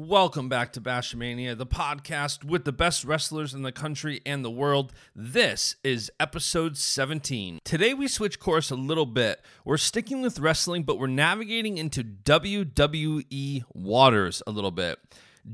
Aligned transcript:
Welcome 0.00 0.48
back 0.48 0.72
to 0.74 0.80
Bashmania, 0.80 1.58
the 1.58 1.66
podcast 1.66 2.44
with 2.44 2.64
the 2.64 2.70
best 2.70 3.02
wrestlers 3.02 3.52
in 3.52 3.62
the 3.62 3.72
country 3.72 4.20
and 4.24 4.44
the 4.44 4.50
world. 4.50 4.92
This 5.12 5.74
is 5.82 6.08
episode 6.20 6.76
17. 6.76 7.58
Today 7.64 7.94
we 7.94 8.06
switch 8.06 8.38
course 8.38 8.70
a 8.70 8.76
little 8.76 9.06
bit. 9.06 9.40
We're 9.64 9.76
sticking 9.76 10.22
with 10.22 10.38
wrestling, 10.38 10.84
but 10.84 11.00
we're 11.00 11.08
navigating 11.08 11.78
into 11.78 12.04
WWE 12.04 13.64
waters 13.74 14.40
a 14.46 14.52
little 14.52 14.70
bit. 14.70 15.00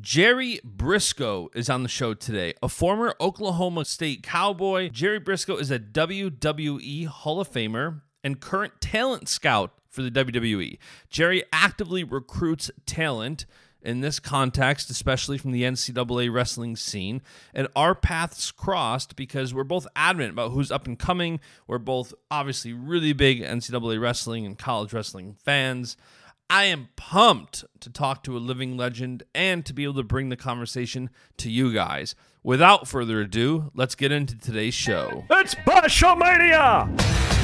Jerry 0.02 0.61
Brisco 0.62 1.48
is 1.56 1.70
on 1.70 1.83
the 1.83 1.88
show 1.88 2.12
today, 2.12 2.52
a 2.62 2.69
former 2.69 3.14
Oklahoma 3.22 3.86
State 3.86 4.22
Cowboy. 4.22 4.91
Jerry 4.91 5.20
Brisco 5.20 5.58
is 5.58 5.70
a 5.70 5.78
WWE 5.78 7.06
Hall 7.06 7.41
of 7.41 7.50
Famer 7.50 8.02
and 8.22 8.41
current 8.41 8.78
talent 8.83 9.27
scout 9.27 9.72
for 9.88 10.02
the 10.02 10.11
WWE. 10.11 10.77
Jerry 11.08 11.45
actively 11.50 12.05
recruits 12.05 12.70
talent 12.84 13.47
in 13.84 14.01
this 14.01 14.19
context, 14.19 14.91
especially 14.91 15.38
from 15.38 15.52
the 15.52 15.62
NCAA 15.62 16.33
wrestling 16.33 16.75
scene. 16.75 17.23
And 17.55 17.69
our 17.77 17.95
paths 17.95 18.50
crossed 18.50 19.14
because 19.14 19.53
we're 19.53 19.64
both 19.64 19.86
adamant 19.95 20.33
about 20.33 20.53
who's 20.53 20.72
up 20.72 20.86
and 20.86 20.98
coming. 20.98 21.39
We're 21.67 21.78
both 21.78 22.14
obviously 22.31 22.73
really 22.73 23.12
big 23.12 23.42
NCAA 23.42 24.00
wrestling 24.00 24.47
and 24.47 24.58
college 24.58 24.92
wrestling 24.92 25.36
fans. 25.45 25.97
I 26.50 26.64
am 26.64 26.89
pumped 26.97 27.64
to 27.81 27.91
talk 27.91 28.23
to 28.25 28.36
a 28.36 28.39
living 28.39 28.77
legend 28.77 29.23
and 29.34 29.64
to 29.67 29.73
be 29.73 29.84
able 29.84 29.95
to 29.95 30.03
bring 30.03 30.28
the 30.28 30.36
conversation 30.36 31.11
to 31.39 31.51
you 31.51 31.73
guys. 31.73 32.14
Without 32.42 32.86
further 32.86 33.20
ado, 33.20 33.70
let's 33.75 33.95
get 33.95 34.12
into 34.12 34.39
today's 34.39 34.75
show. 34.75 35.25
It's 35.30 35.55
Bashamania! 35.55 37.44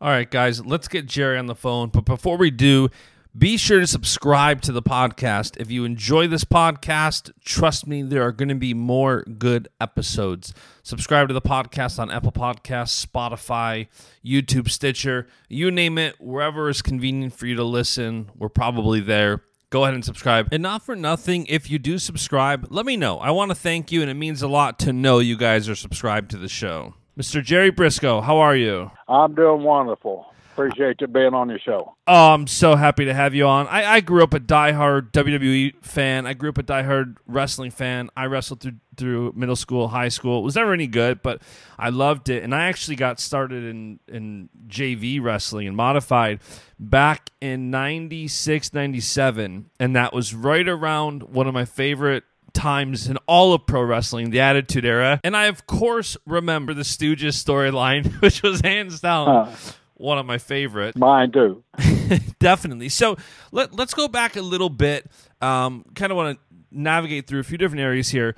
All 0.00 0.10
right, 0.10 0.30
guys, 0.30 0.64
let's 0.64 0.86
get 0.86 1.06
Jerry 1.06 1.36
on 1.38 1.46
the 1.46 1.56
phone. 1.56 1.88
But 1.88 2.04
before 2.04 2.36
we 2.36 2.52
do, 2.52 2.88
be 3.36 3.56
sure 3.56 3.80
to 3.80 3.86
subscribe 3.86 4.60
to 4.62 4.70
the 4.70 4.80
podcast. 4.80 5.56
If 5.56 5.72
you 5.72 5.84
enjoy 5.84 6.28
this 6.28 6.44
podcast, 6.44 7.32
trust 7.44 7.84
me, 7.84 8.02
there 8.02 8.22
are 8.22 8.30
going 8.30 8.48
to 8.48 8.54
be 8.54 8.74
more 8.74 9.24
good 9.24 9.66
episodes. 9.80 10.54
Subscribe 10.84 11.26
to 11.26 11.34
the 11.34 11.40
podcast 11.40 11.98
on 11.98 12.12
Apple 12.12 12.30
Podcasts, 12.30 13.04
Spotify, 13.04 13.88
YouTube, 14.24 14.70
Stitcher, 14.70 15.26
you 15.48 15.72
name 15.72 15.98
it, 15.98 16.20
wherever 16.20 16.68
is 16.68 16.80
convenient 16.80 17.34
for 17.34 17.46
you 17.46 17.56
to 17.56 17.64
listen, 17.64 18.30
we're 18.36 18.48
probably 18.48 19.00
there. 19.00 19.42
Go 19.70 19.82
ahead 19.82 19.94
and 19.94 20.04
subscribe. 20.04 20.48
And 20.52 20.62
not 20.62 20.86
for 20.86 20.94
nothing, 20.94 21.44
if 21.46 21.68
you 21.68 21.80
do 21.80 21.98
subscribe, 21.98 22.68
let 22.70 22.86
me 22.86 22.96
know. 22.96 23.18
I 23.18 23.32
want 23.32 23.50
to 23.50 23.56
thank 23.56 23.90
you, 23.90 24.00
and 24.00 24.10
it 24.10 24.14
means 24.14 24.42
a 24.42 24.48
lot 24.48 24.78
to 24.78 24.92
know 24.92 25.18
you 25.18 25.36
guys 25.36 25.68
are 25.68 25.74
subscribed 25.74 26.30
to 26.30 26.38
the 26.38 26.48
show. 26.48 26.94
Mr. 27.18 27.42
Jerry 27.42 27.72
Brisco, 27.72 28.22
how 28.22 28.38
are 28.38 28.54
you? 28.54 28.92
I'm 29.08 29.34
doing 29.34 29.64
wonderful. 29.64 30.32
Appreciate 30.52 31.00
you 31.00 31.08
being 31.08 31.34
on 31.34 31.48
your 31.48 31.58
show. 31.58 31.96
Oh, 32.06 32.32
I'm 32.32 32.46
so 32.46 32.76
happy 32.76 33.06
to 33.06 33.14
have 33.14 33.34
you 33.34 33.44
on. 33.44 33.66
I, 33.66 33.94
I 33.94 34.00
grew 34.00 34.22
up 34.22 34.34
a 34.34 34.40
diehard 34.40 35.10
WWE 35.10 35.84
fan. 35.84 36.28
I 36.28 36.34
grew 36.34 36.50
up 36.50 36.58
a 36.58 36.62
diehard 36.62 37.16
wrestling 37.26 37.72
fan. 37.72 38.08
I 38.16 38.26
wrestled 38.26 38.60
through 38.60 38.76
through 38.96 39.32
middle 39.34 39.56
school, 39.56 39.88
high 39.88 40.08
school. 40.08 40.40
It 40.40 40.42
was 40.42 40.54
never 40.54 40.72
any 40.72 40.86
good, 40.86 41.22
but 41.22 41.42
I 41.76 41.90
loved 41.90 42.28
it. 42.28 42.42
And 42.44 42.54
I 42.54 42.66
actually 42.66 42.96
got 42.96 43.20
started 43.20 43.64
in, 43.64 44.00
in 44.08 44.48
JV 44.68 45.22
wrestling 45.22 45.66
and 45.68 45.76
modified 45.76 46.40
back 46.78 47.30
in 47.40 47.70
96, 47.70 48.74
97. 48.74 49.70
And 49.78 49.96
that 49.96 50.12
was 50.12 50.34
right 50.34 50.68
around 50.68 51.24
one 51.24 51.46
of 51.46 51.54
my 51.54 51.64
favorite 51.64 52.24
times 52.58 53.08
in 53.08 53.16
all 53.26 53.52
of 53.54 53.64
pro 53.66 53.82
wrestling, 53.82 54.30
the 54.30 54.40
Attitude 54.40 54.84
Era. 54.84 55.20
And 55.24 55.36
I, 55.36 55.46
of 55.46 55.66
course, 55.66 56.16
remember 56.26 56.74
the 56.74 56.82
Stooges 56.82 57.42
storyline, 57.42 58.12
which 58.22 58.42
was 58.42 58.60
hands 58.60 59.00
down 59.00 59.28
Uh, 59.28 59.56
one 59.94 60.18
of 60.18 60.26
my 60.26 60.38
favorite. 60.38 60.96
mine 60.96 61.32
too. 61.32 61.62
Definitely. 62.38 62.88
So 62.88 63.16
let, 63.52 63.74
let's 63.74 63.94
go 63.94 64.08
back 64.08 64.36
a 64.36 64.42
little 64.42 64.70
bit. 64.70 65.10
Um, 65.40 65.84
kind 65.94 66.12
of 66.12 66.16
want 66.16 66.38
to 66.38 66.56
navigate 66.70 67.26
through 67.26 67.40
a 67.40 67.44
few 67.44 67.58
different 67.58 67.80
areas 67.80 68.08
here. 68.10 68.34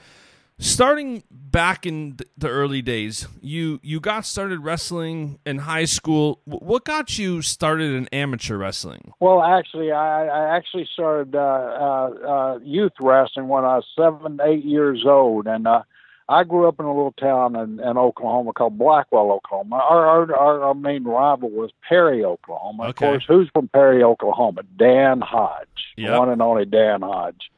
Starting 0.62 1.22
back 1.30 1.86
in 1.86 2.18
the 2.36 2.48
early 2.48 2.82
days, 2.82 3.26
you 3.40 3.80
you 3.82 3.98
got 3.98 4.26
started 4.26 4.60
wrestling 4.60 5.38
in 5.46 5.56
high 5.60 5.86
school. 5.86 6.42
What 6.44 6.84
got 6.84 7.18
you 7.18 7.40
started 7.40 7.92
in 7.94 8.08
amateur 8.08 8.58
wrestling? 8.58 9.14
Well, 9.20 9.42
actually, 9.42 9.90
I, 9.90 10.26
I 10.26 10.56
actually 10.56 10.86
started 10.92 11.34
uh, 11.34 11.38
uh, 11.38 12.10
uh, 12.28 12.58
youth 12.62 12.92
wrestling 13.00 13.48
when 13.48 13.64
I 13.64 13.76
was 13.76 13.86
seven, 13.96 14.38
eight 14.44 14.62
years 14.62 15.04
old, 15.06 15.46
and 15.46 15.66
uh, 15.66 15.82
I 16.28 16.44
grew 16.44 16.68
up 16.68 16.78
in 16.78 16.84
a 16.84 16.94
little 16.94 17.12
town 17.12 17.56
in, 17.56 17.80
in 17.80 17.96
Oklahoma 17.96 18.52
called 18.52 18.76
Blackwell, 18.76 19.32
Oklahoma. 19.32 19.76
Our, 19.76 20.06
our 20.06 20.36
our 20.36 20.62
our 20.62 20.74
main 20.74 21.04
rival 21.04 21.48
was 21.48 21.70
Perry, 21.88 22.22
Oklahoma. 22.22 22.82
Of 22.84 22.96
course, 22.96 23.24
who's 23.26 23.48
from 23.54 23.68
Perry, 23.68 24.02
Oklahoma? 24.02 24.64
Dan 24.76 25.22
Hodge, 25.22 25.94
Yep. 25.96 26.18
one 26.18 26.28
and 26.28 26.42
only 26.42 26.66
Dan 26.66 27.00
Hodge. 27.00 27.50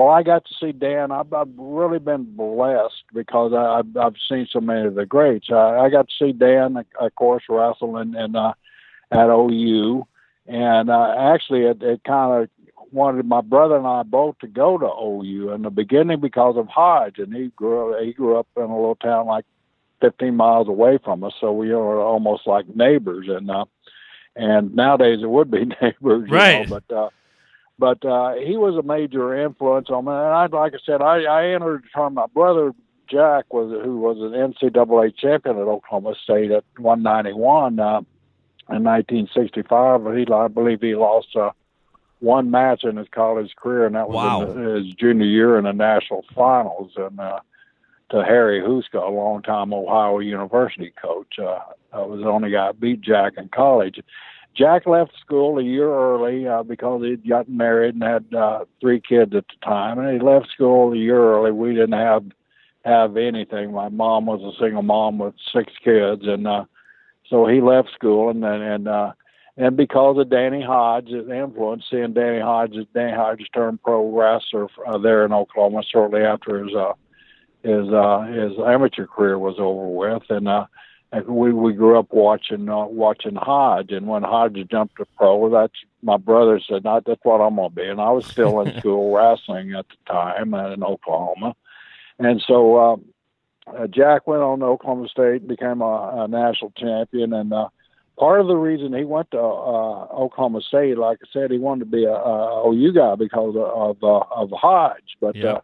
Well, 0.00 0.08
I 0.08 0.22
got 0.22 0.46
to 0.46 0.54
see 0.58 0.72
Dan. 0.72 1.12
I've, 1.12 1.30
I've 1.34 1.50
really 1.58 1.98
been 1.98 2.24
blessed 2.34 3.04
because 3.12 3.52
I, 3.52 3.80
I've, 3.80 3.96
I've 3.98 4.14
seen 4.30 4.48
so 4.50 4.58
many 4.58 4.86
of 4.86 4.94
the 4.94 5.04
greats. 5.04 5.48
I, 5.52 5.76
I 5.76 5.90
got 5.90 6.08
to 6.08 6.14
see 6.18 6.32
Dan, 6.32 6.82
of 6.98 7.14
course, 7.16 7.42
wrestle 7.50 7.98
in 7.98 8.16
uh, 8.16 8.54
at 9.10 9.28
OU, 9.28 10.06
and 10.46 10.88
uh, 10.88 11.14
actually, 11.18 11.66
it, 11.66 11.82
it 11.82 12.02
kind 12.04 12.42
of 12.44 12.48
wanted 12.92 13.26
my 13.26 13.42
brother 13.42 13.76
and 13.76 13.86
I 13.86 14.02
both 14.02 14.38
to 14.38 14.46
go 14.46 14.78
to 14.78 14.86
OU 14.86 15.52
in 15.52 15.60
the 15.60 15.70
beginning 15.70 16.18
because 16.20 16.56
of 16.56 16.66
Hodge, 16.68 17.18
and 17.18 17.34
he 17.34 17.48
grew 17.54 18.02
he 18.02 18.14
grew 18.14 18.38
up 18.38 18.48
in 18.56 18.62
a 18.62 18.74
little 18.74 18.94
town 18.94 19.26
like 19.26 19.44
15 20.00 20.34
miles 20.34 20.66
away 20.68 20.98
from 21.04 21.22
us, 21.24 21.34
so 21.42 21.52
we 21.52 21.74
were 21.74 22.00
almost 22.00 22.46
like 22.46 22.74
neighbors, 22.74 23.26
and 23.28 23.50
uh, 23.50 23.66
and 24.34 24.74
nowadays 24.74 25.18
it 25.22 25.28
would 25.28 25.50
be 25.50 25.66
neighbors, 25.82 26.26
you 26.26 26.34
Right. 26.34 26.66
know, 26.70 26.80
but. 26.88 26.96
uh 26.96 27.10
but 27.80 28.04
uh, 28.04 28.34
he 28.34 28.56
was 28.58 28.76
a 28.76 28.82
major 28.86 29.34
influence 29.34 29.88
on 29.88 30.04
me. 30.04 30.12
And 30.12 30.20
I, 30.20 30.46
like 30.46 30.74
I 30.74 30.78
said, 30.84 31.00
I, 31.02 31.22
I 31.22 31.46
entered 31.54 31.82
the 31.82 31.88
tournament. 31.94 32.30
My 32.34 32.40
brother 32.40 32.72
Jack 33.10 33.52
was 33.52 33.70
who 33.84 33.98
was 33.98 34.18
an 34.18 34.32
NCAA 34.52 35.16
champion 35.16 35.56
at 35.56 35.62
Oklahoma 35.62 36.14
State 36.22 36.50
at 36.52 36.62
191 36.76 37.80
uh, 37.80 37.98
in 38.68 38.84
1965. 38.84 40.02
He, 40.14 40.32
I 40.32 40.48
believe, 40.48 40.80
he 40.80 40.94
lost 40.94 41.34
uh, 41.34 41.50
one 42.20 42.50
match 42.50 42.84
in 42.84 42.96
his 42.98 43.08
college 43.10 43.56
career, 43.56 43.86
and 43.86 43.94
that 43.96 44.08
was 44.08 44.16
Wow. 44.16 44.42
in 44.52 44.76
his 44.84 44.94
junior 44.94 45.26
year 45.26 45.56
in 45.58 45.64
the 45.64 45.72
national 45.72 46.24
finals. 46.34 46.92
And 46.96 47.18
uh, 47.18 47.40
to 48.10 48.22
Harry 48.22 48.60
Houska, 48.60 49.02
a 49.02 49.10
longtime 49.10 49.72
Ohio 49.72 50.18
University 50.18 50.92
coach, 51.00 51.38
uh, 51.38 51.60
I 51.92 52.02
was 52.02 52.20
the 52.20 52.28
only 52.28 52.50
guy 52.50 52.72
beat 52.72 53.00
Jack 53.00 53.32
in 53.38 53.48
college. 53.48 54.00
Jack 54.56 54.86
left 54.86 55.12
school 55.20 55.58
a 55.58 55.62
year 55.62 55.88
early 55.88 56.46
uh, 56.46 56.62
because 56.62 57.02
he'd 57.02 57.28
gotten 57.28 57.56
married 57.56 57.94
and 57.94 58.02
had 58.02 58.34
uh, 58.34 58.64
three 58.80 59.00
kids 59.00 59.34
at 59.34 59.44
the 59.46 59.66
time, 59.66 59.98
and 59.98 60.12
he 60.12 60.24
left 60.24 60.48
school 60.52 60.92
a 60.92 60.96
year 60.96 61.18
early. 61.18 61.52
We 61.52 61.74
didn't 61.74 61.92
have 61.92 62.24
have 62.84 63.16
anything. 63.16 63.72
My 63.72 63.88
mom 63.88 64.26
was 64.26 64.40
a 64.42 64.58
single 64.62 64.82
mom 64.82 65.18
with 65.18 65.34
six 65.52 65.72
kids, 65.84 66.22
and 66.24 66.46
uh, 66.46 66.64
so 67.28 67.46
he 67.46 67.60
left 67.60 67.90
school, 67.94 68.30
and 68.30 68.42
then 68.42 68.60
and 68.60 68.88
uh, 68.88 69.12
and 69.56 69.76
because 69.76 70.18
of 70.18 70.30
Danny 70.30 70.62
Hodge's 70.62 71.28
influence, 71.28 71.84
seeing 71.90 72.12
Danny 72.12 72.40
Hodges, 72.40 72.86
Danny 72.94 73.12
Hodges 73.12 73.48
turned 73.54 73.82
pro 73.82 74.10
wrestler 74.10 74.68
uh, 74.86 74.98
there 74.98 75.24
in 75.24 75.32
Oklahoma 75.32 75.82
shortly 75.82 76.22
after 76.22 76.64
his 76.64 76.74
uh, 76.74 76.92
his 77.62 77.92
uh, 77.92 78.22
his 78.22 78.52
amateur 78.66 79.06
career 79.06 79.38
was 79.38 79.56
over 79.58 79.86
with, 79.86 80.22
and 80.30 80.48
uh, 80.48 80.66
we 81.26 81.52
we 81.52 81.72
grew 81.72 81.98
up 81.98 82.12
watching 82.12 82.68
uh, 82.68 82.86
watching 82.86 83.34
Hodge, 83.34 83.90
and 83.90 84.06
when 84.06 84.22
Hodge 84.22 84.58
jumped 84.70 84.96
to 84.96 85.06
pro, 85.16 85.50
that's 85.50 85.74
my 86.02 86.16
brother 86.16 86.60
said, 86.60 86.84
"Not 86.84 87.04
that's 87.04 87.20
what 87.24 87.40
I'm 87.40 87.56
gonna 87.56 87.70
be," 87.70 87.84
and 87.84 88.00
I 88.00 88.10
was 88.10 88.26
still 88.26 88.60
in 88.60 88.76
school 88.78 89.14
wrestling 89.14 89.74
at 89.74 89.86
the 89.88 90.12
time 90.12 90.54
in 90.54 90.84
Oklahoma, 90.84 91.56
and 92.18 92.40
so 92.46 92.76
uh, 92.76 92.96
uh, 93.76 93.86
Jack 93.88 94.26
went 94.28 94.42
on 94.42 94.60
to 94.60 94.66
Oklahoma 94.66 95.08
State, 95.08 95.48
became 95.48 95.82
a, 95.82 96.24
a 96.24 96.28
national 96.28 96.72
champion, 96.76 97.32
and 97.32 97.52
uh, 97.52 97.68
part 98.16 98.40
of 98.40 98.46
the 98.46 98.56
reason 98.56 98.92
he 98.92 99.04
went 99.04 99.32
to 99.32 99.40
uh, 99.40 100.04
Oklahoma 100.12 100.60
State, 100.60 100.96
like 100.96 101.18
I 101.22 101.26
said, 101.32 101.50
he 101.50 101.58
wanted 101.58 101.86
to 101.86 101.90
be 101.90 102.04
a, 102.04 102.12
a 102.12 102.68
OU 102.68 102.92
guy 102.92 103.14
because 103.16 103.56
of 103.56 103.62
of, 103.62 104.04
uh, 104.04 104.24
of 104.30 104.50
Hodge, 104.52 105.16
but. 105.20 105.34
Yep. 105.34 105.56
Uh, 105.56 105.60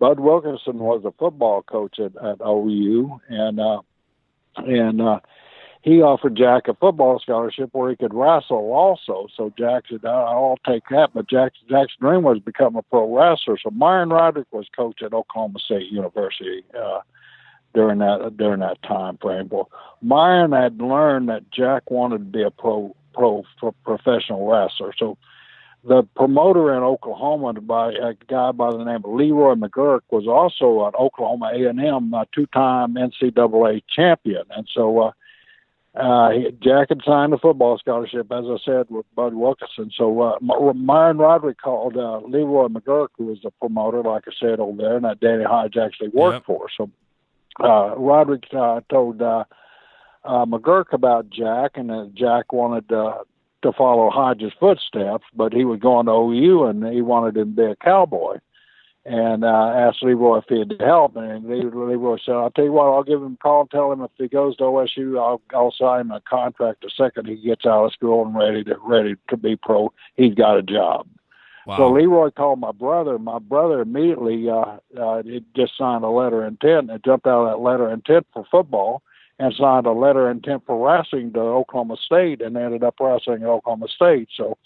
Bud 0.00 0.18
Wilkinson 0.18 0.78
was 0.78 1.04
a 1.04 1.12
football 1.18 1.60
coach 1.60 1.98
at, 1.98 2.16
at 2.24 2.40
OU, 2.40 3.20
and 3.28 3.60
uh, 3.60 3.82
and 4.56 5.00
uh, 5.00 5.20
he 5.82 6.02
offered 6.02 6.36
Jack 6.36 6.68
a 6.68 6.74
football 6.74 7.18
scholarship 7.18 7.70
where 7.72 7.90
he 7.90 7.96
could 7.96 8.12
wrestle 8.12 8.72
also. 8.72 9.28
So 9.34 9.52
Jack 9.56 9.84
said, 9.88 10.04
"I'll 10.04 10.58
take 10.66 10.84
that." 10.90 11.10
But 11.14 11.28
Jack, 11.28 11.52
Jack's 11.68 11.94
dream 12.00 12.22
was 12.22 12.38
to 12.38 12.44
become 12.44 12.76
a 12.76 12.82
pro 12.82 13.14
wrestler. 13.14 13.56
So 13.58 13.70
Myron 13.70 14.10
Roderick 14.10 14.48
was 14.52 14.66
coach 14.76 15.02
at 15.02 15.14
Oklahoma 15.14 15.58
State 15.58 15.90
University 15.90 16.64
uh, 16.78 17.00
during 17.74 17.98
that 17.98 18.36
during 18.36 18.60
that 18.60 18.82
time 18.82 19.16
frame. 19.18 19.48
Well, 19.50 19.70
Myron 20.02 20.52
had 20.52 20.80
learned 20.80 21.28
that 21.30 21.50
Jack 21.50 21.90
wanted 21.90 22.18
to 22.18 22.24
be 22.24 22.42
a 22.42 22.50
pro 22.50 22.94
pro, 23.14 23.44
pro 23.58 23.72
professional 23.84 24.46
wrestler. 24.46 24.92
So 24.98 25.16
the 25.82 26.02
promoter 26.14 26.74
in 26.76 26.82
Oklahoma, 26.82 27.54
by 27.54 27.92
a 27.92 28.14
guy 28.28 28.52
by 28.52 28.70
the 28.70 28.84
name 28.84 29.02
of 29.04 29.12
Leroy 29.12 29.54
McGuirk, 29.54 30.00
was 30.10 30.26
also 30.26 30.86
an 30.86 30.94
Oklahoma 30.98 31.52
A&M 31.54 32.12
uh, 32.12 32.24
two-time 32.34 32.94
NCAA 32.94 33.82
champion, 33.94 34.44
and 34.50 34.68
so 34.74 34.98
uh, 34.98 35.12
uh, 35.94 36.30
Jack 36.62 36.90
had 36.90 37.00
signed 37.04 37.32
a 37.32 37.38
football 37.38 37.76
scholarship, 37.78 38.30
as 38.30 38.44
I 38.46 38.56
said, 38.64 38.86
with 38.90 39.06
Bud 39.16 39.34
Wilkinson. 39.34 39.90
So 39.96 40.20
uh, 40.20 40.38
Myron 40.40 41.18
Roderick 41.18 41.60
called 41.60 41.96
uh, 41.96 42.18
Leroy 42.18 42.68
McGuirk, 42.68 43.08
who 43.18 43.26
was 43.26 43.38
the 43.42 43.50
promoter, 43.52 44.02
like 44.02 44.24
I 44.28 44.32
said 44.38 44.60
over 44.60 44.76
there, 44.80 44.96
and 44.96 45.04
that 45.04 45.20
Danny 45.20 45.44
Hodge 45.44 45.76
actually 45.76 46.10
worked 46.10 46.34
Yep. 46.34 46.44
for. 46.46 46.66
So 46.76 46.90
uh, 47.58 47.96
Roderick 47.96 48.44
uh, 48.52 48.82
told 48.88 49.20
uh, 49.20 49.44
uh, 50.24 50.44
McGuirk 50.44 50.92
about 50.92 51.28
Jack, 51.30 51.72
and 51.74 51.90
uh, 51.90 52.06
Jack 52.14 52.52
wanted 52.52 52.90
uh, 52.92 53.24
to 53.62 53.72
follow 53.72 54.10
Hodges' 54.10 54.52
footsteps, 54.58 55.24
but 55.34 55.52
he 55.52 55.64
was 55.64 55.80
going 55.80 56.06
to 56.06 56.12
OU, 56.12 56.64
and 56.64 56.86
he 56.86 57.02
wanted 57.02 57.34
to 57.34 57.44
be 57.44 57.62
a 57.62 57.76
cowboy. 57.76 58.38
And 59.06 59.44
uh, 59.44 59.72
asked 59.74 60.02
Leroy 60.02 60.38
if 60.38 60.44
he'd 60.48 60.78
help, 60.78 61.16
and 61.16 61.48
Leroy 61.48 62.18
said, 62.24 62.34
"I'll 62.34 62.50
tell 62.50 62.66
you 62.66 62.72
what, 62.72 62.84
I'll 62.84 63.02
give 63.02 63.22
him 63.22 63.32
a 63.32 63.42
call 63.42 63.62
and 63.62 63.70
tell 63.70 63.90
him 63.90 64.02
if 64.02 64.10
he 64.18 64.28
goes 64.28 64.56
to 64.58 64.64
OSU, 64.64 65.18
I'll, 65.18 65.40
I'll 65.54 65.72
sign 65.72 66.02
him 66.02 66.10
a 66.10 66.20
contract 66.20 66.82
the 66.82 66.90
second 66.94 67.26
he 67.26 67.36
gets 67.36 67.64
out 67.64 67.86
of 67.86 67.92
school 67.92 68.26
and 68.26 68.36
ready 68.36 68.62
to 68.64 68.76
ready 68.84 69.16
to 69.30 69.38
be 69.38 69.56
pro. 69.56 69.90
He's 70.16 70.34
got 70.34 70.58
a 70.58 70.62
job." 70.62 71.06
Wow. 71.66 71.76
So 71.76 71.90
Leroy 71.90 72.30
called 72.30 72.60
my 72.60 72.72
brother. 72.72 73.18
My 73.18 73.38
brother 73.38 73.80
immediately 73.80 74.50
uh, 74.50 74.76
uh, 75.00 75.22
just 75.56 75.78
signed 75.78 76.04
a 76.04 76.08
letter 76.08 76.44
of 76.44 76.48
intent 76.48 76.90
and 76.90 77.02
jumped 77.02 77.26
out 77.26 77.46
of 77.46 77.50
that 77.50 77.62
letter 77.62 77.86
of 77.86 77.92
intent 77.92 78.26
for 78.34 78.44
football 78.50 79.02
and 79.40 79.54
signed 79.54 79.86
a 79.86 79.92
letter 79.92 80.30
intent 80.30 80.62
for 80.66 80.86
wrestling 80.86 81.32
to 81.32 81.40
Oklahoma 81.40 81.96
State 81.96 82.42
and 82.42 82.56
ended 82.58 82.84
up 82.84 82.96
wrestling 83.00 83.42
at 83.42 83.48
Oklahoma 83.48 83.88
State. 83.88 84.28
So 84.36 84.58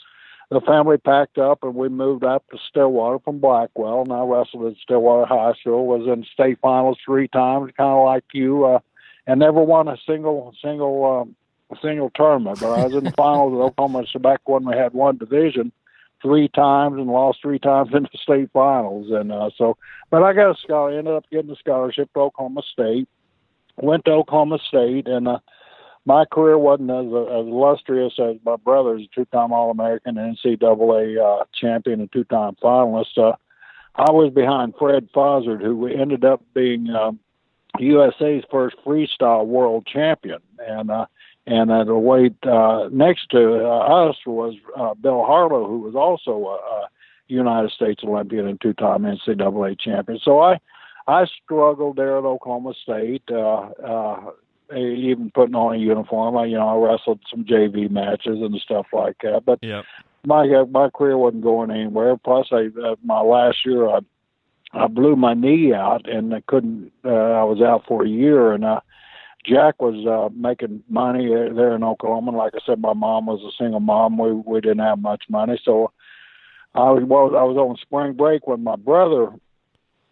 the 0.51 0.61
family 0.61 0.99
packed 0.99 1.39
up 1.39 1.63
and 1.63 1.77
we 1.77 1.89
moved 1.89 2.25
up 2.25 2.45
to 2.51 2.59
Stillwater 2.69 3.21
from 3.21 3.39
Blackwell. 3.39 4.03
And 4.03 4.13
I 4.13 4.25
wrestled 4.25 4.67
at 4.67 4.77
Stillwater 4.83 5.27
High 5.27 5.53
School. 5.61 5.87
Was 5.87 6.09
in 6.09 6.27
state 6.33 6.59
finals 6.61 6.99
three 7.05 7.29
times, 7.29 7.71
kind 7.77 7.91
of 7.91 8.05
like 8.05 8.25
you, 8.33 8.65
uh, 8.65 8.81
and 9.29 9.39
never 9.39 9.63
won 9.63 9.87
a 9.87 9.97
single 10.05 10.53
single 10.61 11.05
um, 11.21 11.37
single 11.81 12.11
tournament. 12.11 12.59
But 12.61 12.73
I 12.77 12.85
was 12.85 12.95
in 12.97 13.05
the 13.05 13.13
finals 13.13 13.55
at 13.55 13.63
Oklahoma 13.63 14.05
so 14.13 14.19
back 14.19 14.41
when 14.45 14.65
we 14.65 14.77
had 14.77 14.93
one 14.93 15.19
division 15.19 15.71
three 16.21 16.49
times 16.49 16.97
and 16.97 17.07
lost 17.07 17.39
three 17.43 17.61
times 17.61 17.91
in 17.95 18.03
the 18.03 18.19
state 18.21 18.51
finals. 18.53 19.13
And 19.13 19.31
uh, 19.31 19.51
so, 19.57 19.77
but 20.11 20.25
I 20.25 20.33
got 20.33 20.51
a 20.51 20.61
scholar. 20.61 20.99
Ended 20.99 21.15
up 21.15 21.31
getting 21.31 21.53
a 21.53 21.57
scholarship 21.57 22.13
to 22.15 22.21
Oklahoma 22.21 22.63
State. 22.73 23.09
Went 23.77 24.05
to 24.05 24.13
Oklahoma 24.13 24.59
State, 24.67 25.09
and 25.09 25.27
uh, 25.27 25.39
my 26.07 26.25
career 26.27 26.59
wasn't 26.59 26.91
as, 26.91 27.07
uh, 27.13 27.41
as 27.41 27.47
illustrious 27.47 28.13
as 28.19 28.37
my 28.45 28.57
brother's. 28.57 29.07
Two-time 29.15 29.53
All-American, 29.53 30.17
NCAA 30.17 31.19
uh, 31.19 31.45
champion, 31.59 32.01
and 32.01 32.13
two-time 32.13 32.57
finalist. 32.63 33.17
Uh, 33.17 33.33
I 33.97 34.11
was 34.11 34.33
behind 34.33 34.75
Fred 34.79 35.09
Fozzard, 35.15 35.63
who 35.63 35.87
ended 35.87 36.25
up 36.25 36.43
being 36.53 36.91
um, 36.91 37.19
USA's 37.79 38.45
first 38.51 38.77
freestyle 38.85 39.47
world 39.47 39.87
champion, 39.87 40.39
and 40.59 40.91
uh, 40.91 41.07
and 41.47 41.71
at 41.71 41.87
the 41.87 41.95
weight 41.95 42.35
uh, 42.45 42.89
next 42.91 43.29
to 43.31 43.65
uh, 43.67 44.09
us 44.09 44.17
was 44.27 44.55
uh, 44.77 44.95
Bill 44.95 45.25
Harlow, 45.25 45.67
who 45.67 45.81
was 45.81 45.95
also 45.95 46.33
a, 46.33 46.55
a 46.55 46.89
United 47.29 47.71
States 47.71 48.03
Olympian 48.05 48.47
and 48.47 48.61
two-time 48.61 49.03
NCAA 49.03 49.79
champion. 49.79 50.19
So 50.23 50.41
I 50.41 50.59
I 51.07 51.27
struggled 51.43 51.97
there 51.97 52.19
at 52.19 52.25
Oklahoma 52.25 52.73
State, 52.83 53.25
uh, 53.31 53.69
uh, 53.85 54.31
even 54.75 55.31
putting 55.35 55.55
on 55.55 55.75
a 55.75 55.79
uniform. 55.79 56.37
I, 56.37 56.47
you 56.47 56.57
know, 56.57 56.69
I 56.69 56.93
wrestled 56.93 57.21
some 57.31 57.45
JV 57.45 57.91
matches 57.91 58.39
and 58.41 58.59
stuff 58.61 58.87
like 58.93 59.17
that, 59.23 59.43
but 59.45 59.59
Yep. 59.63 59.85
my 60.27 60.49
uh, 60.49 60.65
my 60.67 60.89
career 60.91 61.19
wasn't 61.19 61.43
going 61.43 61.71
anywhere. 61.71 62.17
Plus, 62.17 62.49
I 62.51 62.71
uh, 62.83 62.97
my 63.05 63.21
last 63.21 63.59
year 63.67 63.89
I 63.89 63.99
I 64.73 64.87
blew 64.87 65.15
my 65.15 65.35
knee 65.35 65.75
out 65.75 66.09
and 66.09 66.35
I 66.35 66.41
couldn't. 66.47 66.93
Uh, 67.05 67.11
I 67.11 67.45
was 67.45 67.61
out 67.61 67.85
for 67.87 68.05
a 68.05 68.09
year, 68.09 68.53
and 68.53 68.65
uh, 68.65 68.81
Jack 69.45 69.83
was 69.83 70.07
uh, 70.07 70.33
making 70.35 70.83
money 70.89 71.29
there 71.29 71.75
in 71.75 71.85
Oklahoma. 71.85 72.31
Like 72.31 72.55
I 72.55 72.61
said, 72.65 72.81
my 72.81 72.95
mom 72.95 73.27
was 73.27 73.43
a 73.43 73.63
single 73.63 73.81
mom. 73.81 74.17
We 74.17 74.33
we 74.33 74.61
didn't 74.63 74.79
have 74.79 74.99
much 74.99 75.25
money, 75.29 75.61
so 75.63 75.93
I 76.75 76.91
was 76.91 77.05
well, 77.07 77.37
I 77.37 77.43
was 77.43 77.59
on 77.59 77.77
spring 77.77 78.15
break 78.15 78.47
when 78.47 78.65
my 78.65 78.77
brother 78.77 79.31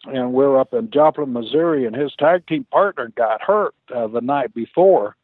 and 0.05 0.33
we 0.33 0.45
were 0.45 0.59
up 0.59 0.75
in 0.75 0.91
Joplin, 0.91 1.33
Missouri, 1.33 1.87
and 1.87 1.95
his 1.95 2.13
tag 2.19 2.47
team 2.47 2.65
partner 2.71 3.13
got 3.17 3.41
hurt 3.41 3.75
uh, 3.95 4.07
the 4.09 4.21
night 4.21 4.55
before. 4.55 5.17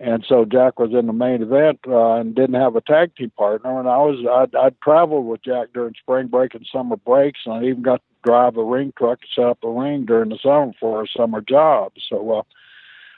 And 0.00 0.24
so 0.28 0.44
Jack 0.44 0.80
was 0.80 0.92
in 0.92 1.06
the 1.06 1.12
main 1.12 1.40
event 1.40 1.78
uh, 1.86 2.14
and 2.14 2.34
didn't 2.34 2.60
have 2.60 2.74
a 2.74 2.80
tag 2.80 3.14
team 3.14 3.30
partner. 3.38 3.78
And 3.78 3.88
I 3.88 3.98
was 3.98 4.18
I'd, 4.28 4.54
I'd 4.56 4.80
traveled 4.80 5.26
with 5.26 5.44
Jack 5.44 5.68
during 5.72 5.94
spring 5.94 6.26
break 6.26 6.54
and 6.54 6.66
summer 6.70 6.96
breaks, 6.96 7.40
and 7.46 7.54
I 7.54 7.64
even 7.64 7.82
got 7.82 7.96
to 7.96 8.02
drive 8.24 8.56
a 8.56 8.64
ring 8.64 8.92
truck 8.98 9.20
to 9.20 9.26
set 9.34 9.44
up 9.44 9.62
a 9.62 9.70
ring 9.70 10.04
during 10.04 10.30
the 10.30 10.38
summer 10.42 10.72
for 10.80 11.04
a 11.04 11.06
summer 11.16 11.40
job. 11.40 11.92
So, 12.08 12.38
uh, 12.38 12.42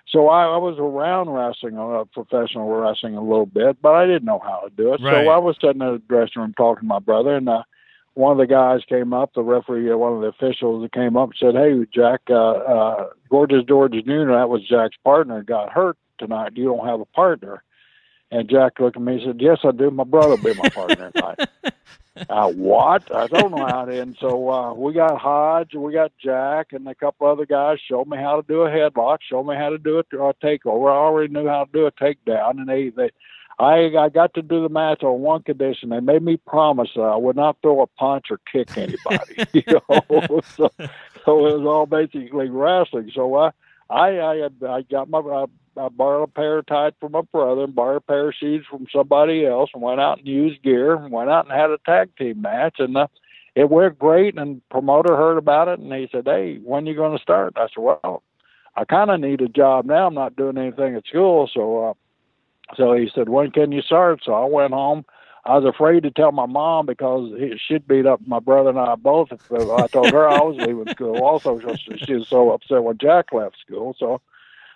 so 0.06 0.28
I, 0.28 0.44
I 0.44 0.58
was 0.58 0.76
around 0.78 1.30
wrestling, 1.30 1.78
uh, 1.78 2.04
professional 2.12 2.69
wrestling 2.69 3.16
a 3.16 3.22
little 3.22 3.46
bit, 3.46 3.80
but 3.80 3.94
I 3.94 4.06
didn't 4.06 4.26
know 4.26 4.38
how 4.38 4.60
to 4.60 4.70
do 4.76 4.92
it. 4.92 5.00
Right. 5.00 5.24
So 5.24 5.30
I 5.30 5.38
was 5.38 5.56
sitting 5.60 5.80
in 5.80 5.92
the 5.92 6.02
dressing 6.08 6.42
room 6.42 6.54
talking 6.56 6.82
to 6.82 6.86
my 6.86 6.98
brother, 6.98 7.36
and 7.36 7.48
uh, 7.48 7.62
one 8.16 8.32
of 8.32 8.38
the 8.38 8.46
guys 8.46 8.80
came 8.88 9.12
up, 9.12 9.34
the 9.34 9.42
referee, 9.42 9.92
uh, 9.92 9.96
one 9.96 10.14
of 10.14 10.22
the 10.22 10.28
officials 10.28 10.82
that 10.82 10.92
came 10.92 11.18
up 11.18 11.30
and 11.30 11.38
said, 11.38 11.54
"Hey, 11.54 11.84
Jack, 11.92 12.22
uh, 12.30 12.34
uh, 12.34 13.08
Gorgeous 13.28 13.62
George 13.64 13.92
Jr., 13.92 14.32
that 14.32 14.48
was 14.48 14.67
Jack's 14.67 14.96
partner, 15.05 15.43
got 15.43 15.70
hurt 15.70 15.98
tonight. 16.19 16.56
You 16.56 16.64
don't 16.64 16.86
have 16.86 17.00
a 17.00 17.05
partner." 17.05 17.62
And 18.31 18.48
Jack 18.48 18.81
looked 18.81 18.96
at 18.96 19.02
me 19.02 19.14
and 19.14 19.22
said, 19.22 19.41
"Yes, 19.41 19.58
I 19.64 19.70
do. 19.70 19.91
My 19.91 20.05
brother 20.05 20.31
will 20.31 20.38
be 20.38 20.55
my 20.55 20.69
partner 20.70 21.10
tonight." 21.10 21.41
uh, 22.31 22.50
what? 22.52 23.14
I 23.14 23.26
don't 23.26 23.55
know 23.55 23.67
how 23.67 23.84
to. 23.84 24.00
And 24.00 24.17
so 24.19 24.50
uh, 24.50 24.72
we 24.72 24.94
got 24.94 25.20
Hodge, 25.20 25.74
we 25.74 25.93
got 25.93 26.12
Jack, 26.19 26.69
and 26.72 26.88
a 26.88 26.94
couple 26.94 27.26
other 27.26 27.44
guys 27.44 27.79
showed 27.86 28.08
me 28.08 28.17
how 28.17 28.41
to 28.41 28.48
do 28.48 28.62
a 28.62 28.70
headlock, 28.70 29.19
showed 29.29 29.44
me 29.44 29.56
how 29.56 29.69
to 29.69 29.79
do 29.79 29.98
a, 29.98 30.17
a 30.17 30.34
takeover. 30.34 30.91
I 30.91 30.96
already 30.96 31.34
knew 31.34 31.48
how 31.48 31.64
to 31.64 31.70
do 31.70 31.86
a 31.86 31.93
takedown, 31.93 32.52
and 32.52 32.69
they 32.69 32.88
they. 32.88 33.10
I 33.58 33.91
I 33.98 34.08
got 34.10 34.34
to 34.34 34.43
do 34.43 34.63
the 34.63 34.69
match 34.69 35.03
on 35.03 35.20
one 35.20 35.43
condition. 35.43 35.89
They 35.89 36.01
made 36.01 36.22
me 36.22 36.36
promise 36.36 36.91
that 36.94 37.03
I 37.03 37.17
would 37.17 37.36
not 37.36 37.56
throw 37.63 37.81
a 37.81 37.86
punch 37.86 38.27
or 38.31 38.39
kick 38.53 38.69
anybody. 38.77 39.46
you 39.53 39.63
know, 39.67 40.41
so 40.56 40.70
so 41.25 41.46
it 41.46 41.58
was 41.58 41.67
all 41.67 41.86
basically 41.86 42.51
wrestling. 42.51 43.10
So 43.15 43.34
I 43.34 43.51
I 43.89 44.20
I, 44.20 44.36
had, 44.36 44.55
I 44.67 44.82
got 44.82 45.08
my 45.08 45.20
I, 45.20 45.46
I 45.79 45.89
borrowed 45.89 46.29
a 46.29 46.32
pair 46.32 46.58
of 46.58 46.67
tights 46.67 46.96
from 47.01 47.13
my 47.13 47.22
brother 47.22 47.65
and 47.65 47.75
borrowed 47.75 47.98
a 47.98 48.01
pair 48.01 48.29
of 48.29 48.34
shoes 48.34 48.67
from 48.69 48.86
somebody 48.94 49.46
else 49.46 49.70
and 49.72 49.82
went 49.82 50.01
out 50.01 50.19
and 50.19 50.27
used 50.27 50.63
gear 50.63 50.94
and 50.94 51.10
went 51.10 51.31
out 51.31 51.46
and 51.46 51.58
had 51.58 51.70
a 51.70 51.79
tag 51.86 52.10
team 52.17 52.43
match 52.43 52.77
and 52.79 52.96
uh, 52.96 53.06
it 53.55 53.70
went 53.70 53.98
great 53.98 54.36
and 54.39 54.60
promoter 54.70 55.17
heard 55.17 55.39
about 55.39 55.69
it 55.69 55.79
and 55.79 55.91
he 55.94 56.08
said, 56.13 56.25
Hey, 56.27 56.58
when 56.63 56.84
you 56.84 56.94
gonna 56.94 57.19
start? 57.19 57.55
I 57.56 57.69
said, 57.69 57.82
Well, 57.82 58.22
I 58.77 58.84
kinda 58.84 59.17
need 59.17 59.41
a 59.41 59.48
job 59.48 59.86
now. 59.86 60.08
I'm 60.08 60.15
not 60.15 60.36
doing 60.36 60.58
anything 60.58 60.94
at 60.94 61.06
school 61.06 61.48
so 61.55 61.86
uh 61.86 61.94
so 62.75 62.94
he 62.94 63.11
said, 63.15 63.29
When 63.29 63.51
can 63.51 63.73
you 63.73 63.82
start? 63.82 64.20
So 64.25 64.32
I 64.32 64.44
went 64.44 64.73
home. 64.73 65.05
I 65.44 65.56
was 65.58 65.65
afraid 65.65 66.03
to 66.03 66.11
tell 66.11 66.32
my 66.32 66.46
mom 66.46 66.87
because 66.87 67.31
she'd 67.69 67.87
beat 67.87 68.05
up 68.05 68.20
my 68.27 68.41
brother 68.41 68.70
and 68.70 68.81
I 68.81 68.96
both. 68.96 69.29
If 69.31 69.41
I 69.53 69.87
told 69.87 70.11
her 70.11 70.29
I 70.29 70.41
was 70.41 70.56
leaving 70.56 70.89
school 70.89 71.23
also. 71.23 71.61
So 71.61 71.77
she, 71.77 72.15
was 72.15 72.27
so 72.27 72.51
upset 72.51 72.82
when 72.82 72.99
Jack 72.99 73.32
left 73.32 73.56
school. 73.61 73.94
So 73.96 74.15
I 74.15 74.19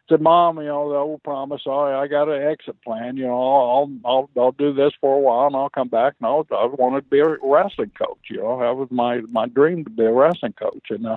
said, 0.08 0.20
Mom, 0.20 0.58
you 0.58 0.66
know, 0.66 0.88
the 0.88 0.94
old 0.94 1.24
promise, 1.24 1.62
oh, 1.66 1.86
I 1.86 2.06
got 2.06 2.28
an 2.28 2.40
exit 2.40 2.80
plan. 2.82 3.16
You 3.16 3.26
know, 3.26 3.42
I'll, 3.42 3.90
I'll, 4.04 4.30
I'll 4.36 4.52
do 4.52 4.72
this 4.72 4.92
for 5.00 5.16
a 5.16 5.20
while 5.20 5.48
and 5.48 5.56
I'll 5.56 5.70
come 5.70 5.88
back. 5.88 6.14
And 6.20 6.28
I'll, 6.28 6.46
I 6.52 6.66
wanted 6.66 7.00
to 7.00 7.10
be 7.10 7.18
a 7.18 7.36
wrestling 7.42 7.90
coach. 7.98 8.28
You 8.30 8.36
know, 8.36 8.60
that 8.60 8.76
was 8.76 8.92
my, 8.92 9.22
my 9.32 9.46
dream 9.46 9.82
to 9.82 9.90
be 9.90 10.04
a 10.04 10.12
wrestling 10.12 10.52
coach. 10.52 10.86
And, 10.90 11.04
uh, 11.04 11.16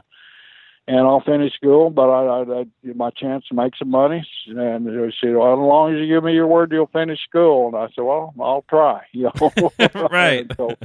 and 0.87 0.99
I'll 0.99 1.21
finish 1.21 1.53
school, 1.53 1.89
but 1.89 2.09
I, 2.09 2.25
I, 2.25 2.59
I 2.61 2.65
my 2.95 3.09
chance 3.11 3.45
to 3.47 3.55
make 3.55 3.75
some 3.77 3.89
money. 3.89 4.27
And 4.47 4.85
she 5.13 5.27
said, 5.27 5.35
well, 5.35 5.53
as 5.53 5.59
long 5.59 5.93
as 5.93 5.99
you 5.99 6.07
give 6.07 6.23
me 6.23 6.33
your 6.33 6.47
word, 6.47 6.71
you'll 6.71 6.87
finish 6.87 7.19
school. 7.23 7.67
And 7.67 7.75
I 7.75 7.87
said, 7.95 8.03
well, 8.03 8.33
I'll 8.41 8.65
try. 8.69 9.01
You 9.13 9.31
know, 9.39 9.71
Right. 10.11 10.51
So 10.57 10.75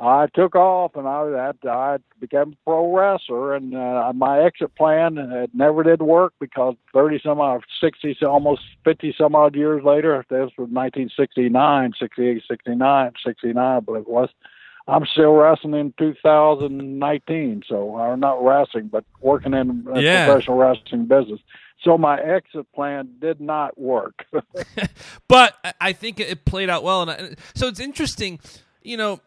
I 0.00 0.28
took 0.34 0.56
off 0.56 0.96
and 0.96 1.06
I 1.06 1.24
that 1.30 1.68
I 1.68 1.98
became 2.18 2.52
a 2.52 2.64
pro 2.64 2.92
wrestler 2.92 3.54
and 3.54 3.76
uh, 3.76 4.12
my 4.14 4.40
exit 4.40 4.74
plan 4.74 5.18
it 5.18 5.50
never 5.52 5.82
did 5.82 6.00
work 6.00 6.32
because 6.40 6.74
30 6.94 7.20
some 7.22 7.40
odd 7.40 7.62
60 7.82 8.16
almost 8.24 8.62
50 8.84 9.14
some 9.18 9.34
odd 9.34 9.54
years 9.54 9.84
later 9.84 10.24
this 10.30 10.50
was 10.56 10.70
1969 10.70 11.92
68 12.00 12.42
69 12.48 13.12
69 13.22 13.58
I 13.58 13.80
believe 13.80 14.02
it 14.02 14.08
was 14.08 14.30
I'm 14.88 15.06
still 15.06 15.32
wrestling 15.32 15.74
in 15.74 15.94
2019 15.98 17.62
so 17.68 17.96
I'm 17.96 18.20
not 18.20 18.42
wrestling 18.42 18.88
but 18.88 19.04
working 19.20 19.54
in 19.54 19.86
a 19.92 20.00
yeah. 20.00 20.26
professional 20.26 20.56
wrestling 20.56 21.06
business 21.06 21.40
so 21.82 21.96
my 21.96 22.20
exit 22.20 22.70
plan 22.72 23.08
did 23.20 23.40
not 23.40 23.78
work 23.78 24.26
but 25.28 25.54
I 25.80 25.92
think 25.92 26.20
it 26.20 26.44
played 26.44 26.70
out 26.70 26.82
well 26.82 27.02
and 27.02 27.10
I, 27.10 27.34
so 27.54 27.68
it's 27.68 27.80
interesting 27.80 28.40
you 28.82 28.96
know 28.96 29.20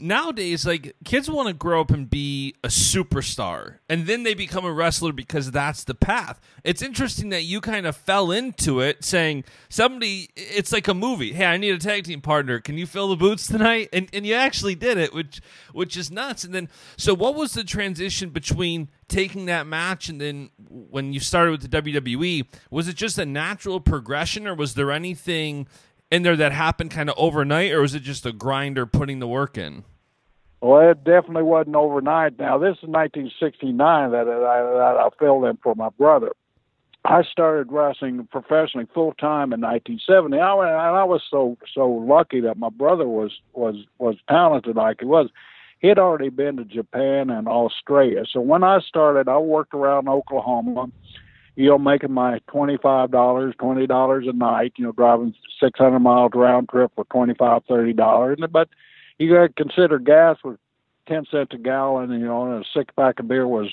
nowadays 0.00 0.66
like 0.66 0.96
kids 1.04 1.30
want 1.30 1.46
to 1.46 1.54
grow 1.54 1.80
up 1.80 1.90
and 1.92 2.10
be 2.10 2.54
a 2.64 2.68
superstar 2.68 3.76
and 3.88 4.06
then 4.06 4.24
they 4.24 4.34
become 4.34 4.64
a 4.64 4.72
wrestler 4.72 5.12
because 5.12 5.52
that's 5.52 5.84
the 5.84 5.94
path. 5.94 6.40
It's 6.64 6.82
interesting 6.82 7.28
that 7.28 7.42
you 7.42 7.60
kind 7.60 7.86
of 7.86 7.96
fell 7.96 8.32
into 8.32 8.80
it 8.80 9.04
saying 9.04 9.44
somebody 9.68 10.30
it's 10.34 10.72
like 10.72 10.88
a 10.88 10.94
movie 10.94 11.32
hey 11.32 11.44
i 11.46 11.56
need 11.56 11.70
a 11.70 11.78
tag 11.78 12.04
team 12.04 12.20
partner. 12.20 12.58
Can 12.58 12.76
you 12.76 12.86
fill 12.86 13.08
the 13.08 13.16
boots 13.16 13.46
tonight? 13.46 13.88
And, 13.92 14.08
and 14.12 14.26
you 14.26 14.34
actually 14.34 14.74
did 14.74 14.98
it 14.98 15.14
which 15.14 15.40
which 15.72 15.96
is 15.96 16.10
nuts. 16.10 16.42
And 16.42 16.52
then 16.52 16.68
so 16.96 17.14
what 17.14 17.36
was 17.36 17.52
the 17.52 17.62
transition 17.62 18.30
between 18.30 18.88
taking 19.06 19.46
that 19.46 19.66
match 19.66 20.08
and 20.08 20.20
then 20.20 20.50
when 20.68 21.12
you 21.12 21.20
started 21.20 21.50
with 21.50 21.70
the 21.70 21.82
wwe 21.82 22.46
was 22.70 22.88
it 22.88 22.96
just 22.96 23.18
a 23.18 23.26
natural 23.26 23.78
progression 23.78 24.46
or 24.46 24.54
was 24.54 24.72
there 24.72 24.90
anything 24.90 25.68
in 26.12 26.22
there 26.22 26.36
that 26.36 26.52
happened 26.52 26.90
kind 26.90 27.08
of 27.08 27.14
overnight, 27.16 27.72
or 27.72 27.80
was 27.80 27.94
it 27.94 28.02
just 28.02 28.26
a 28.26 28.32
grinder 28.32 28.84
putting 28.84 29.18
the 29.18 29.26
work 29.26 29.56
in? 29.56 29.82
Well, 30.60 30.90
it 30.90 31.02
definitely 31.02 31.44
wasn't 31.44 31.74
overnight. 31.74 32.38
Now, 32.38 32.58
this 32.58 32.76
is 32.82 32.88
1969 32.88 34.10
that 34.10 34.20
I, 34.20 34.24
that 34.24 34.96
I 35.00 35.08
filled 35.18 35.46
in 35.46 35.56
for 35.56 35.74
my 35.74 35.88
brother. 35.88 36.32
I 37.04 37.22
started 37.22 37.72
wrestling 37.72 38.28
professionally 38.30 38.86
full 38.92 39.14
time 39.14 39.54
in 39.54 39.60
1970. 39.62 40.38
I, 40.38 40.52
and 40.52 40.96
I 40.96 41.02
was 41.02 41.22
so 41.28 41.56
so 41.74 41.88
lucky 41.88 42.40
that 42.42 42.58
my 42.58 42.68
brother 42.68 43.08
was 43.08 43.32
was 43.54 43.76
was 43.98 44.16
talented 44.28 44.76
like 44.76 44.98
he 45.00 45.06
was. 45.06 45.30
He 45.80 45.88
had 45.88 45.98
already 45.98 46.28
been 46.28 46.58
to 46.58 46.64
Japan 46.64 47.30
and 47.30 47.48
Australia. 47.48 48.24
So 48.30 48.40
when 48.40 48.62
I 48.62 48.80
started, 48.80 49.28
I 49.28 49.38
worked 49.38 49.74
around 49.74 50.08
Oklahoma 50.08 50.92
you 51.56 51.68
know, 51.68 51.78
making 51.78 52.12
my 52.12 52.40
twenty-five 52.48 53.10
dollars, 53.10 53.54
twenty 53.58 53.86
dollars 53.86 54.26
a 54.26 54.32
night, 54.32 54.72
you 54.76 54.84
know, 54.84 54.92
driving 54.92 55.34
six 55.60 55.78
hundred 55.78 56.00
miles 56.00 56.32
round 56.34 56.68
trip 56.68 56.92
for 56.94 57.04
twenty-five, 57.04 57.62
thirty 57.68 57.92
dollars. 57.92 58.38
But 58.50 58.68
you 59.18 59.32
got 59.32 59.42
to 59.42 59.48
consider 59.48 59.98
gas 59.98 60.38
was 60.42 60.56
ten 61.06 61.26
cents 61.30 61.52
a 61.52 61.58
gallon, 61.58 62.10
and, 62.10 62.20
you 62.20 62.26
know, 62.26 62.44
and 62.44 62.64
a 62.64 62.68
six 62.72 62.92
pack 62.96 63.20
of 63.20 63.28
beer 63.28 63.46
was 63.46 63.70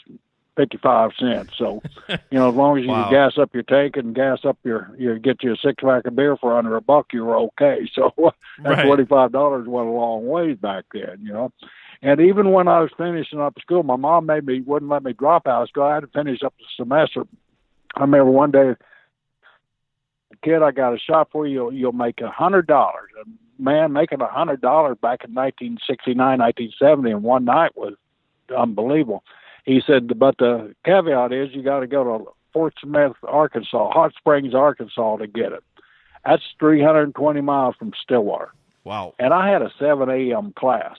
fifty-five 0.58 1.12
cents. 1.18 1.54
So, 1.58 1.82
you 2.10 2.38
know, 2.38 2.50
as 2.50 2.56
long 2.56 2.78
as 2.78 2.84
you 2.84 2.90
wow. 2.90 3.10
gas 3.10 3.38
up 3.38 3.54
your 3.54 3.64
tank 3.64 3.96
and 3.96 4.14
gas 4.14 4.40
up 4.44 4.58
your, 4.64 4.92
you 4.98 5.18
get 5.18 5.42
you 5.42 5.54
a 5.54 5.58
six 5.58 5.82
pack 5.82 6.06
of 6.06 6.16
beer 6.16 6.36
for 6.36 6.58
under 6.58 6.76
a 6.76 6.82
buck, 6.82 7.08
you 7.14 7.26
were 7.26 7.38
okay. 7.38 7.90
So 7.96 8.14
that 8.18 8.70
right. 8.70 8.86
twenty-five 8.86 9.32
dollars 9.32 9.68
went 9.68 9.88
a 9.88 9.92
long 9.92 10.28
ways 10.28 10.58
back 10.58 10.86
then, 10.94 11.20
you 11.22 11.32
know. 11.32 11.52
And 12.02 12.22
even 12.22 12.52
when 12.52 12.70
I 12.70 12.80
was 12.80 12.92
finishing 12.98 13.42
up 13.42 13.60
school, 13.60 13.84
my 13.84 13.98
mom 13.98 14.26
made 14.26 14.46
me 14.46 14.62
wouldn't 14.62 14.92
let 14.92 15.04
me 15.04 15.14
drop 15.14 15.48
out 15.48 15.64
of 15.64 15.70
school. 15.70 15.84
I 15.84 15.96
had 15.96 16.02
to 16.02 16.08
finish 16.08 16.44
up 16.44 16.54
the 16.58 16.66
semester 16.78 17.26
I 18.00 18.04
remember 18.04 18.32
one 18.32 18.52
day, 18.52 18.76
kid, 20.42 20.64
I 20.64 20.72
got 20.72 20.94
a 20.94 21.00
shot 21.00 21.30
for 21.32 21.46
you. 21.46 21.54
You'll, 21.54 21.74
you'll 21.74 21.92
make 21.92 22.22
a 22.22 22.32
hundred 22.32 22.66
dollars. 22.66 23.10
A 23.22 23.62
man, 23.62 23.92
making 23.92 24.22
a 24.22 24.28
hundred 24.28 24.62
dollars 24.62 24.98
back 25.02 25.26
in 25.26 25.34
1969, 25.34 26.16
1970 26.18 27.12
in 27.12 27.22
one 27.22 27.44
night 27.44 27.76
was 27.76 27.96
unbelievable. 28.58 29.24
He 29.66 29.82
said, 29.86 30.18
but 30.18 30.38
the 30.38 30.74
caveat 30.86 31.34
is 31.34 31.50
you 31.54 31.62
got 31.62 31.82
to 31.82 31.88
go 31.88 32.04
to 32.04 32.32
Fort 32.54 32.74
Smith, 32.82 33.12
Arkansas, 33.24 33.92
Hot 33.92 34.14
Springs, 34.18 34.56
Arkansas 34.56 35.18
to 35.18 35.28
get 35.28 35.52
it. 35.52 35.64
That's 36.26 36.44
320 36.58 37.42
miles 37.42 37.76
from 37.78 37.92
Stillwater. 38.02 38.54
Wow. 38.86 39.14
And 39.20 39.34
I 39.34 39.52
had 39.52 39.62
a 39.62 39.72
7 39.78 40.10
a.m. 40.10 40.54
class. 40.58 40.96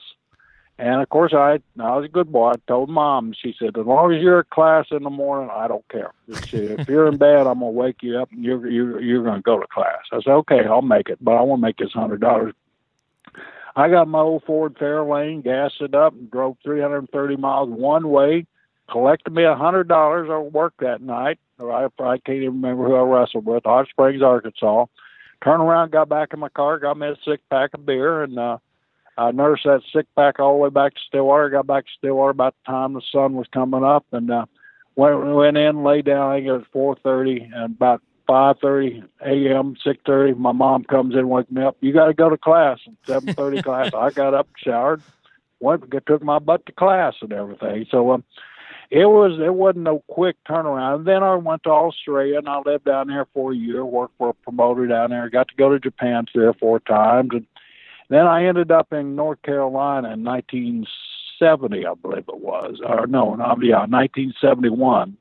And 0.81 0.99
of 0.99 1.09
course, 1.09 1.31
I 1.31 1.59
I 1.79 1.95
was 1.95 2.05
a 2.05 2.11
good 2.11 2.31
boy. 2.31 2.49
I 2.49 2.53
told 2.67 2.89
mom. 2.89 3.35
She 3.39 3.53
said, 3.59 3.77
"As 3.77 3.85
long 3.85 4.11
as 4.11 4.19
you're 4.19 4.39
at 4.39 4.49
class 4.49 4.87
in 4.89 5.03
the 5.03 5.11
morning, 5.11 5.51
I 5.53 5.67
don't 5.67 5.87
care. 5.89 6.11
if 6.27 6.89
you're 6.89 7.07
in 7.07 7.17
bed, 7.17 7.45
I'm 7.45 7.59
gonna 7.59 7.69
wake 7.69 8.01
you 8.01 8.17
up, 8.17 8.31
and 8.31 8.43
you're 8.43 8.67
you're 8.67 8.99
you're 8.99 9.23
gonna 9.23 9.43
go 9.43 9.59
to 9.59 9.67
class." 9.67 9.99
I 10.11 10.21
said, 10.21 10.31
"Okay, 10.31 10.65
I'll 10.65 10.81
make 10.81 11.09
it, 11.09 11.19
but 11.21 11.33
I 11.33 11.41
want 11.41 11.61
to 11.61 11.67
make 11.67 11.77
this 11.77 11.93
hundred 11.93 12.19
dollars." 12.19 12.55
I 13.75 13.89
got 13.89 14.07
my 14.07 14.21
old 14.21 14.43
Ford 14.43 14.75
Fairlane, 14.75 15.43
gassed 15.43 15.81
it 15.81 15.93
up, 15.93 16.13
and 16.13 16.29
drove 16.31 16.57
330 16.63 17.35
miles 17.37 17.69
one 17.69 18.09
way. 18.09 18.47
Collected 18.89 19.33
me 19.33 19.43
a 19.43 19.55
hundred 19.55 19.87
dollars. 19.87 20.29
I 20.31 20.39
worked 20.39 20.79
that 20.79 21.01
night. 21.01 21.37
I, 21.61 21.89
I 21.99 22.17
can't 22.17 22.37
even 22.37 22.55
remember 22.55 22.85
who 22.85 22.95
I 22.95 23.03
wrestled 23.03 23.45
with. 23.45 23.65
Hot 23.65 23.87
Springs, 23.87 24.23
Arkansas. 24.23 24.87
Turned 25.43 25.61
around, 25.61 25.91
got 25.91 26.09
back 26.09 26.33
in 26.33 26.39
my 26.39 26.49
car, 26.49 26.79
got 26.79 26.97
me 26.97 27.07
a 27.07 27.15
six 27.23 27.41
pack 27.51 27.75
of 27.75 27.85
beer, 27.85 28.23
and 28.23 28.37
uh, 28.39 28.57
I 29.17 29.31
nursed 29.31 29.65
that 29.65 29.81
sick 29.93 30.07
back 30.15 30.39
all 30.39 30.53
the 30.53 30.59
way 30.59 30.69
back 30.69 30.93
to 30.93 30.99
Stillwater. 31.07 31.49
Got 31.49 31.67
back 31.67 31.85
to 31.85 31.91
Stillwater 31.97 32.31
about 32.31 32.55
the 32.65 32.71
time 32.71 32.93
the 32.93 33.01
sun 33.11 33.33
was 33.33 33.47
coming 33.53 33.83
up, 33.83 34.05
and 34.11 34.31
uh, 34.31 34.45
went 34.95 35.25
went 35.25 35.57
in, 35.57 35.83
lay 35.83 36.01
down. 36.01 36.31
I 36.31 36.37
think 36.37 36.47
it 36.47 36.53
was 36.53 36.65
four 36.71 36.95
thirty, 36.95 37.41
and 37.53 37.75
about 37.75 38.01
five 38.27 38.57
thirty 38.61 39.03
a.m., 39.25 39.75
six 39.83 40.01
thirty, 40.05 40.33
my 40.33 40.53
mom 40.53 40.83
comes 40.85 41.15
in, 41.15 41.27
wakes 41.27 41.51
me 41.51 41.63
up. 41.63 41.77
You 41.81 41.91
got 41.93 42.07
to 42.07 42.13
go 42.13 42.29
to 42.29 42.37
class. 42.37 42.79
Seven 43.05 43.33
thirty 43.33 43.61
class. 43.63 43.93
I 43.93 44.09
got 44.11 44.33
up, 44.33 44.47
showered, 44.57 45.01
went, 45.59 45.83
took 46.05 46.23
my 46.23 46.39
butt 46.39 46.65
to 46.65 46.71
class 46.71 47.15
and 47.21 47.33
everything. 47.33 47.85
So 47.91 48.11
um, 48.11 48.23
it 48.89 49.05
was 49.05 49.39
it 49.39 49.53
wasn't 49.53 49.83
no 49.83 50.03
quick 50.07 50.37
turnaround. 50.47 50.95
And 50.99 51.05
then 51.07 51.23
I 51.23 51.35
went 51.35 51.63
to 51.63 51.69
Australia 51.69 52.37
and 52.37 52.49
I 52.49 52.61
lived 52.65 52.85
down 52.85 53.07
there 53.07 53.27
for 53.33 53.51
a 53.51 53.55
year, 53.55 53.85
worked 53.85 54.17
for 54.17 54.29
a 54.29 54.33
promoter 54.33 54.87
down 54.87 55.09
there. 55.09 55.29
Got 55.29 55.49
to 55.49 55.55
go 55.55 55.69
to 55.69 55.79
Japan 55.79 56.25
three 56.31 56.45
or 56.45 56.53
four 56.53 56.79
times, 56.79 57.29
and 57.33 57.45
then 58.11 58.27
I 58.27 58.45
ended 58.45 58.71
up 58.71 58.91
in 58.91 59.15
North 59.15 59.41
Carolina 59.41 60.11
in 60.11 60.23
1970, 60.25 61.85
I 61.85 61.93
believe 61.93 62.25
it 62.27 62.41
was, 62.41 62.81
or 62.85 63.07
no, 63.07 63.35
no, 63.35 63.55
yeah, 63.61 63.85
1971, 63.87 65.15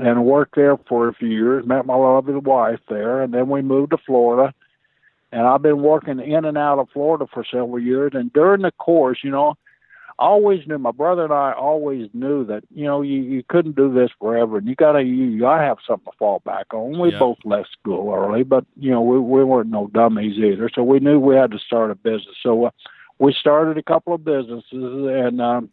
and 0.00 0.24
worked 0.24 0.56
there 0.56 0.76
for 0.88 1.06
a 1.06 1.14
few 1.14 1.28
years. 1.28 1.64
Met 1.64 1.86
my 1.86 1.94
lovely 1.94 2.34
wife 2.34 2.80
there, 2.88 3.22
and 3.22 3.32
then 3.32 3.48
we 3.48 3.62
moved 3.62 3.92
to 3.92 3.98
Florida. 3.98 4.52
And 5.30 5.46
I've 5.46 5.62
been 5.62 5.82
working 5.82 6.18
in 6.18 6.44
and 6.44 6.58
out 6.58 6.80
of 6.80 6.88
Florida 6.92 7.26
for 7.32 7.44
several 7.44 7.78
years. 7.78 8.10
And 8.14 8.32
during 8.32 8.62
the 8.62 8.72
course, 8.72 9.18
you 9.22 9.30
know, 9.30 9.54
always 10.18 10.66
knew 10.66 10.78
my 10.78 10.92
brother 10.92 11.24
and 11.24 11.32
I 11.32 11.52
always 11.52 12.08
knew 12.12 12.44
that 12.46 12.64
you 12.74 12.84
know 12.84 13.02
you 13.02 13.22
you 13.22 13.42
couldn't 13.48 13.76
do 13.76 13.92
this 13.92 14.10
forever, 14.18 14.58
and 14.58 14.66
you 14.66 14.74
gotta 14.74 15.02
you, 15.02 15.24
you 15.26 15.40
gotta 15.40 15.62
have 15.62 15.78
something 15.86 16.10
to 16.10 16.18
fall 16.18 16.40
back 16.44 16.72
on. 16.72 16.98
We 16.98 17.12
yeah. 17.12 17.18
both 17.18 17.38
left 17.44 17.70
school 17.72 18.12
early, 18.12 18.42
but 18.42 18.64
you 18.76 18.90
know 18.90 19.02
we 19.02 19.18
we 19.18 19.44
weren't 19.44 19.70
no 19.70 19.88
dummies 19.88 20.38
either, 20.38 20.70
so 20.74 20.82
we 20.82 21.00
knew 21.00 21.18
we 21.18 21.36
had 21.36 21.50
to 21.52 21.58
start 21.58 21.90
a 21.90 21.94
business. 21.94 22.36
So 22.42 22.66
uh, 22.66 22.70
we 23.18 23.34
started 23.38 23.78
a 23.78 23.82
couple 23.82 24.14
of 24.14 24.24
businesses 24.24 24.64
and. 24.72 25.40
um 25.40 25.70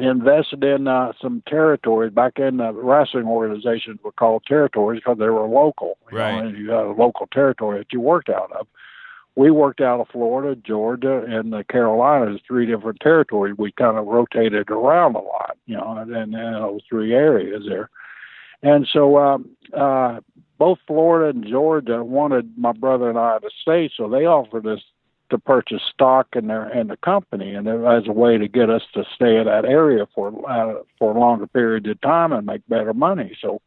invested 0.00 0.64
in 0.64 0.88
uh, 0.88 1.12
some 1.20 1.42
territories 1.46 2.10
back 2.14 2.38
in 2.38 2.56
the 2.56 2.72
wrestling 2.72 3.26
organizations 3.26 4.00
were 4.02 4.10
called 4.12 4.42
territories 4.46 5.02
because 5.04 5.18
they 5.18 5.28
were 5.28 5.46
local. 5.46 5.98
You 6.10 6.16
right. 6.16 6.44
Know, 6.44 6.48
you 6.48 6.70
had 6.70 6.86
a 6.86 6.92
local 6.92 7.26
territory 7.26 7.80
that 7.80 7.92
you 7.92 8.00
worked 8.00 8.30
out 8.30 8.50
of 8.52 8.66
we 9.34 9.50
worked 9.50 9.80
out 9.80 10.00
of 10.00 10.08
Florida, 10.08 10.60
Georgia, 10.60 11.24
and 11.26 11.52
the 11.52 11.64
Carolinas, 11.64 12.40
three 12.46 12.66
different 12.66 13.00
territories. 13.00 13.54
We 13.56 13.72
kind 13.72 13.96
of 13.96 14.06
rotated 14.06 14.70
around 14.70 15.14
a 15.14 15.20
lot, 15.20 15.56
you 15.66 15.76
know, 15.76 15.98
in, 16.02 16.12
in 16.14 16.32
those 16.32 16.82
three 16.88 17.14
areas 17.14 17.64
there. 17.66 17.88
And 18.62 18.86
so 18.92 19.18
um, 19.18 19.50
uh, 19.72 20.20
both 20.58 20.78
Florida 20.86 21.36
and 21.36 21.46
Georgia 21.46 22.04
wanted 22.04 22.56
my 22.56 22.72
brother 22.72 23.08
and 23.08 23.18
I 23.18 23.38
to 23.38 23.50
stay, 23.62 23.90
so 23.96 24.08
they 24.08 24.26
offered 24.26 24.66
us 24.66 24.80
to 25.30 25.38
purchase 25.38 25.80
stock 25.92 26.28
in 26.34 26.46
their 26.46 26.68
in 26.68 26.88
the 26.88 26.96
company, 26.98 27.54
and 27.54 27.66
as 27.66 28.06
a 28.06 28.12
way 28.12 28.36
to 28.36 28.46
get 28.46 28.68
us 28.68 28.82
to 28.92 29.02
stay 29.14 29.38
in 29.38 29.46
that 29.46 29.64
area 29.64 30.06
for 30.14 30.28
uh, 30.48 30.82
for 30.98 31.16
a 31.16 31.18
longer 31.18 31.46
period 31.46 31.86
of 31.86 32.00
time 32.02 32.32
and 32.32 32.46
make 32.46 32.60
better 32.68 32.92
money. 32.92 33.36
So 33.40 33.60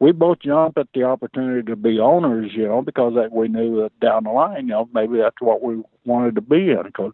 we 0.00 0.12
both 0.12 0.40
jumped 0.40 0.78
at 0.78 0.88
the 0.94 1.02
opportunity 1.02 1.62
to 1.62 1.76
be 1.76 1.98
owners, 1.98 2.52
you 2.54 2.66
know, 2.66 2.82
because 2.82 3.14
that 3.14 3.32
we 3.32 3.48
knew 3.48 3.82
that 3.82 3.98
down 4.00 4.24
the 4.24 4.30
line, 4.30 4.66
you 4.66 4.72
know, 4.72 4.88
maybe 4.92 5.18
that's 5.18 5.40
what 5.40 5.62
we 5.62 5.82
wanted 6.04 6.34
to 6.36 6.40
be 6.40 6.70
in. 6.70 6.82
Because, 6.84 7.12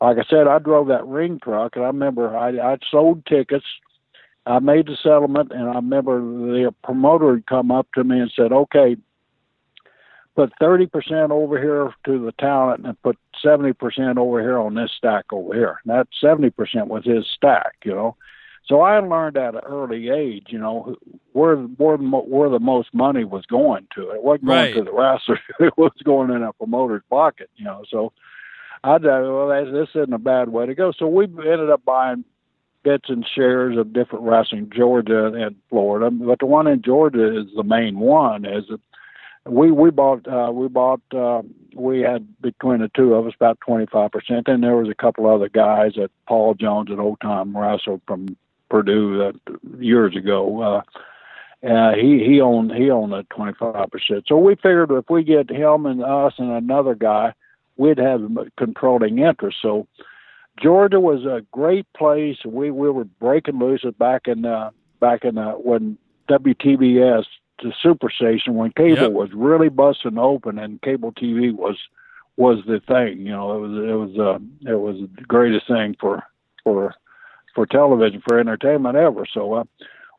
like 0.00 0.18
I 0.18 0.24
said, 0.28 0.48
I 0.48 0.58
drove 0.58 0.88
that 0.88 1.06
ring 1.06 1.38
truck, 1.42 1.76
and 1.76 1.84
I 1.84 1.88
remember 1.88 2.36
I 2.36 2.50
I 2.58 2.78
sold 2.90 3.24
tickets. 3.26 3.66
I 4.44 4.60
made 4.60 4.86
the 4.86 4.96
settlement, 5.02 5.50
and 5.52 5.68
I 5.68 5.74
remember 5.74 6.20
the 6.20 6.72
promoter 6.84 7.34
had 7.34 7.46
come 7.46 7.70
up 7.70 7.88
to 7.94 8.04
me 8.04 8.20
and 8.20 8.32
said, 8.34 8.52
"Okay, 8.52 8.96
put 10.36 10.52
30% 10.60 11.30
over 11.30 11.60
here 11.60 11.92
to 12.04 12.24
the 12.24 12.32
talent 12.32 12.86
and 12.86 13.02
put 13.02 13.18
70% 13.44 14.18
over 14.18 14.40
here 14.40 14.58
on 14.58 14.74
this 14.74 14.92
stack 14.96 15.24
over 15.32 15.54
here. 15.54 15.80
And 15.84 15.94
that 15.94 16.08
70% 16.22 16.86
was 16.86 17.04
his 17.04 17.26
stack, 17.34 17.72
you 17.84 17.94
know. 17.94 18.16
So 18.68 18.80
I 18.80 18.98
learned 18.98 19.36
at 19.36 19.54
an 19.54 19.60
early 19.64 20.08
age, 20.08 20.46
you 20.48 20.58
know, 20.58 20.96
where 21.32 21.56
where 21.56 21.96
where 21.96 22.48
the 22.48 22.58
most 22.58 22.92
money 22.92 23.24
was 23.24 23.46
going 23.46 23.86
to. 23.94 24.10
It 24.10 24.22
wasn't 24.22 24.46
going 24.46 24.58
right. 24.58 24.74
to 24.74 24.82
the 24.82 24.92
wrestler; 24.92 25.38
it 25.60 25.76
was 25.78 25.92
going 26.04 26.30
in 26.30 26.42
a 26.42 26.52
promoter's 26.52 27.02
pocket, 27.08 27.48
you 27.56 27.64
know. 27.64 27.84
So 27.88 28.12
I 28.82 28.98
thought, 28.98 29.22
well, 29.22 29.48
this 29.64 29.88
isn't 29.90 30.12
a 30.12 30.18
bad 30.18 30.48
way 30.48 30.66
to 30.66 30.74
go. 30.74 30.92
So 30.92 31.06
we 31.06 31.24
ended 31.24 31.70
up 31.70 31.84
buying 31.84 32.24
bits 32.82 33.08
and 33.08 33.26
shares 33.26 33.76
of 33.76 33.92
different 33.92 34.24
wrestling, 34.24 34.70
Georgia 34.74 35.26
and 35.26 35.56
Florida. 35.68 36.10
But 36.10 36.40
the 36.40 36.46
one 36.46 36.66
in 36.66 36.82
Georgia 36.82 37.38
is 37.38 37.46
the 37.54 37.64
main 37.64 37.98
one. 37.98 38.44
Is 38.44 38.64
it? 38.68 38.80
We 39.44 39.70
we 39.70 39.90
bought 39.90 40.26
uh, 40.26 40.50
we 40.52 40.66
bought 40.66 41.02
uh, 41.14 41.42
we 41.72 42.00
had 42.00 42.26
between 42.40 42.80
the 42.80 42.90
two 42.96 43.14
of 43.14 43.28
us 43.28 43.34
about 43.36 43.60
twenty 43.60 43.86
five 43.86 44.10
percent. 44.10 44.46
Then 44.46 44.60
there 44.60 44.76
was 44.76 44.88
a 44.88 44.94
couple 44.94 45.28
other 45.28 45.48
guys 45.48 45.92
that 45.94 46.10
Paul 46.26 46.54
Jones 46.54 46.90
and 46.90 46.98
old 46.98 47.20
time 47.20 47.56
wrestled 47.56 48.02
from 48.08 48.36
Purdue 48.68 49.18
that 49.18 49.80
years 49.80 50.16
ago. 50.16 50.62
Uh, 50.62 50.82
uh, 51.66 51.94
he 51.94 52.22
he 52.24 52.40
owned 52.40 52.72
he 52.72 52.90
owned 52.90 53.14
a 53.14 53.22
twenty 53.24 53.54
five 53.54 53.90
percent. 53.90 54.24
So 54.26 54.36
we 54.36 54.54
figured 54.56 54.90
if 54.90 55.08
we 55.08 55.24
get 55.24 55.50
him 55.50 55.86
and 55.86 56.02
us 56.02 56.34
and 56.38 56.50
another 56.50 56.94
guy, 56.94 57.32
we'd 57.76 57.98
have 57.98 58.20
controlling 58.56 59.18
interest. 59.18 59.58
So 59.62 59.86
Georgia 60.60 61.00
was 61.00 61.24
a 61.24 61.44
great 61.52 61.86
place. 61.94 62.36
We 62.44 62.70
we 62.70 62.90
were 62.90 63.04
breaking 63.04 63.58
loose 63.58 63.84
back 63.98 64.28
in 64.28 64.44
uh, 64.44 64.70
back 65.00 65.24
in 65.24 65.38
uh, 65.38 65.52
when 65.52 65.98
WTBS 66.28 67.24
the 67.62 67.72
superstation 67.82 68.48
when 68.48 68.70
cable 68.72 69.02
yep. 69.02 69.12
was 69.12 69.30
really 69.32 69.70
busting 69.70 70.18
open 70.18 70.58
and 70.58 70.82
cable 70.82 71.12
TV 71.12 71.54
was 71.54 71.78
was 72.36 72.58
the 72.66 72.80
thing. 72.80 73.20
You 73.20 73.32
know, 73.32 73.56
it 73.56 73.60
was 73.60 73.72
it 73.72 73.94
was 73.94 74.18
uh, 74.18 74.70
it 74.70 74.80
was 74.80 74.96
the 75.16 75.22
greatest 75.22 75.66
thing 75.66 75.96
for 75.98 76.22
for 76.64 76.94
for 77.56 77.66
television 77.66 78.22
for 78.24 78.38
entertainment 78.38 78.96
ever. 78.96 79.26
So 79.32 79.54
uh, 79.54 79.64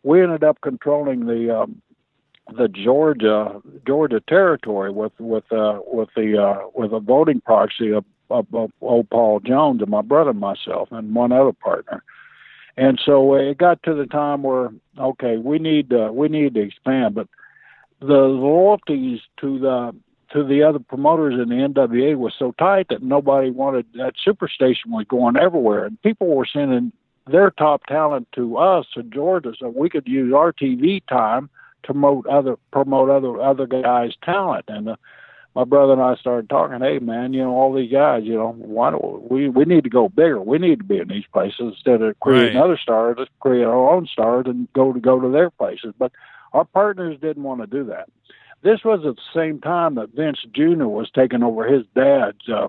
we 0.03 0.21
ended 0.21 0.43
up 0.43 0.59
controlling 0.61 1.27
the 1.27 1.57
um, 1.57 1.81
the 2.57 2.67
Georgia 2.67 3.61
Georgia 3.85 4.19
territory 4.27 4.91
with 4.91 5.13
with 5.19 5.49
uh, 5.53 5.79
with 5.85 6.09
the 6.15 6.41
uh, 6.41 6.67
with 6.73 6.91
a 6.91 6.99
voting 6.99 7.39
proxy 7.39 7.93
of, 7.93 8.03
of, 8.29 8.47
of 8.53 8.71
old 8.81 9.09
Paul 9.09 9.39
Jones 9.39 9.81
and 9.81 9.91
my 9.91 10.01
brother 10.01 10.31
and 10.31 10.39
myself 10.39 10.89
and 10.91 11.15
one 11.15 11.31
other 11.31 11.53
partner. 11.53 12.03
And 12.75 12.99
so 13.03 13.35
it 13.35 13.57
got 13.57 13.81
to 13.83 13.93
the 13.93 14.05
time 14.07 14.43
where 14.43 14.71
okay, 14.99 15.37
we 15.37 15.59
need 15.59 15.93
uh, 15.93 16.09
we 16.11 16.27
need 16.27 16.55
to 16.55 16.61
expand, 16.61 17.15
but 17.15 17.27
the 17.99 18.05
loyalties 18.05 19.19
to 19.41 19.59
the 19.59 19.95
to 20.33 20.43
the 20.43 20.63
other 20.63 20.79
promoters 20.79 21.35
in 21.35 21.49
the 21.49 21.55
NWA 21.55 22.17
was 22.17 22.33
so 22.37 22.51
tight 22.59 22.87
that 22.89 23.01
nobody 23.01 23.49
wanted 23.49 23.85
that 23.93 24.13
superstation 24.25 24.87
was 24.87 25.05
going 25.07 25.37
everywhere, 25.37 25.85
and 25.85 26.01
people 26.01 26.27
were 26.27 26.47
sending 26.51 26.91
their 27.29 27.51
top 27.51 27.85
talent 27.85 28.27
to 28.35 28.57
us 28.57 28.85
in 28.95 29.11
Georgia, 29.11 29.53
so 29.59 29.69
we 29.69 29.89
could 29.89 30.07
use 30.07 30.33
our 30.33 30.51
TV 30.53 31.01
time 31.07 31.49
to 31.83 31.93
promote 31.93 32.25
other 32.27 32.57
promote 32.71 33.09
other 33.09 33.41
other 33.41 33.67
guys' 33.67 34.13
talent. 34.23 34.65
And 34.67 34.89
uh, 34.89 34.95
my 35.55 35.63
brother 35.63 35.93
and 35.93 36.01
I 36.01 36.15
started 36.15 36.49
talking. 36.49 36.81
Hey, 36.81 36.99
man, 36.99 37.33
you 37.33 37.41
know 37.41 37.51
all 37.51 37.73
these 37.73 37.91
guys. 37.91 38.23
You 38.23 38.35
know, 38.35 38.51
why 38.57 38.91
don't 38.91 39.31
we 39.31 39.49
we 39.49 39.65
need 39.65 39.83
to 39.83 39.89
go 39.89 40.09
bigger? 40.09 40.41
We 40.41 40.57
need 40.57 40.79
to 40.79 40.85
be 40.85 40.99
in 40.99 41.07
these 41.07 41.25
places 41.33 41.59
instead 41.59 42.01
of 42.01 42.19
creating 42.19 42.57
right. 42.57 42.63
other 42.63 42.77
stars. 42.77 43.15
Let's 43.17 43.31
create 43.39 43.63
our 43.63 43.89
own 43.89 44.07
stars 44.07 44.45
and 44.47 44.71
go 44.73 44.93
to 44.93 44.99
go 44.99 45.19
to 45.19 45.29
their 45.29 45.49
places. 45.49 45.93
But 45.97 46.11
our 46.53 46.65
partners 46.65 47.17
didn't 47.21 47.43
want 47.43 47.61
to 47.61 47.67
do 47.67 47.83
that. 47.85 48.09
This 48.63 48.83
was 48.83 49.05
at 49.05 49.15
the 49.15 49.39
same 49.39 49.59
time 49.59 49.95
that 49.95 50.13
Vince 50.13 50.39
Jr. 50.53 50.85
was 50.85 51.09
taking 51.13 51.43
over 51.43 51.65
his 51.67 51.85
dad's 51.95 52.49
uh, 52.49 52.67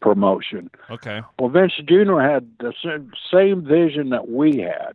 promotion. 0.00 0.70
Okay. 0.90 1.22
Well, 1.38 1.50
Vince 1.50 1.74
Jr. 1.86 2.20
had 2.20 2.50
the 2.58 2.72
same 3.32 3.64
vision 3.64 4.10
that 4.10 4.28
we 4.28 4.58
had, 4.58 4.94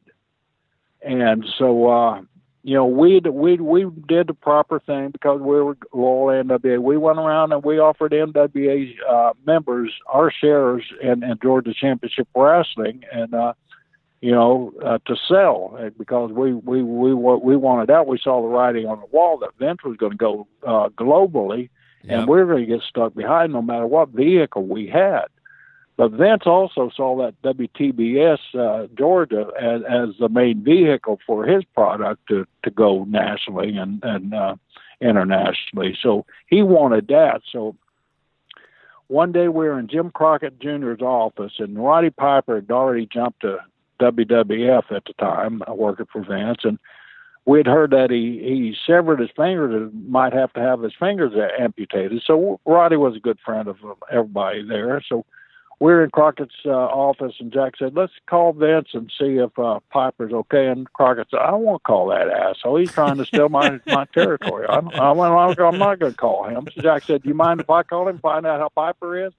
and 1.02 1.46
so 1.58 1.90
uh, 1.90 2.22
you 2.64 2.74
know 2.74 2.86
we 2.86 3.20
we 3.20 3.58
we 3.58 3.86
did 4.08 4.28
the 4.28 4.34
proper 4.34 4.80
thing 4.80 5.12
because 5.12 5.40
we 5.40 5.62
were 5.62 5.78
loyal 5.94 6.44
NWA. 6.44 6.80
We 6.80 6.98
went 6.98 7.20
around 7.20 7.52
and 7.54 7.64
we 7.64 7.80
offered 7.80 8.12
NWA 8.12 8.94
uh, 9.10 9.34
members 9.46 9.94
our 10.08 10.32
shares 10.32 10.84
in, 11.02 11.24
in 11.24 11.38
Georgia 11.42 11.74
Championship 11.74 12.28
Wrestling, 12.36 13.04
and 13.12 13.34
uh, 13.34 13.54
you 14.26 14.32
know, 14.32 14.74
uh, 14.84 14.98
to 15.06 15.16
sell 15.28 15.78
because 16.00 16.32
we 16.32 16.54
we 16.54 16.82
we 16.82 17.14
we 17.14 17.56
wanted 17.56 17.92
out. 17.92 18.08
We 18.08 18.18
saw 18.18 18.42
the 18.42 18.48
writing 18.48 18.88
on 18.88 19.00
the 19.00 19.06
wall 19.08 19.38
that 19.38 19.52
Vince 19.60 19.84
was 19.84 19.98
going 19.98 20.14
to 20.14 20.18
go 20.18 20.48
uh, 20.66 20.90
globally, 20.90 21.70
yep. 22.08 22.20
and 22.20 22.28
we 22.28 22.40
are 22.40 22.46
going 22.46 22.66
to 22.66 22.72
get 22.72 22.82
stuck 22.88 23.14
behind 23.14 23.54
no 23.54 23.62
matter 23.62 23.88
what 23.88 24.10
vehicle 24.10 24.66
we 24.66 24.88
had. 24.88 25.26
But 25.98 26.12
Vince 26.12 26.44
also 26.46 26.92
saw 26.94 27.16
that 27.18 27.42
WTBS 27.42 28.40
uh, 28.54 28.88
Georgia 28.98 29.48
as, 29.60 29.82
as 29.90 30.10
the 30.20 30.28
main 30.28 30.64
vehicle 30.64 31.20
for 31.26 31.46
his 31.46 31.64
product 31.74 32.28
to, 32.28 32.46
to 32.64 32.72
go 32.72 33.06
nationally 33.06 33.78
and 33.78 34.04
and 34.04 34.34
uh, 34.34 34.56
internationally. 35.00 35.98
So 36.02 36.26
he 36.48 36.64
wanted 36.64 37.08
that. 37.08 37.42
So 37.50 37.76
one 39.08 39.32
day 39.32 39.48
we 39.48 39.66
were 39.66 39.80
in 39.80 39.88
Jim 39.88 40.12
Crockett 40.12 40.60
Jr.'s 40.60 41.02
office, 41.02 41.54
and 41.60 41.78
Roddy 41.78 42.10
Piper 42.10 42.56
had 42.56 42.72
already 42.72 43.06
jumped 43.06 43.42
to 43.42 43.60
WWF 44.00 44.92
at 44.92 45.06
the 45.06 45.14
time, 45.20 45.62
working 45.68 46.08
for 46.12 46.24
Vince, 46.24 46.62
and 46.64 46.80
we 47.46 47.60
had 47.60 47.68
heard 47.68 47.92
that 47.92 48.10
he 48.10 48.40
he 48.44 48.76
severed 48.88 49.20
his 49.20 49.30
fingers 49.36 49.74
and 49.74 50.10
might 50.10 50.34
have 50.34 50.52
to 50.54 50.60
have 50.60 50.82
his 50.82 50.94
fingers 51.00 51.34
amputated. 51.60 52.24
So 52.26 52.60
Roddy 52.66 52.98
was 52.98 53.16
a 53.16 53.20
good 53.20 53.40
friend 53.46 53.68
of 53.68 53.78
everybody 54.12 54.64
there. 54.64 55.02
So 55.08 55.26
we 55.80 55.92
are 55.92 56.04
in 56.04 56.10
Crockett's 56.10 56.56
uh, 56.66 56.70
office, 56.70 57.36
and 57.40 57.52
Jack 57.52 57.74
said, 57.78 57.96
"Let's 57.96 58.14
call 58.28 58.54
Vince 58.54 58.90
and 58.94 59.12
see 59.20 59.38
if 59.38 59.58
uh, 59.60 59.80
Piper's 59.92 60.34
okay." 60.34 60.68
And 60.68 60.92
Crockett 60.94 61.28
said, 61.30 61.40
"I 61.40 61.52
won't 61.52 61.84
call 61.84 62.08
that 62.08 62.30
asshole. 62.30 62.78
He's 62.78 62.92
trying 62.92 63.18
to 63.18 63.26
steal 63.26 63.50
my 63.50 63.80
my 63.88 64.06
territory. 64.06 64.66
I, 64.68 64.78
I, 64.78 65.12
I'm 65.12 65.78
not 65.78 66.00
going 66.00 66.14
to 66.14 66.18
call 66.18 66.48
him." 66.48 66.68
So 66.74 66.82
Jack 66.82 67.04
said, 67.04 67.24
"Do 67.24 67.30
you 67.30 67.36
mind 67.36 67.60
if 67.60 67.70
I 67.70 67.84
call 67.84 68.08
him, 68.08 68.20
find 68.20 68.46
out 68.46 68.60
how 68.60 68.70
Piper 68.70 69.28
is?" 69.28 69.34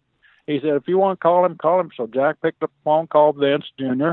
He 0.46 0.60
said, 0.60 0.74
"If 0.76 0.86
you 0.86 0.98
want 0.98 1.18
to 1.18 1.22
call 1.22 1.44
him, 1.44 1.56
call 1.56 1.80
him." 1.80 1.90
So 1.96 2.06
Jack 2.06 2.40
picked 2.42 2.62
up 2.62 2.70
the 2.70 2.84
phone, 2.84 3.06
called 3.06 3.36
Vince 3.38 3.64
Jr. 3.78 4.12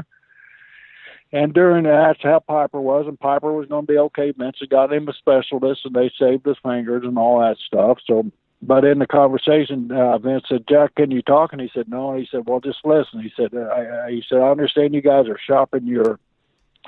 And 1.34 1.52
during 1.52 1.86
that, 1.86 2.10
that's 2.10 2.22
how 2.22 2.40
Piper 2.40 2.80
was, 2.80 3.08
and 3.08 3.20
Piper 3.20 3.52
was 3.52 3.68
going 3.68 3.88
to 3.88 3.92
be 3.92 3.98
okay. 3.98 4.32
Vince 4.38 4.62
got 4.70 4.94
him 4.94 5.10
a 5.10 5.14
specialist, 5.14 5.82
and 5.84 5.96
they 5.96 6.12
saved 6.18 6.46
his 6.46 6.58
fingers 6.62 7.04
and 7.04 7.18
all 7.18 7.40
that 7.40 7.58
stuff. 7.58 7.98
So, 8.06 8.32
but 8.62 8.86
in 8.86 9.00
the 9.00 9.08
conversation, 9.08 9.92
uh, 9.92 10.20
Vince 10.20 10.44
said, 10.48 10.66
"Jack, 10.70 10.94
can 10.94 11.10
you 11.10 11.24
talk?" 11.24 11.52
And 11.52 11.60
he 11.60 11.72
said, 11.74 11.90
"No." 11.90 12.12
And 12.12 12.20
he 12.20 12.28
said, 12.30 12.44
"Well, 12.46 12.60
just 12.60 12.86
listen." 12.86 13.20
He 13.20 13.34
said, 13.36 13.50
I, 13.56 14.06
I, 14.06 14.12
"He 14.12 14.24
said 14.30 14.42
I 14.42 14.52
understand 14.52 14.94
you 14.94 15.02
guys 15.02 15.28
are 15.28 15.40
shopping 15.44 15.88
your 15.88 16.20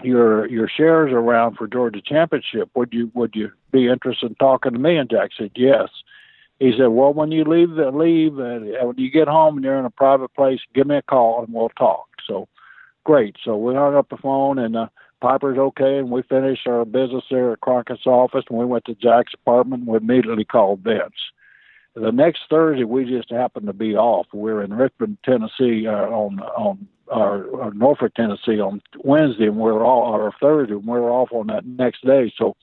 your 0.04 0.48
your 0.48 0.68
shares 0.68 1.12
around 1.12 1.56
for 1.56 1.68
Georgia 1.68 2.02
Championship. 2.06 2.70
Would 2.76 2.94
you 2.94 3.10
would 3.16 3.36
you 3.36 3.52
be 3.72 3.88
interested 3.88 4.30
in 4.30 4.36
talking 4.36 4.74
to 4.74 4.80
me?" 4.80 4.98
And 4.98 5.10
Jack 5.10 5.32
said, 5.36 5.52
"Yes." 5.56 5.90
He 6.60 6.72
said, 6.78 6.88
"Well, 6.90 7.16
when 7.16 7.32
you 7.32 7.46
leave 7.46 7.72
leave, 7.72 8.40
uh, 8.40 8.86
when 8.86 8.98
you 8.98 9.10
get 9.10 9.28
home 9.28 9.58
and 9.58 9.66
you're 9.66 9.80
in 9.80 9.86
a 9.86 9.90
private 9.90 10.36
place, 10.36 10.60
give 10.76 10.86
me 10.86 10.98
a 10.98 11.02
call 11.02 11.44
and 11.44 11.52
we'll 11.52 11.70
talk." 11.70 12.06
So 12.28 12.48
great. 13.06 13.38
So 13.44 13.56
we 13.56 13.74
hung 13.74 13.96
up 13.96 14.10
the 14.10 14.18
phone 14.18 14.60
and 14.60 14.76
uh, 14.76 14.88
Piper's 15.22 15.58
okay, 15.58 15.98
and 15.98 16.12
we 16.12 16.22
finished 16.24 16.68
our 16.68 16.84
business 16.84 17.24
there 17.32 17.54
at 17.54 17.62
Crockett's 17.62 18.06
office, 18.06 18.44
and 18.50 18.60
we 18.60 18.65
went 18.65 18.86
to 18.86 18.96
Jack's 18.96 19.34
apartment. 19.34 19.84
and 19.84 19.91
We 19.91 19.98
immediately 19.98 20.46
called 20.46 20.82
Vince. 20.82 21.15
The 21.96 22.12
next 22.12 22.41
Thursday, 22.50 22.84
we 22.84 23.06
just 23.06 23.32
happened 23.32 23.68
to 23.68 23.74
be 23.74 23.96
off. 23.96 24.28
We 24.34 24.52
were 24.52 24.63
in 24.63 24.74
Richmond, 24.74 25.18
Tennessee, 25.24 25.88
uh, 25.88 26.10
on 26.10 26.41
on 26.41 26.88
our, 27.10 27.44
or 27.46 27.74
Norfolk, 27.74 28.13
Tennessee, 28.15 28.60
on 28.60 28.82
Wednesday, 28.98 29.46
and 29.46 29.56
we 29.56 29.72
were 29.72 29.86
all 29.86 30.13
or 30.13 30.34
Thursday, 30.41 30.74
and 30.74 30.86
we 30.86 31.00
were 31.00 31.10
off 31.10 31.30
on 31.32 31.48
that 31.48 31.65
next 31.65 32.06
day. 32.06 32.34
So 32.38 32.58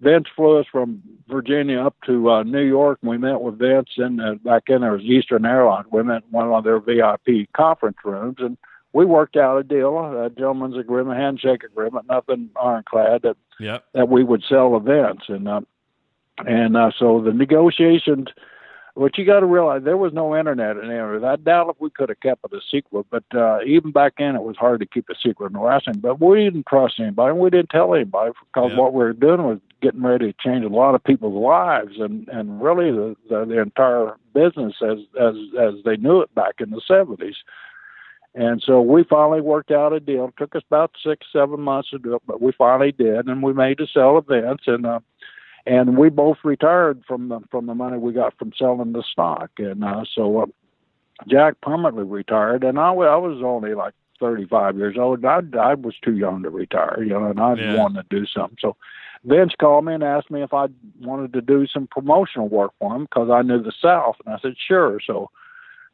Vince 0.00 0.26
flew 0.34 0.58
us 0.58 0.66
from 0.72 1.02
Virginia 1.28 1.80
up 1.80 1.96
to 2.06 2.30
uh, 2.30 2.42
New 2.44 2.62
York, 2.62 2.98
and 3.02 3.10
we 3.10 3.18
met 3.18 3.42
with 3.42 3.58
Vince. 3.58 3.90
And 3.98 4.20
uh, 4.20 4.34
back 4.42 4.64
then 4.68 4.80
there 4.80 4.92
was 4.92 5.02
Eastern 5.02 5.44
Airlines. 5.44 5.86
We 5.92 6.02
met 6.02 6.24
in 6.24 6.30
one 6.30 6.50
of 6.50 6.64
their 6.64 6.80
VIP 6.80 7.52
conference 7.52 7.98
rooms, 8.04 8.38
and 8.38 8.56
we 8.92 9.04
worked 9.04 9.36
out 9.36 9.58
a 9.58 9.62
deal, 9.62 9.98
a 9.98 10.30
gentleman's 10.30 10.76
agreement, 10.76 11.18
handshake 11.18 11.64
agreement, 11.64 12.06
nothing 12.08 12.50
ironclad 12.60 13.22
that 13.22 13.36
yep. 13.58 13.84
that 13.94 14.08
we 14.08 14.22
would 14.22 14.42
sell 14.48 14.76
events, 14.76 15.24
and 15.28 15.48
uh, 15.48 15.60
and 16.38 16.76
uh, 16.76 16.90
so 16.98 17.20
the 17.20 17.32
negotiations. 17.32 18.28
What 18.94 19.16
you 19.16 19.24
got 19.24 19.40
to 19.40 19.46
realize, 19.46 19.84
there 19.84 19.96
was 19.96 20.12
no 20.12 20.36
internet 20.36 20.76
in 20.76 20.88
there. 20.88 21.24
I 21.24 21.36
doubt 21.36 21.70
if 21.70 21.80
we 21.80 21.88
could 21.88 22.10
have 22.10 22.20
kept 22.20 22.44
it 22.44 22.52
a 22.52 22.60
secret, 22.70 23.06
but 23.10 23.24
uh, 23.34 23.60
even 23.66 23.90
back 23.90 24.16
then, 24.18 24.36
it 24.36 24.42
was 24.42 24.58
hard 24.58 24.80
to 24.80 24.86
keep 24.86 25.08
a 25.08 25.14
secret 25.14 25.50
in 25.50 25.58
wrestling. 25.58 26.00
But 26.00 26.20
we 26.20 26.44
didn't 26.44 26.66
trust 26.66 27.00
anybody, 27.00 27.30
and 27.30 27.38
we 27.38 27.48
didn't 27.48 27.70
tell 27.70 27.94
anybody 27.94 28.32
because 28.52 28.68
yep. 28.68 28.78
what 28.78 28.92
we 28.92 29.02
were 29.02 29.14
doing 29.14 29.44
was 29.44 29.60
getting 29.80 30.02
ready 30.02 30.30
to 30.30 30.38
change 30.38 30.66
a 30.66 30.68
lot 30.68 30.94
of 30.94 31.02
people's 31.04 31.42
lives, 31.42 31.94
and 32.00 32.28
and 32.28 32.62
really 32.62 32.90
the 32.90 33.16
the, 33.30 33.46
the 33.46 33.62
entire 33.62 34.14
business 34.34 34.74
as 34.82 34.98
as 35.18 35.36
as 35.58 35.74
they 35.86 35.96
knew 35.96 36.20
it 36.20 36.34
back 36.34 36.56
in 36.60 36.68
the 36.68 36.82
seventies. 36.86 37.36
And 38.34 38.62
so 38.64 38.80
we 38.80 39.04
finally 39.04 39.42
worked 39.42 39.70
out 39.70 39.92
a 39.92 40.00
deal. 40.00 40.28
It 40.28 40.34
took 40.38 40.56
us 40.56 40.62
about 40.66 40.92
six, 41.04 41.26
seven 41.32 41.60
months 41.60 41.90
to 41.90 41.98
do 41.98 42.14
it, 42.14 42.22
but 42.26 42.40
we 42.40 42.52
finally 42.52 42.92
did, 42.92 43.26
and 43.26 43.42
we 43.42 43.52
made 43.52 43.78
to 43.78 43.86
sell 43.86 44.16
events, 44.16 44.64
and 44.66 44.86
uh, 44.86 45.00
and 45.66 45.98
we 45.98 46.08
both 46.08 46.38
retired 46.42 47.02
from 47.06 47.28
the 47.28 47.40
from 47.50 47.66
the 47.66 47.74
money 47.74 47.98
we 47.98 48.12
got 48.12 48.38
from 48.38 48.52
selling 48.58 48.92
the 48.92 49.02
stock, 49.02 49.50
and 49.58 49.84
uh, 49.84 50.04
so 50.14 50.40
uh, 50.40 50.46
Jack 51.28 51.60
permanently 51.60 52.04
retired, 52.04 52.64
and 52.64 52.78
I, 52.78 52.88
I 52.88 53.16
was 53.16 53.42
only 53.44 53.74
like 53.74 53.92
35 54.18 54.76
years 54.78 54.96
old. 54.98 55.24
I 55.26 55.42
I 55.60 55.74
was 55.74 55.94
too 56.02 56.16
young 56.16 56.42
to 56.42 56.50
retire, 56.50 57.02
you 57.02 57.10
know, 57.10 57.26
and 57.26 57.38
I 57.38 57.54
yeah. 57.54 57.76
wanted 57.76 58.08
to 58.08 58.20
do 58.20 58.26
something. 58.26 58.56
So 58.60 58.76
Vince 59.24 59.52
called 59.60 59.84
me 59.84 59.94
and 59.94 60.02
asked 60.02 60.30
me 60.30 60.42
if 60.42 60.54
I 60.54 60.68
wanted 61.00 61.34
to 61.34 61.42
do 61.42 61.66
some 61.66 61.86
promotional 61.86 62.48
work 62.48 62.72
for 62.78 62.96
him 62.96 63.02
because 63.02 63.28
I 63.30 63.42
knew 63.42 63.62
the 63.62 63.74
South, 63.78 64.16
and 64.24 64.34
I 64.34 64.38
said 64.40 64.54
sure. 64.56 65.00
So 65.06 65.30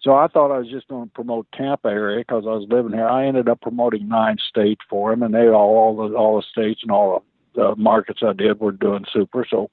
So 0.00 0.14
I 0.14 0.28
thought 0.28 0.52
I 0.52 0.58
was 0.58 0.70
just 0.70 0.88
going 0.88 1.08
to 1.08 1.12
promote 1.12 1.46
Tampa 1.52 1.88
area 1.88 2.20
because 2.20 2.44
I 2.46 2.50
was 2.50 2.68
living 2.68 2.92
here. 2.92 3.08
I 3.08 3.26
ended 3.26 3.48
up 3.48 3.60
promoting 3.60 4.08
nine 4.08 4.36
states 4.48 4.80
for 4.88 5.12
him, 5.12 5.22
and 5.22 5.34
they 5.34 5.48
all 5.48 5.76
all 5.76 6.08
the 6.08 6.14
all 6.14 6.36
the 6.36 6.46
states 6.50 6.80
and 6.82 6.92
all 6.92 7.24
the 7.54 7.74
markets 7.76 8.20
I 8.22 8.32
did 8.32 8.60
were 8.60 8.72
doing 8.72 9.04
super. 9.12 9.44
So 9.48 9.70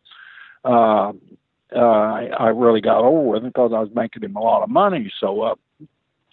uh, 0.63 1.11
uh, 1.75 1.79
I, 1.79 2.29
I 2.39 2.47
really 2.47 2.81
got 2.81 3.03
over 3.03 3.21
with 3.21 3.43
him 3.43 3.49
because 3.49 3.71
I 3.73 3.79
was 3.79 3.89
making 3.93 4.23
him 4.23 4.35
a 4.35 4.41
lot 4.41 4.63
of 4.63 4.69
money. 4.69 5.11
So 5.19 5.41
uh, 5.41 5.55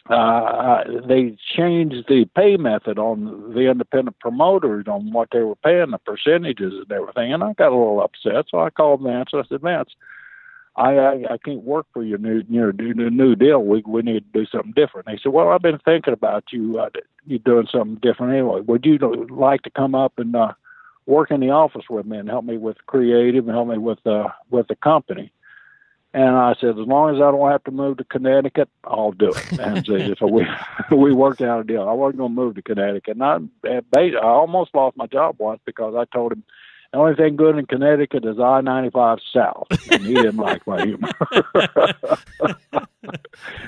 uh, 0.08 0.84
they 1.06 1.36
changed 1.56 2.08
the 2.08 2.24
pay 2.34 2.56
method 2.56 2.98
on 2.98 3.52
the 3.54 3.70
independent 3.70 4.18
promoters 4.18 4.86
on 4.88 5.12
what 5.12 5.28
they 5.32 5.40
were 5.40 5.56
paying, 5.56 5.90
the 5.90 5.98
percentages 5.98 6.72
and 6.72 6.90
everything. 6.90 7.32
And 7.32 7.44
I 7.44 7.52
got 7.52 7.72
a 7.72 7.76
little 7.76 8.02
upset, 8.02 8.46
so 8.50 8.60
I 8.60 8.70
called 8.70 9.02
Vince. 9.02 9.30
I 9.34 9.42
said, 9.48 9.60
Vince, 9.62 9.90
I 10.76 10.96
I, 10.96 11.12
I 11.32 11.38
can't 11.38 11.62
work 11.62 11.86
for 11.92 12.02
your 12.02 12.18
new 12.18 12.42
your 12.48 12.72
new, 12.72 13.10
new 13.10 13.34
deal. 13.34 13.62
We 13.62 13.82
we 13.86 14.02
need 14.02 14.32
to 14.32 14.40
do 14.40 14.46
something 14.46 14.72
different. 14.72 15.06
They 15.06 15.18
said, 15.22 15.32
Well, 15.32 15.48
I've 15.48 15.62
been 15.62 15.78
thinking 15.84 16.12
about 16.12 16.44
you. 16.52 16.78
Uh, 16.78 16.90
you 17.26 17.38
doing 17.38 17.68
something 17.70 17.96
different 17.96 18.32
anyway. 18.32 18.60
Would 18.60 18.84
you 18.84 18.98
like 19.30 19.62
to 19.62 19.70
come 19.70 19.94
up 19.94 20.18
and 20.18 20.34
uh, 20.34 20.52
work 21.06 21.30
in 21.30 21.40
the 21.40 21.50
office 21.50 21.84
with 21.88 22.06
me 22.06 22.18
and 22.18 22.28
help 22.28 22.44
me 22.44 22.56
with 22.56 22.76
creative 22.86 23.46
and 23.46 23.54
help 23.54 23.68
me 23.68 23.78
with 23.78 24.04
uh 24.06 24.28
with 24.50 24.68
the 24.68 24.76
company? 24.76 25.32
And 26.14 26.36
I 26.36 26.54
said, 26.60 26.78
as 26.78 26.86
long 26.86 27.14
as 27.14 27.22
I 27.22 27.30
don't 27.30 27.50
have 27.50 27.64
to 27.64 27.70
move 27.70 27.96
to 27.96 28.04
Connecticut, 28.04 28.68
I'll 28.84 29.12
do 29.12 29.30
it. 29.30 29.58
And 29.58 29.86
so, 29.86 30.14
so 30.18 30.26
we 30.26 30.46
we 30.94 31.12
worked 31.12 31.40
out 31.40 31.60
a 31.60 31.64
deal. 31.64 31.88
I 31.88 31.92
wasn't 31.92 32.18
going 32.18 32.32
to 32.32 32.40
move 32.40 32.54
to 32.56 32.62
Connecticut. 32.62 33.16
And 33.18 33.50
I, 33.64 33.80
I 33.96 34.10
almost 34.22 34.74
lost 34.74 34.96
my 34.96 35.06
job 35.06 35.36
once 35.38 35.60
because 35.64 35.94
I 35.94 36.04
told 36.14 36.32
him 36.32 36.44
the 36.92 36.98
only 36.98 37.14
thing 37.14 37.36
good 37.36 37.56
in 37.56 37.66
Connecticut 37.66 38.24
is 38.24 38.38
I 38.38 38.60
ninety 38.60 38.90
five 38.90 39.18
south, 39.32 39.66
and 39.90 40.04
he 40.04 40.14
didn't 40.14 40.36
like 40.36 40.66
my 40.66 40.84
humor. 40.84 41.10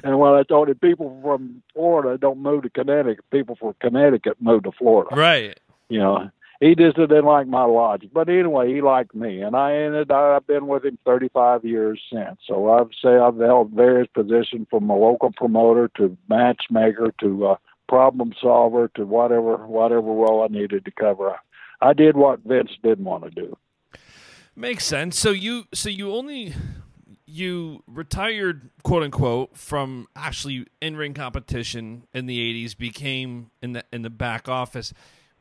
and 0.05 0.19
when 0.19 0.35
I 0.35 0.43
told 0.43 0.69
him 0.69 0.75
people 0.77 1.19
from 1.23 1.63
Florida 1.73 2.19
don't 2.19 2.41
move 2.41 2.65
to 2.65 2.71
Connecticut, 2.71 3.25
people 3.31 3.57
from 3.57 3.75
Connecticut 3.81 4.37
move 4.41 4.65
to 4.65 4.73
Florida. 4.73 5.17
Right. 5.17 5.59
You 5.89 6.01
know, 6.01 6.31
he 6.61 6.75
just 6.75 6.97
didn't 6.97 7.25
like 7.25 7.47
my 7.47 7.65
logic. 7.65 8.11
But 8.13 8.29
anyway, 8.29 8.73
he 8.73 8.81
liked 8.81 9.15
me, 9.15 9.41
and 9.41 9.57
I 9.57 9.75
ended. 9.75 10.11
I've 10.11 10.47
been 10.47 10.67
with 10.67 10.85
him 10.85 10.99
35 11.05 11.65
years 11.65 12.01
since. 12.13 12.39
So 12.47 12.71
I'd 12.73 12.89
say 13.03 13.17
I've 13.17 13.39
held 13.39 13.71
various 13.71 14.09
positions 14.13 14.67
from 14.71 14.91
a 14.91 14.97
local 14.97 15.33
promoter 15.33 15.91
to 15.97 16.17
matchmaker 16.29 17.13
to 17.21 17.47
uh, 17.47 17.57
problem 17.89 18.35
solver 18.41 18.89
to 18.97 19.05
whatever 19.05 19.57
whatever 19.67 20.03
role 20.03 20.43
I 20.43 20.49
needed 20.49 20.85
to 20.85 20.91
cover. 20.91 21.39
I 21.85 21.93
did 21.93 22.17
what 22.17 22.41
Vince 22.45 22.71
didn't 22.83 23.05
want 23.05 23.25
to 23.25 23.31
do. 23.31 23.57
Makes 24.57 24.87
sense. 24.87 25.19
So 25.19 25.31
you 25.31 25.65
so 25.75 25.91
you 25.91 26.15
only 26.15 26.55
you 27.27 27.83
retired 27.87 28.71
quote 28.83 29.03
unquote 29.03 29.57
from 29.57 30.07
actually 30.17 30.67
in 30.81 30.97
ring 30.97 31.13
competition 31.13 32.07
in 32.15 32.27
the 32.27 32.39
80s 32.67 32.77
became 32.77 33.51
in 33.61 33.73
the 33.75 33.85
in 33.93 34.03
the 34.03 34.11
back 34.11 34.49
office 34.49 34.95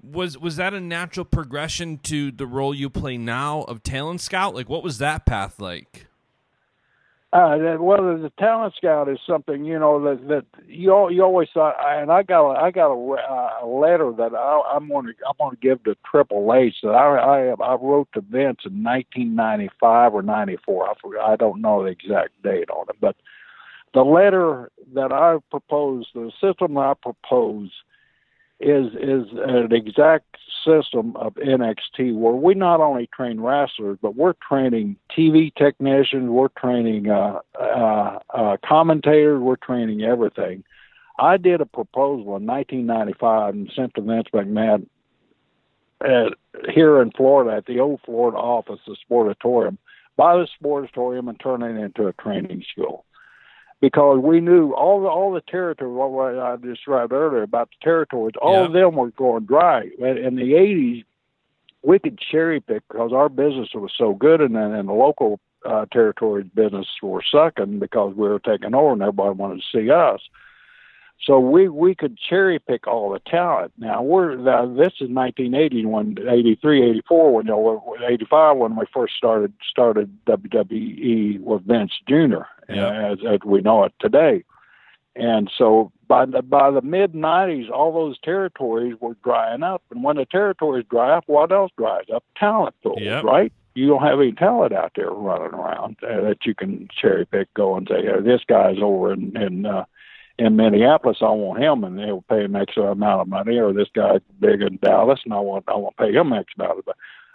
was 0.04 0.38
was 0.38 0.58
that 0.58 0.74
a 0.74 0.82
natural 0.82 1.26
progression 1.26 1.98
to 2.00 2.32
the 2.32 2.46
role 2.46 2.76
you 2.76 2.90
play 2.90 3.18
now 3.18 3.62
of 3.62 3.82
talent 3.82 4.20
scout? 4.20 4.54
Like, 4.54 4.68
what 4.68 4.84
was 4.84 4.98
that 4.98 5.26
path 5.26 5.60
like? 5.60 6.08
Uh, 7.34 7.78
well, 7.80 7.98
the 7.98 8.32
talent 8.38 8.76
scout 8.78 9.10
is 9.10 9.18
something 9.28 9.66
you 9.66 9.80
know 9.80 10.00
that 10.04 10.28
that 10.28 10.46
you 10.68 11.10
you 11.10 11.24
always 11.24 11.50
thought, 11.52 11.74
and 11.84 12.12
I 12.12 12.22
got 12.22 12.52
a, 12.52 12.60
I 12.62 12.70
got 12.70 12.92
a, 12.92 13.66
a 13.66 13.66
letter 13.66 14.14
that 14.16 14.36
I, 14.36 14.62
I'm 14.76 14.88
going 14.88 15.08
to 15.08 15.14
I'm 15.28 15.34
going 15.40 15.56
to 15.56 15.60
give 15.60 15.84
to 15.86 15.98
Triple 16.06 16.54
H 16.54 16.76
that 16.84 16.90
I, 16.90 17.18
I 17.18 17.40
I 17.60 17.74
wrote 17.74 18.08
to 18.14 18.22
Vince 18.22 18.60
in 18.66 18.84
1995 18.84 20.14
or 20.14 20.22
94. 20.22 20.88
I 20.88 20.94
forgot, 21.02 21.28
I 21.28 21.36
don't 21.36 21.60
know 21.60 21.82
the 21.82 21.90
exact 21.90 22.40
date 22.44 22.70
on 22.70 22.86
it, 22.90 22.98
but 23.02 23.16
the 23.96 24.04
letter 24.04 24.70
that 24.94 25.12
I 25.12 25.38
proposed, 25.50 26.10
the 26.14 26.32
system 26.40 26.78
I 26.78 26.94
proposed 26.94 27.74
is 28.64 28.94
is 28.96 29.28
an 29.34 29.74
exact 29.74 30.38
system 30.64 31.16
of 31.18 31.34
NXT 31.36 32.16
where 32.16 32.34
we 32.34 32.54
not 32.54 32.80
only 32.80 33.08
train 33.08 33.40
wrestlers, 33.40 33.98
but 34.02 34.16
we're 34.16 34.34
training 34.34 34.96
TV 35.16 35.54
technicians, 35.54 36.30
we're 36.30 36.48
training 36.50 37.10
uh, 37.10 37.40
uh, 37.60 38.20
uh, 38.30 38.58
commentators, 38.66 39.42
we're 39.42 39.58
training 39.58 40.04
everything. 40.04 40.64
I 41.20 41.38
did 41.38 41.62
a 41.62 41.66
proposal 41.66 42.38
in 42.38 42.48
1995 42.48 43.54
and 43.54 43.72
sent 43.76 43.94
to 43.96 44.02
Vince 44.02 44.28
McMahon 44.34 44.88
at, 46.02 46.34
here 46.74 47.02
in 47.02 47.12
Florida 47.12 47.58
at 47.58 47.66
the 47.66 47.80
old 47.80 48.00
Florida 48.06 48.38
office, 48.38 48.80
the 48.88 48.96
Sportatorium, 49.10 49.78
buy 50.16 50.38
the 50.38 50.48
Sportatorium 50.62 51.30
and 51.30 51.40
turn 51.40 51.62
it 51.62 51.80
into 51.80 52.08
a 52.08 52.14
training 52.14 52.64
school 52.72 53.06
because 53.84 54.18
we 54.24 54.40
knew 54.40 54.72
all 54.72 55.02
the 55.02 55.10
all 55.10 55.34
the 55.34 55.42
territory 55.42 55.92
what 55.92 56.40
I 56.40 56.56
described 56.56 57.12
earlier 57.12 57.42
about 57.42 57.68
the 57.70 57.84
territories, 57.84 58.34
all 58.42 58.54
yeah. 58.54 58.66
of 58.68 58.72
them 58.72 58.96
were 58.96 59.12
going 59.12 59.44
dry. 59.44 59.82
In 60.00 60.38
the 60.38 60.54
'80s, 60.54 61.04
we 61.84 62.00
could 62.00 62.18
cherry 62.18 62.62
pick 62.62 62.82
because 62.88 63.12
our 63.12 63.28
business 63.28 63.68
was 63.74 63.92
so 63.98 64.14
good, 64.14 64.40
and 64.40 64.56
then 64.56 64.72
and 64.72 64.88
the 64.88 64.94
local 64.94 65.38
uh, 65.66 65.86
territories 65.92 66.48
business 66.56 66.88
were 67.02 67.22
sucking 67.30 67.80
because 67.80 68.16
we 68.16 68.30
were 68.30 68.40
taking 68.40 68.74
over, 68.74 68.94
and 68.94 69.02
everybody 69.02 69.36
wanted 69.36 69.62
to 69.62 69.78
see 69.78 69.92
us. 69.92 70.22
So 71.26 71.40
we 71.40 71.70
we 71.70 71.96
could 71.96 72.18
cherry 72.18 72.60
pick 72.60 72.86
all 72.86 73.12
the 73.12 73.20
talent. 73.20 73.72
Now 73.78 74.02
we're 74.04 74.34
uh, 74.34 74.66
this 74.66 74.94
is 75.00 75.10
1980, 75.10 75.86
when 75.86 76.18
83, 76.20 76.90
84, 76.90 77.34
when 77.34 77.46
you 77.46 77.52
know, 77.52 77.96
85 78.06 78.58
when 78.58 78.76
we 78.76 78.86
first 78.94 79.16
started 79.16 79.54
started 79.70 80.18
WWE 80.26 81.40
with 81.40 81.66
Vince 81.66 81.94
Jr 82.08 82.44
yeah. 82.70 83.12
as, 83.12 83.20
as 83.28 83.40
we 83.46 83.62
know 83.62 83.84
it 83.84 83.94
today. 84.00 84.44
And 85.16 85.52
so 85.56 85.92
by 86.08 86.26
the 86.26 86.42
by 86.42 86.72
the 86.72 86.82
mid 86.82 87.14
'90s, 87.14 87.70
all 87.70 87.94
those 87.94 88.18
territories 88.20 88.96
were 89.00 89.16
drying 89.24 89.62
up. 89.62 89.84
And 89.92 90.04
when 90.04 90.16
the 90.16 90.26
territories 90.26 90.86
dry 90.90 91.16
up, 91.16 91.26
what 91.28 91.52
else 91.52 91.72
dries 91.78 92.06
up? 92.14 92.24
Talent 92.36 92.76
pools, 92.82 92.98
yep. 93.00 93.24
right? 93.24 93.54
You 93.76 93.88
don't 93.88 94.02
have 94.02 94.20
any 94.20 94.32
talent 94.32 94.74
out 94.74 94.94
there 94.96 95.12
running 95.12 95.54
around 95.54 95.98
uh, 96.04 96.22
that 96.22 96.46
you 96.46 96.56
can 96.56 96.88
cherry 97.00 97.26
pick, 97.26 97.54
go 97.54 97.78
and 97.78 97.88
say, 97.88 98.02
hey, 98.02 98.22
"This 98.22 98.42
guy's 98.48 98.78
over 98.82 99.14
in 99.14 99.38
in, 99.38 99.66
uh, 99.68 99.86
in 100.38 100.56
Minneapolis. 100.56 101.18
I 101.22 101.30
want 101.30 101.62
him, 101.62 101.84
and 101.84 101.98
they'll 101.98 102.24
pay 102.24 102.44
an 102.44 102.56
extra 102.56 102.92
amount 102.92 103.22
of 103.22 103.28
money." 103.28 103.58
Or 103.58 103.74
this 103.74 103.90
guy's 103.94 104.22
big 104.40 104.62
in 104.62 104.78
Dallas, 104.82 105.22
and 105.26 105.34
I 105.34 105.40
want 105.40 105.66
I 105.68 105.76
want 105.76 105.96
to 105.98 106.04
pay 106.04 106.14
him 106.14 106.34
X 106.34 106.54
money 106.58 106.82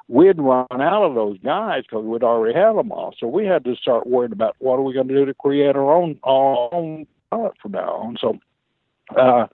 we'd 0.08 0.40
run 0.40 0.66
out 0.72 1.04
of 1.04 1.14
those 1.14 1.38
guys 1.38 1.82
because 1.82 2.04
we'd 2.04 2.22
already 2.22 2.58
had 2.58 2.72
them 2.74 2.90
all. 2.90 3.14
So 3.18 3.26
we 3.26 3.44
had 3.46 3.64
to 3.64 3.76
start 3.76 4.06
worrying 4.06 4.32
about 4.32 4.56
what 4.58 4.78
are 4.78 4.82
we 4.82 4.94
going 4.94 5.08
to 5.08 5.14
do 5.14 5.26
to 5.26 5.34
create 5.34 5.76
our 5.76 5.94
own 5.94 6.18
our 6.24 6.70
own 6.72 7.06
product 7.30 7.60
from 7.60 7.72
now 7.72 7.92
on. 7.92 8.16
So 8.20 8.38
uh, 9.16 9.46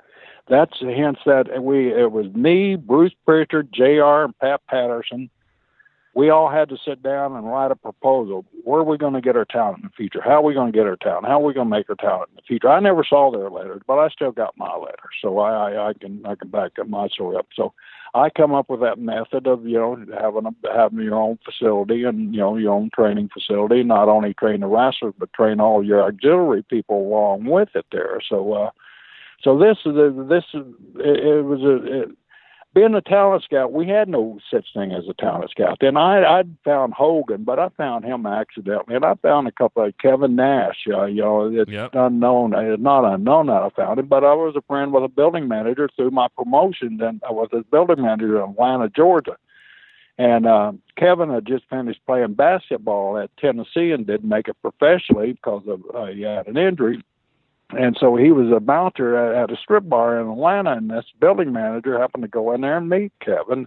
that's 0.48 0.78
hence 0.80 1.18
that 1.26 1.62
we 1.62 1.92
it 1.92 2.12
was 2.12 2.26
me, 2.34 2.76
Bruce 2.76 3.14
Prichard, 3.26 3.70
J.R. 3.72 4.24
and 4.24 4.38
Pat 4.38 4.60
Patterson 4.68 5.28
we 6.14 6.30
all 6.30 6.48
had 6.48 6.68
to 6.68 6.76
sit 6.84 7.02
down 7.02 7.34
and 7.34 7.50
write 7.50 7.72
a 7.72 7.76
proposal. 7.76 8.44
Where 8.62 8.80
are 8.80 8.84
we 8.84 8.96
going 8.96 9.14
to 9.14 9.20
get 9.20 9.36
our 9.36 9.44
talent 9.44 9.78
in 9.78 9.84
the 9.84 9.96
future? 9.96 10.20
How 10.22 10.36
are 10.36 10.42
we 10.42 10.54
going 10.54 10.70
to 10.70 10.76
get 10.76 10.86
our 10.86 10.96
talent? 10.96 11.26
How 11.26 11.40
are 11.40 11.44
we 11.44 11.52
going 11.52 11.66
to 11.66 11.76
make 11.76 11.90
our 11.90 11.96
talent 11.96 12.30
in 12.30 12.36
the 12.36 12.42
future? 12.46 12.68
I 12.68 12.78
never 12.78 13.04
saw 13.04 13.32
their 13.32 13.50
letters, 13.50 13.82
but 13.86 13.98
I 13.98 14.08
still 14.10 14.30
got 14.30 14.56
my 14.56 14.74
letter, 14.76 15.08
so 15.20 15.40
I, 15.40 15.72
I, 15.72 15.88
I 15.88 15.92
can 15.94 16.24
I 16.24 16.36
can 16.36 16.48
back 16.48 16.72
up 16.80 16.88
my 16.88 17.08
story 17.08 17.36
up. 17.36 17.48
So 17.54 17.72
I 18.14 18.30
come 18.30 18.54
up 18.54 18.70
with 18.70 18.80
that 18.80 18.98
method 18.98 19.48
of 19.48 19.66
you 19.66 19.76
know 19.76 19.96
having 20.20 20.46
a, 20.46 20.72
having 20.72 21.00
your 21.00 21.16
own 21.16 21.38
facility 21.44 22.04
and 22.04 22.32
you 22.32 22.40
know 22.40 22.56
your 22.56 22.72
own 22.72 22.90
training 22.94 23.30
facility. 23.34 23.82
Not 23.82 24.08
only 24.08 24.34
train 24.34 24.60
the 24.60 24.68
wrestlers, 24.68 25.14
but 25.18 25.32
train 25.32 25.60
all 25.60 25.84
your 25.84 26.04
auxiliary 26.04 26.62
people 26.62 26.98
along 26.98 27.46
with 27.46 27.70
it 27.74 27.86
there. 27.90 28.20
So. 28.28 28.52
uh 28.52 28.70
so 29.42 29.58
this 29.58 29.76
is 29.84 29.94
this 30.26 30.44
is 30.54 30.64
it, 30.96 31.18
it 31.22 31.44
was 31.44 31.60
a 31.60 32.02
it, 32.02 32.08
being 32.74 32.94
a 32.94 33.00
talent 33.00 33.44
scout, 33.44 33.72
we 33.72 33.88
had 33.88 34.08
no 34.08 34.40
such 34.50 34.66
thing 34.74 34.92
as 34.92 35.04
a 35.08 35.14
talent 35.14 35.50
scout. 35.50 35.78
And 35.80 35.96
I 35.96 36.38
I'd 36.38 36.56
found 36.64 36.92
Hogan, 36.92 37.44
but 37.44 37.58
I 37.58 37.68
found 37.70 38.04
him 38.04 38.26
accidentally, 38.26 38.96
and 38.96 39.04
I 39.04 39.14
found 39.14 39.46
a 39.46 39.52
couple 39.52 39.84
of 39.84 39.96
Kevin 39.98 40.34
Nash. 40.34 40.84
Uh, 40.88 41.04
you 41.04 41.22
know, 41.22 41.46
it's 41.46 41.70
yep. 41.70 41.90
unknown. 41.94 42.52
It's 42.54 42.82
not 42.82 43.04
unknown 43.04 43.46
that 43.46 43.62
I 43.62 43.70
found 43.70 44.00
him, 44.00 44.06
but 44.06 44.24
I 44.24 44.34
was 44.34 44.56
a 44.56 44.62
friend 44.62 44.92
with 44.92 45.04
a 45.04 45.08
building 45.08 45.46
manager 45.46 45.88
through 45.94 46.10
my 46.10 46.26
promotion. 46.36 46.98
Then 46.98 47.20
I 47.26 47.32
was 47.32 47.48
a 47.52 47.62
building 47.62 48.02
manager 48.02 48.42
in 48.42 48.50
Atlanta, 48.50 48.88
Georgia. 48.88 49.36
And 50.16 50.46
uh, 50.46 50.72
Kevin 50.96 51.30
had 51.30 51.46
just 51.46 51.64
finished 51.68 52.00
playing 52.06 52.34
basketball 52.34 53.18
at 53.18 53.36
Tennessee 53.36 53.90
and 53.90 54.06
didn't 54.06 54.28
make 54.28 54.46
it 54.48 54.56
professionally 54.62 55.32
because 55.32 55.62
of 55.66 55.82
uh, 55.94 56.06
he 56.06 56.22
had 56.22 56.46
an 56.46 56.56
injury 56.56 57.02
and 57.70 57.96
so 57.98 58.16
he 58.16 58.30
was 58.30 58.52
a 58.54 58.60
bouncer 58.60 59.16
at, 59.16 59.44
at 59.44 59.56
a 59.56 59.60
strip 59.60 59.88
bar 59.88 60.20
in 60.20 60.28
Atlanta, 60.28 60.72
and 60.72 60.90
this 60.90 61.06
building 61.20 61.52
manager 61.52 61.98
happened 61.98 62.22
to 62.22 62.28
go 62.28 62.52
in 62.52 62.60
there 62.60 62.76
and 62.76 62.88
meet 62.88 63.12
Kevin. 63.20 63.66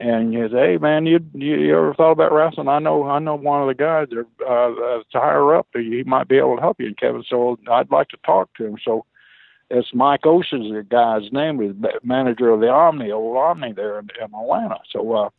And 0.00 0.34
he 0.34 0.40
said, 0.40 0.50
"Hey, 0.52 0.76
man, 0.78 1.06
you, 1.06 1.20
you 1.32 1.54
you 1.54 1.76
ever 1.76 1.94
thought 1.94 2.12
about 2.12 2.32
wrestling? 2.32 2.68
I 2.68 2.80
know 2.80 3.04
I 3.04 3.20
know 3.20 3.36
one 3.36 3.62
of 3.62 3.68
the 3.68 3.74
guys 3.74 4.08
there 4.10 4.26
uh, 4.46 4.70
that's 4.98 5.12
higher 5.12 5.54
up. 5.54 5.68
He 5.72 6.02
might 6.04 6.28
be 6.28 6.36
able 6.36 6.56
to 6.56 6.62
help 6.62 6.80
you." 6.80 6.86
And 6.86 6.98
Kevin 6.98 7.24
said, 7.28 7.36
well, 7.36 7.56
"I'd 7.70 7.90
like 7.90 8.08
to 8.08 8.18
talk 8.24 8.52
to 8.54 8.66
him." 8.66 8.76
So 8.84 9.06
it's 9.70 9.94
Mike 9.94 10.26
Ocean's 10.26 10.72
the 10.72 10.82
guy's 10.82 11.32
name, 11.32 11.60
is 11.62 11.74
manager 12.02 12.50
of 12.50 12.60
the 12.60 12.68
Omni, 12.68 13.10
old 13.10 13.36
Omni 13.36 13.72
there 13.72 13.98
in, 13.98 14.08
in 14.20 14.34
Atlanta. 14.34 14.78
So 14.92 15.12
uh, 15.12 15.30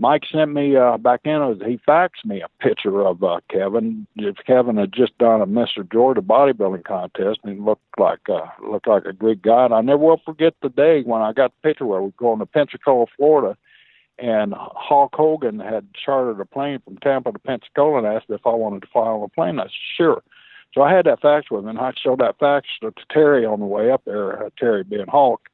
Mike 0.00 0.22
sent 0.32 0.50
me 0.54 0.76
uh, 0.76 0.96
back 0.96 1.20
in. 1.24 1.60
He 1.66 1.78
faxed 1.86 2.24
me 2.24 2.40
a 2.40 2.48
picture 2.62 3.06
of 3.06 3.22
uh, 3.22 3.40
Kevin. 3.50 4.06
Kevin 4.46 4.78
had 4.78 4.94
just 4.94 5.16
done 5.18 5.42
a 5.42 5.46
Mr. 5.46 5.90
Georgia 5.92 6.22
bodybuilding 6.22 6.84
contest, 6.84 7.40
and 7.44 7.52
he 7.52 7.60
looked 7.60 7.82
like 7.98 8.20
uh, 8.30 8.46
looked 8.66 8.88
like 8.88 9.04
a 9.04 9.12
good 9.12 9.42
guy. 9.42 9.66
And 9.66 9.74
I 9.74 9.82
never 9.82 9.98
will 9.98 10.22
forget 10.24 10.54
the 10.62 10.70
day 10.70 11.02
when 11.02 11.20
I 11.20 11.34
got 11.34 11.52
the 11.52 11.68
picture 11.68 11.84
where 11.84 12.00
we 12.00 12.06
were 12.06 12.12
going 12.16 12.38
to 12.38 12.46
Pensacola, 12.46 13.04
Florida, 13.14 13.58
and 14.18 14.54
Hulk 14.56 15.14
Hogan 15.14 15.60
had 15.60 15.86
chartered 15.92 16.40
a 16.40 16.46
plane 16.46 16.80
from 16.82 16.96
Tampa 16.96 17.32
to 17.32 17.38
Pensacola 17.38 17.98
and 17.98 18.06
asked 18.06 18.30
if 18.30 18.46
I 18.46 18.54
wanted 18.54 18.80
to 18.80 18.88
fly 18.88 19.02
on 19.02 19.20
the 19.20 19.28
plane. 19.28 19.60
I 19.60 19.64
said 19.64 19.72
sure. 19.98 20.22
So 20.72 20.80
I 20.80 20.94
had 20.94 21.04
that 21.04 21.20
fax 21.20 21.50
with 21.50 21.64
me, 21.64 21.70
and 21.70 21.78
I 21.78 21.92
showed 22.02 22.20
that 22.20 22.38
fax 22.38 22.66
to 22.80 22.94
Terry 23.10 23.44
on 23.44 23.60
the 23.60 23.66
way 23.66 23.90
up 23.90 24.00
there. 24.06 24.46
Uh, 24.46 24.48
Terry 24.58 24.82
being 24.82 25.08
Hulk 25.08 25.49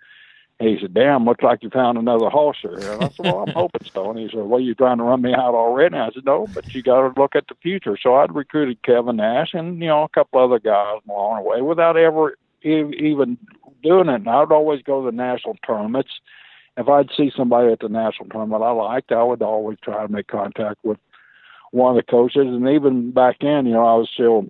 and 0.59 0.69
he 0.69 0.79
said, 0.81 0.95
"Damn, 0.95 1.25
looks 1.25 1.43
like 1.43 1.63
you 1.63 1.71
found 1.71 1.99
another 1.99 2.31
Hulkster." 2.31 2.77
And 2.77 3.05
I 3.05 3.09
said, 3.09 3.27
"Well, 3.27 3.45
I'm 3.47 3.55
hoping 3.55 3.87
so." 3.93 4.11
And 4.11 4.19
he 4.19 4.29
said, 4.29 4.47
"Well, 4.47 4.61
you're 4.61 4.75
trying 4.75 4.99
to 4.99 5.05
run 5.05 5.23
me 5.23 5.35
out 5.35 5.55
already?" 5.55 5.97
And 5.97 6.05
I 6.05 6.11
said, 6.11 6.25
"No, 6.25 6.47
but 6.55 6.75
you 6.75 6.83
got 6.83 7.01
to 7.03 7.21
look 7.21 7.37
at 7.37 7.49
the 7.49 7.55
future." 7.57 7.97
So 8.03 8.15
I'd 8.17 8.35
recruited 8.35 8.83
Kevin 8.83 9.17
Nash 9.17 9.53
and 9.53 9.81
you 9.81 9.89
know 9.89 10.05
a 10.05 10.09
couple 10.09 10.43
other 10.43 10.59
guys 10.59 11.01
along 11.09 11.43
the 11.43 11.49
way 11.49 11.61
without 11.61 11.97
ever 11.97 12.39
even 12.63 13.39
doing 13.83 14.09
it. 14.09 14.15
And 14.15 14.29
I'd 14.29 14.53
always 14.53 14.83
go 14.83 15.03
to 15.05 15.11
the 15.11 15.17
national 15.17 15.57
tournaments. 15.67 16.11
If 16.79 16.89
I'd 16.89 17.11
see 17.17 17.31
somebody 17.35 17.73
at 17.73 17.81
the 17.81 17.89
national 17.89 18.29
tournament 18.29 18.63
I 18.63 18.71
liked, 18.71 19.13
I 19.13 19.23
would 19.23 19.43
always 19.43 19.79
try 19.83 20.07
to 20.07 20.13
make 20.13 20.27
contact 20.27 20.79
with 20.85 20.99
one 21.71 21.97
of 21.97 22.05
the 22.05 22.11
coaches. 22.11 22.47
And 22.47 22.69
even 22.69 23.13
back 23.13 23.37
then, 23.41 23.67
you 23.67 23.73
know, 23.73 23.87
I 23.87 23.95
was 23.95 24.09
still 24.13 24.47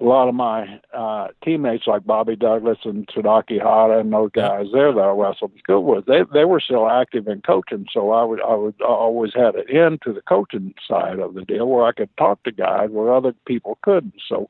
a 0.00 0.04
lot 0.04 0.28
of 0.28 0.34
my 0.34 0.80
uh, 0.94 1.28
teammates 1.44 1.86
like 1.86 2.04
Bobby 2.04 2.34
Douglas 2.34 2.78
and 2.84 3.06
Tadaaki 3.08 3.60
Hatta 3.62 3.98
and 3.98 4.12
those 4.12 4.30
guys 4.32 4.66
there 4.72 4.92
that 4.92 5.00
I 5.00 5.10
wrestled 5.10 5.52
school 5.58 5.84
with, 5.84 6.06
they 6.06 6.22
they 6.32 6.44
were 6.44 6.60
still 6.60 6.88
active 6.88 7.28
in 7.28 7.42
coaching. 7.42 7.86
So 7.92 8.10
I 8.10 8.24
would 8.24 8.40
I 8.40 8.54
would 8.54 8.74
I 8.80 8.86
always 8.86 9.34
had 9.34 9.54
an 9.54 9.68
end 9.70 10.02
to 10.02 10.12
the 10.12 10.22
coaching 10.22 10.74
side 10.88 11.18
of 11.18 11.34
the 11.34 11.44
deal 11.44 11.66
where 11.66 11.84
I 11.84 11.92
could 11.92 12.14
talk 12.16 12.42
to 12.44 12.52
guys 12.52 12.90
where 12.90 13.12
other 13.12 13.34
people 13.46 13.78
couldn't. 13.82 14.14
So 14.28 14.48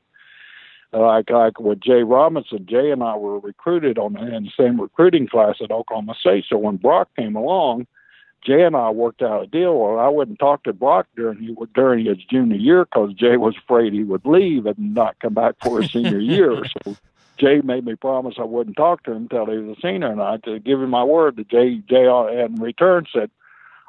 like 0.93 1.29
like 1.29 1.59
with 1.59 1.81
Jay 1.81 2.03
Robinson, 2.03 2.65
Jay 2.69 2.91
and 2.91 3.03
I 3.03 3.17
were 3.17 3.39
recruited 3.39 3.97
on 3.97 4.15
in 4.17 4.43
the 4.45 4.51
same 4.57 4.79
recruiting 4.79 5.27
class 5.27 5.55
at 5.61 5.71
Oklahoma 5.71 6.15
State. 6.19 6.45
So 6.47 6.57
when 6.57 6.77
Brock 6.77 7.09
came 7.17 7.35
along, 7.35 7.87
Jay 8.45 8.63
and 8.63 8.75
I 8.75 8.89
worked 8.89 9.21
out 9.21 9.43
a 9.43 9.47
deal 9.47 9.77
where 9.77 9.99
I 9.99 10.09
wouldn't 10.09 10.39
talk 10.39 10.63
to 10.63 10.73
Brock 10.73 11.07
during 11.15 11.55
during 11.73 12.05
his 12.05 12.17
junior 12.29 12.57
year 12.57 12.85
because 12.85 13.13
Jay 13.13 13.37
was 13.37 13.55
afraid 13.57 13.93
he 13.93 14.03
would 14.03 14.25
leave 14.25 14.65
and 14.65 14.93
not 14.93 15.19
come 15.19 15.33
back 15.33 15.55
for 15.61 15.81
his 15.81 15.91
senior 15.91 16.19
year. 16.19 16.63
So 16.83 16.97
Jay 17.37 17.61
made 17.61 17.85
me 17.85 17.95
promise 17.95 18.35
I 18.37 18.43
wouldn't 18.43 18.75
talk 18.75 19.03
to 19.03 19.11
him 19.11 19.23
until 19.23 19.45
he 19.45 19.57
was 19.57 19.77
a 19.77 19.81
senior, 19.81 20.11
and 20.11 20.21
I 20.21 20.37
to 20.37 20.59
give 20.59 20.81
him 20.81 20.89
my 20.89 21.03
word 21.03 21.37
that 21.37 21.49
Jay 21.49 21.77
Jay 21.89 22.05
uh, 22.05 22.27
in 22.27 22.55
return 22.55 23.05
said, 23.13 23.31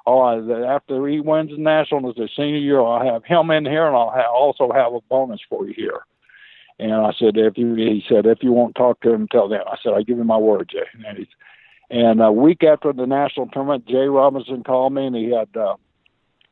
"Oh, 0.07 0.23
after 0.67 1.07
he 1.09 1.21
wins 1.21 1.51
the 1.51 1.59
national 1.59 2.11
as 2.11 2.19
a 2.19 2.29
senior 2.37 2.59
year, 2.59 2.81
I'll 2.81 3.05
have 3.05 3.25
him 3.25 3.51
in 3.51 3.67
here, 3.67 3.87
and 3.87 3.97
I'll 3.97 4.11
ha- 4.11 4.33
also 4.33 4.71
have 4.73 4.95
a 4.95 5.01
bonus 5.11 5.41
for 5.49 5.67
you 5.67 5.75
here." 5.75 6.01
And 6.79 6.93
I 6.93 7.13
said, 7.19 7.37
"If 7.37 7.59
you," 7.59 7.75
he 7.75 8.05
said, 8.09 8.27
"if 8.27 8.43
you 8.43 8.53
won't 8.53 8.77
talk 8.77 9.01
to 9.01 9.13
him 9.13 9.23
until 9.23 9.49
then," 9.49 9.63
I 9.67 9.77
said, 9.83 9.95
"I 9.95 10.03
give 10.03 10.19
you 10.19 10.25
my 10.25 10.39
word, 10.39 10.69
Jay." 10.73 10.87
And 11.07 11.19
he 11.19 11.29
and 11.91 12.21
a 12.21 12.33
week 12.33 12.65
after 12.65 12.93
the 12.93 13.07
national 13.07 13.49
tournament, 13.49 13.87
Jay 13.87 14.07
Robinson 14.07 14.65
called 14.65 14.95
me 14.95 15.07
and 15.07 15.17
he 15.17 15.31
had 15.31 15.55
uh, 15.57 15.77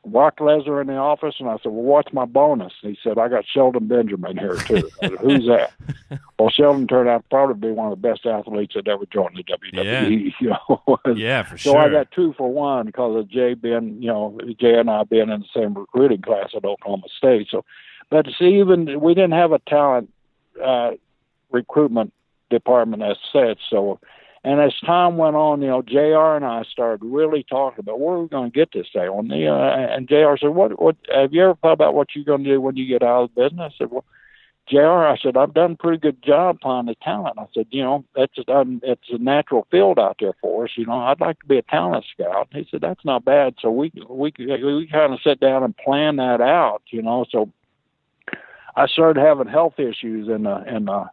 Brock 0.05 0.37
Lesnar 0.37 0.81
in 0.81 0.87
the 0.87 0.95
office. 0.95 1.35
And 1.39 1.49
I 1.49 1.53
said, 1.57 1.71
Well, 1.71 1.83
what's 1.83 2.13
my 2.13 2.25
bonus? 2.25 2.73
And 2.83 2.91
he 2.95 2.99
said, 3.01 3.17
I 3.17 3.29
got 3.29 3.45
Shelton 3.47 3.87
Benjamin 3.87 4.37
here, 4.37 4.55
too. 4.55 4.89
Said, 5.01 5.11
Who's 5.19 5.47
that? 5.47 5.71
well, 6.39 6.49
Shelton 6.49 6.87
turned 6.87 7.09
out 7.09 7.25
probably 7.29 7.55
to 7.55 7.59
probably 7.59 7.69
be 7.69 7.73
one 7.73 7.91
of 7.91 8.01
the 8.01 8.07
best 8.07 8.25
athletes 8.25 8.75
that 8.75 8.87
ever 8.87 9.05
joined 9.11 9.37
the 9.37 9.43
WWE. 9.43 9.83
Yeah, 9.83 10.07
you 10.39 10.49
know? 10.49 10.99
yeah 11.15 11.43
for 11.43 11.57
so 11.57 11.71
sure. 11.71 11.73
So 11.73 11.77
I 11.79 11.89
got 11.89 12.11
two 12.11 12.33
for 12.37 12.51
one 12.51 12.85
because 12.85 13.17
of 13.17 13.29
Jay 13.29 13.53
being, 13.53 14.01
you 14.01 14.09
know, 14.09 14.37
Jay 14.59 14.77
and 14.77 14.89
I 14.89 15.03
being 15.03 15.29
in 15.29 15.41
the 15.41 15.47
same 15.55 15.73
recruiting 15.73 16.21
class 16.21 16.49
at 16.55 16.65
Oklahoma 16.65 17.07
State. 17.17 17.47
So, 17.49 17.65
but 18.09 18.27
see, 18.37 18.59
even 18.59 18.99
we 18.99 19.13
didn't 19.13 19.31
have 19.31 19.51
a 19.51 19.59
talent 19.59 20.11
uh, 20.63 20.91
recruitment 21.51 22.13
department 22.49 23.01
as 23.01 23.17
such. 23.31 23.59
So, 23.69 23.99
and 24.43 24.59
as 24.59 24.73
time 24.85 25.15
went 25.17 25.37
on, 25.37 25.61
you 25.61 25.69
know, 25.69 25.81
J.R. 25.81 26.35
and 26.35 26.43
I 26.43 26.63
started 26.63 27.05
really 27.05 27.43
talking 27.43 27.79
about 27.79 27.99
where 27.99 28.17
we're 28.17 28.27
going 28.27 28.51
to 28.51 28.57
get 28.57 28.73
this 28.73 28.87
day 28.93 29.07
on 29.07 29.29
the. 29.29 29.47
Uh, 29.47 29.95
and 29.95 30.07
J.R. 30.07 30.37
said, 30.37 30.49
"What? 30.49 30.81
What? 30.81 30.97
Have 31.13 31.33
you 31.33 31.43
ever 31.43 31.55
thought 31.55 31.73
about 31.73 31.93
what 31.93 32.09
you're 32.13 32.25
going 32.25 32.43
to 32.43 32.49
do 32.49 32.61
when 32.61 32.75
you 32.75 32.85
get 32.85 33.03
out 33.03 33.23
of 33.23 33.29
the 33.33 33.43
business?" 33.43 33.73
I 33.75 33.77
said, 33.77 33.91
"Well, 33.91 34.03
J.R. 34.67 35.07
I 35.07 35.17
said 35.17 35.37
I've 35.37 35.53
done 35.53 35.71
a 35.71 35.75
pretty 35.75 35.99
good 35.99 36.21
job 36.21 36.57
finding 36.61 36.93
the 36.93 37.03
talent. 37.05 37.37
I 37.37 37.45
said, 37.53 37.67
you 37.71 37.83
know, 37.83 38.03
that's 38.15 38.37
um, 38.49 38.81
it's 38.83 39.09
a 39.09 39.17
natural 39.17 39.65
field 39.71 39.97
out 39.97 40.17
there 40.19 40.33
for 40.41 40.65
us. 40.65 40.71
You 40.75 40.87
know, 40.87 40.99
I'd 40.99 41.21
like 41.21 41.39
to 41.39 41.45
be 41.45 41.57
a 41.57 41.61
talent 41.61 42.05
scout." 42.13 42.49
He 42.51 42.67
said, 42.69 42.81
"That's 42.81 43.05
not 43.05 43.23
bad." 43.23 43.55
So 43.61 43.71
we 43.71 43.93
we 44.09 44.33
we 44.37 44.89
kind 44.91 45.13
of 45.13 45.21
sit 45.23 45.39
down 45.39 45.63
and 45.63 45.75
plan 45.77 46.17
that 46.17 46.41
out. 46.41 46.81
You 46.87 47.01
know, 47.01 47.25
so 47.29 47.49
I 48.75 48.87
started 48.87 49.21
having 49.21 49.47
health 49.47 49.79
issues 49.79 50.27
in 50.27 50.43
the 50.43 50.63
in 50.67 50.85
the 50.85 51.09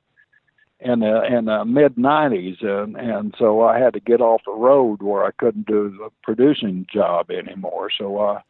in 0.80 1.00
the 1.00 1.22
in 1.24 1.44
the 1.46 1.64
mid 1.64 1.96
'90s, 1.96 2.64
and 2.64 2.96
and 2.96 3.34
so 3.38 3.62
I 3.62 3.78
had 3.78 3.92
to 3.94 4.00
get 4.00 4.20
off 4.20 4.42
the 4.46 4.52
road 4.52 5.02
where 5.02 5.24
I 5.24 5.30
couldn't 5.32 5.66
do 5.66 5.90
the 5.90 6.10
producing 6.22 6.86
job 6.92 7.30
anymore. 7.30 7.90
So 7.96 8.18
uh, 8.18 8.40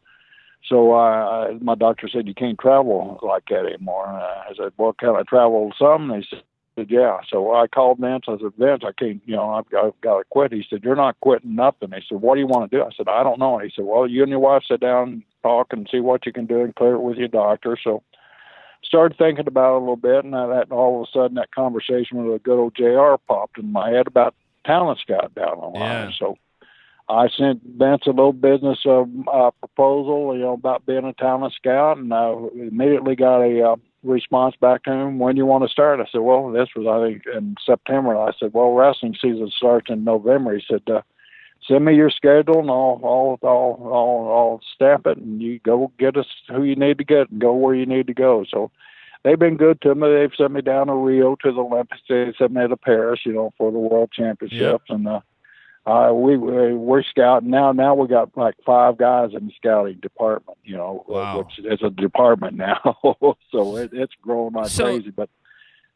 so 0.67 0.93
I, 0.93 1.57
my 1.59 1.75
doctor 1.75 2.07
said 2.07 2.27
you 2.27 2.33
can't 2.33 2.59
travel 2.59 3.19
like 3.21 3.43
that 3.49 3.65
anymore. 3.65 4.07
And 4.07 4.17
I 4.17 4.51
said, 4.55 4.73
well, 4.77 4.93
can 4.93 5.09
I 5.09 5.23
travel 5.23 5.71
some? 5.77 6.11
And 6.11 6.23
he 6.23 6.37
said, 6.75 6.89
yeah. 6.89 7.17
So 7.29 7.53
I 7.53 7.67
called 7.67 7.99
Vince. 7.99 8.25
I 8.27 8.37
said, 8.37 8.53
Vince, 8.57 8.83
I 8.85 8.91
can't. 8.97 9.21
You 9.25 9.35
know, 9.35 9.49
I've 9.49 9.69
got, 9.69 9.85
I've 9.85 10.01
got 10.01 10.19
to 10.19 10.23
quit. 10.29 10.53
He 10.53 10.63
said, 10.69 10.83
you're 10.83 10.95
not 10.95 11.19
quitting 11.21 11.55
nothing. 11.55 11.91
He 11.93 12.01
said, 12.07 12.21
what 12.21 12.35
do 12.35 12.41
you 12.41 12.47
want 12.47 12.69
to 12.69 12.77
do? 12.77 12.83
I 12.83 12.89
said, 12.95 13.07
I 13.09 13.23
don't 13.23 13.39
know. 13.39 13.59
And 13.59 13.69
he 13.69 13.73
said, 13.75 13.85
well, 13.85 14.07
you 14.07 14.21
and 14.21 14.29
your 14.29 14.39
wife 14.39 14.63
sit 14.67 14.79
down, 14.79 15.23
talk, 15.41 15.67
and 15.71 15.89
see 15.91 15.99
what 15.99 16.25
you 16.25 16.31
can 16.31 16.45
do, 16.45 16.61
and 16.61 16.75
clear 16.75 16.95
it 16.95 17.01
with 17.01 17.17
your 17.17 17.27
doctor. 17.27 17.77
So 17.83 18.03
started 18.91 19.17
thinking 19.17 19.47
about 19.47 19.75
it 19.75 19.77
a 19.77 19.79
little 19.79 19.95
bit, 19.95 20.25
and 20.25 20.33
that 20.33 20.67
all 20.69 21.01
of 21.01 21.07
a 21.07 21.11
sudden 21.17 21.35
that 21.35 21.55
conversation 21.55 22.25
with 22.25 22.35
a 22.35 22.43
good 22.43 22.59
old 22.59 22.75
J.R. 22.75 23.17
popped 23.17 23.57
in 23.57 23.71
my 23.71 23.89
head 23.89 24.05
about 24.05 24.35
talent 24.65 24.99
scout 24.99 25.33
down 25.33 25.61
the 25.61 25.67
line. 25.67 25.79
Yeah. 25.79 26.11
So 26.19 26.37
I 27.07 27.29
sent 27.29 27.61
Vince 27.63 28.03
a 28.05 28.09
little 28.09 28.33
business 28.33 28.79
uh, 28.85 29.05
uh, 29.31 29.51
proposal, 29.51 30.35
you 30.35 30.41
know, 30.41 30.53
about 30.53 30.85
being 30.85 31.05
a 31.05 31.13
talent 31.13 31.53
scout, 31.53 31.99
and 31.99 32.13
I 32.13 32.33
immediately 32.53 33.15
got 33.15 33.41
a 33.41 33.71
uh, 33.71 33.75
response 34.03 34.55
back 34.59 34.83
to 34.83 34.91
him. 34.91 35.19
When 35.19 35.35
do 35.35 35.39
you 35.39 35.45
want 35.45 35.63
to 35.63 35.69
start? 35.69 36.01
I 36.01 36.11
said, 36.11 36.19
well, 36.19 36.51
this 36.51 36.67
was 36.75 36.85
I 36.85 37.07
think 37.07 37.23
in 37.33 37.55
September. 37.65 38.17
I 38.17 38.33
said, 38.37 38.51
well, 38.53 38.73
wrestling 38.73 39.15
season 39.21 39.49
starts 39.55 39.89
in 39.89 40.03
November. 40.03 40.53
He 40.57 40.63
said. 40.67 40.81
Uh, 40.85 41.01
Send 41.67 41.85
me 41.85 41.95
your 41.95 42.09
schedule 42.09 42.59
and 42.59 42.69
I'll, 42.71 42.99
I'll 43.03 43.39
I'll 43.43 43.93
I'll 43.93 44.31
I'll 44.33 44.61
stamp 44.75 45.05
it 45.05 45.17
and 45.17 45.41
you 45.41 45.59
go 45.59 45.91
get 45.99 46.17
us 46.17 46.25
who 46.49 46.63
you 46.63 46.75
need 46.75 46.97
to 46.97 47.03
get 47.03 47.29
and 47.29 47.39
go 47.39 47.53
where 47.53 47.75
you 47.75 47.85
need 47.85 48.07
to 48.07 48.13
go. 48.13 48.43
So 48.49 48.71
they've 49.23 49.37
been 49.37 49.57
good 49.57 49.79
to 49.81 49.93
me. 49.93 50.11
They've 50.11 50.31
sent 50.35 50.53
me 50.53 50.61
down 50.61 50.87
to 50.87 50.93
Rio 50.95 51.35
to 51.35 51.51
the 51.51 51.59
Olympics. 51.61 52.01
They 52.09 52.33
sent 52.37 52.51
me 52.53 52.67
to 52.67 52.75
Paris, 52.77 53.19
you 53.25 53.33
know, 53.33 53.51
for 53.57 53.71
the 53.71 53.77
World 53.77 54.09
Championships. 54.11 54.85
And 54.89 55.07
uh, 55.07 55.19
uh, 55.85 56.11
we 56.13 56.35
we 56.37 56.73
we're 56.73 57.03
scouting 57.03 57.51
now. 57.51 57.71
Now 57.71 57.93
we 57.93 58.07
got 58.07 58.35
like 58.35 58.55
five 58.65 58.97
guys 58.97 59.29
in 59.35 59.45
the 59.45 59.53
scouting 59.55 59.99
department, 60.01 60.57
you 60.63 60.75
know, 60.75 61.05
Wow. 61.07 61.39
which 61.39 61.59
is 61.59 61.81
a 61.83 61.91
department 61.91 62.57
now. 62.57 62.79
so 63.51 63.77
it, 63.77 63.91
it's 63.93 64.13
growing 64.21 64.53
like 64.53 64.67
So- 64.69 64.85
crazy. 64.85 65.11
But 65.11 65.29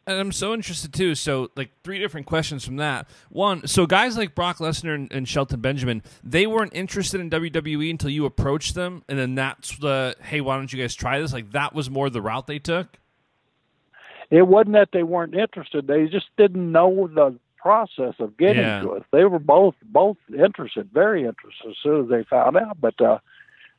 And 0.08 0.20
I'm 0.20 0.32
so 0.32 0.54
interested 0.54 0.94
too. 0.94 1.16
So, 1.16 1.50
like, 1.56 1.72
three 1.84 1.98
different 1.98 2.28
questions 2.28 2.64
from 2.64 2.76
that. 2.78 3.08
One, 3.30 3.66
so 3.66 3.88
guys 3.88 4.16
like 4.18 4.36
Brock 4.36 4.58
Lesnar 4.60 4.94
and, 4.94 5.12
and 5.12 5.28
Shelton 5.28 5.62
Benjamin, 5.62 6.04
they 6.24 6.46
weren't 6.46 6.76
interested 6.76 7.20
in 7.22 7.30
WWE 7.32 7.90
until 7.90 8.12
you 8.12 8.26
approached 8.26 8.76
them, 8.76 9.04
and 9.10 9.18
then 9.18 9.34
that's 9.36 9.76
the 9.80 10.16
hey, 10.22 10.42
why 10.42 10.58
don't 10.58 10.72
you 10.72 10.80
guys 10.80 10.94
try 10.94 11.20
this? 11.20 11.34
Like, 11.34 11.52
that 11.54 11.74
was 11.74 11.90
more 11.90 12.10
the 12.12 12.22
route 12.22 12.46
they 12.46 12.60
took. 12.60 12.88
it 14.30 14.44
wasn't 14.48 14.74
that 14.74 14.90
they 14.94 15.04
weren't 15.04 15.34
interested; 15.34 15.88
they 15.88 16.06
just 16.06 16.28
didn't 16.38 16.72
know 16.72 17.08
the 17.14 17.36
process 17.58 18.14
of 18.20 18.38
getting 18.38 18.62
Yeah. 18.62 18.82
to 18.82 18.92
us. 18.92 19.04
They 19.12 19.26
were 19.26 19.40
both 19.40 19.74
both 19.86 20.18
interested, 20.38 20.90
very 20.94 21.22
interested, 21.26 21.72
as 21.72 21.78
soon 21.82 22.04
as 22.04 22.10
they 22.10 22.24
found 22.26 22.58
out. 22.58 22.80
But 22.80 23.02
uh, 23.02 23.18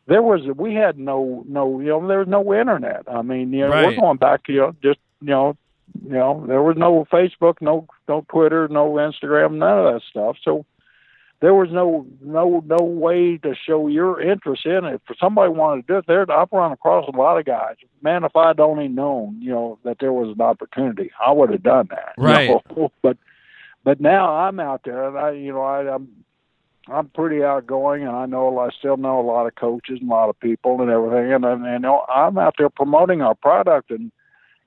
there 0.08 0.22
was 0.22 0.40
we 0.56 0.74
had 0.74 0.98
no 0.98 1.44
no 1.48 1.78
you 1.78 1.86
know 1.86 2.04
there 2.08 2.18
was 2.18 2.26
no 2.28 2.52
internet. 2.52 3.04
I 3.06 3.22
mean 3.22 3.52
you 3.52 3.60
know 3.60 3.68
Right. 3.68 3.86
we're 3.86 4.00
going 4.00 4.16
back 4.18 4.40
you 4.48 4.56
know 4.56 4.74
just 4.82 4.98
you 5.20 5.28
know 5.28 5.56
you 6.04 6.10
know 6.10 6.44
there 6.46 6.62
was 6.62 6.76
no 6.76 7.06
Facebook, 7.12 7.56
no 7.60 7.86
no 8.08 8.24
Twitter, 8.28 8.68
no 8.68 8.92
Instagram, 8.94 9.54
none 9.56 9.78
of 9.86 9.94
that 9.94 10.02
stuff. 10.08 10.36
So 10.42 10.64
there 11.40 11.54
was 11.54 11.68
no 11.70 12.06
no 12.22 12.62
no 12.66 12.82
way 12.82 13.36
to 13.38 13.54
show 13.54 13.88
your 13.88 14.20
interest 14.20 14.64
in 14.66 14.84
it. 14.84 15.02
For 15.06 15.14
somebody 15.20 15.52
wanted 15.52 15.86
to 15.86 15.92
do 15.94 15.98
it, 15.98 16.06
there 16.06 16.30
I've 16.30 16.48
run 16.52 16.72
across 16.72 17.08
a 17.08 17.16
lot 17.16 17.38
of 17.38 17.44
guys. 17.44 17.76
Man, 18.02 18.24
if 18.24 18.34
I'd 18.34 18.60
only 18.60 18.88
known, 18.88 19.40
you 19.40 19.50
know, 19.50 19.78
that 19.84 19.98
there 20.00 20.12
was 20.12 20.34
an 20.34 20.40
opportunity, 20.40 21.10
I 21.24 21.32
would 21.32 21.50
have 21.50 21.62
done 21.62 21.88
that. 21.90 22.14
you 22.16 22.24
Right. 22.24 22.48
know. 22.48 22.90
But 23.02 23.18
but 23.84 24.00
now 24.00 24.34
I'm 24.34 24.58
out 24.60 24.82
there, 24.84 25.08
and 25.08 25.18
I 25.18 25.30
you 25.32 25.52
know 25.52 25.62
I, 25.62 25.94
I'm 25.94 26.08
I'm 26.88 27.08
pretty 27.08 27.42
outgoing, 27.42 28.02
and 28.02 28.14
I 28.16 28.26
know 28.26 28.58
I 28.58 28.70
still 28.70 28.96
know 28.96 29.20
a 29.20 29.26
lot 29.26 29.46
of 29.46 29.54
coaches 29.56 29.98
and 30.00 30.10
a 30.10 30.14
lot 30.14 30.28
of 30.28 30.40
people 30.40 30.80
and 30.80 30.90
everything, 30.90 31.32
and 31.32 31.44
and 31.44 31.64
you 31.64 31.78
know 31.80 32.04
I'm 32.08 32.38
out 32.38 32.54
there 32.58 32.70
promoting 32.70 33.22
our 33.22 33.34
product 33.34 33.90
and. 33.90 34.10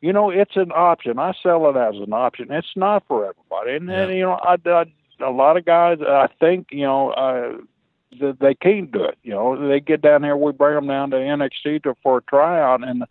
You 0.01 0.13
know, 0.13 0.29
it's 0.29 0.55
an 0.55 0.71
option. 0.73 1.19
I 1.19 1.33
sell 1.43 1.69
it 1.69 1.75
as 1.77 1.95
an 2.01 2.13
option. 2.13 2.51
It's 2.51 2.75
not 2.75 3.03
for 3.07 3.25
everybody, 3.25 3.75
and 3.75 3.89
then 3.89 4.09
Yeah. 4.09 4.15
you 4.15 4.21
know, 4.21 4.39
I, 4.41 4.55
I 4.65 4.85
a 5.21 5.31
lot 5.31 5.57
of 5.57 5.65
guys, 5.65 5.99
I 6.01 6.27
think, 6.39 6.67
you 6.71 6.83
know, 6.85 7.11
uh, 7.11 7.57
they 8.39 8.55
can't 8.55 8.91
do 8.91 9.03
it. 9.03 9.17
You 9.21 9.31
know, 9.31 9.67
they 9.67 9.79
get 9.79 10.01
down 10.01 10.23
here, 10.23 10.35
we 10.35 10.51
bring 10.51 10.75
them 10.75 10.87
down 10.87 11.11
to 11.11 11.17
NXT 11.17 11.83
to, 11.83 11.95
for 12.01 12.17
a 12.17 12.21
tryout, 12.21 12.87
and 12.87 13.03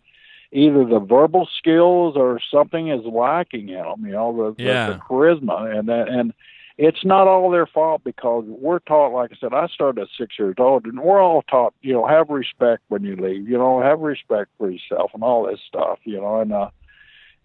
either 0.52 0.84
the 0.84 0.98
verbal 0.98 1.48
skills 1.56 2.14
or 2.16 2.40
something 2.50 2.88
is 2.88 3.04
lacking 3.04 3.68
in 3.68 3.82
them. 3.82 4.06
You 4.06 4.12
know, 4.12 4.54
the, 4.56 4.62
yeah. 4.62 4.86
the, 4.86 4.92
the 4.94 4.98
charisma 5.00 5.78
and 5.78 5.88
that 5.88 6.08
and 6.08 6.32
it's 6.78 7.04
not 7.04 7.26
all 7.26 7.50
their 7.50 7.66
fault 7.66 8.02
because 8.04 8.44
we're 8.46 8.78
taught, 8.78 9.12
like 9.12 9.32
I 9.32 9.36
said, 9.40 9.52
I 9.52 9.66
started 9.66 10.02
at 10.02 10.08
six 10.16 10.38
years 10.38 10.54
old, 10.58 10.86
and 10.86 11.00
we're 11.00 11.20
all 11.20 11.42
taught, 11.42 11.74
you 11.82 11.92
know, 11.92 12.06
have 12.06 12.30
respect 12.30 12.82
when 12.88 13.02
you 13.02 13.16
leave, 13.16 13.48
you 13.48 13.58
know, 13.58 13.82
have 13.82 13.98
respect 13.98 14.50
for 14.56 14.70
yourself 14.70 15.10
and 15.12 15.24
all 15.24 15.44
this 15.44 15.58
stuff, 15.66 15.98
you 16.04 16.20
know, 16.20 16.40
and 16.40 16.52
uh, 16.52 16.70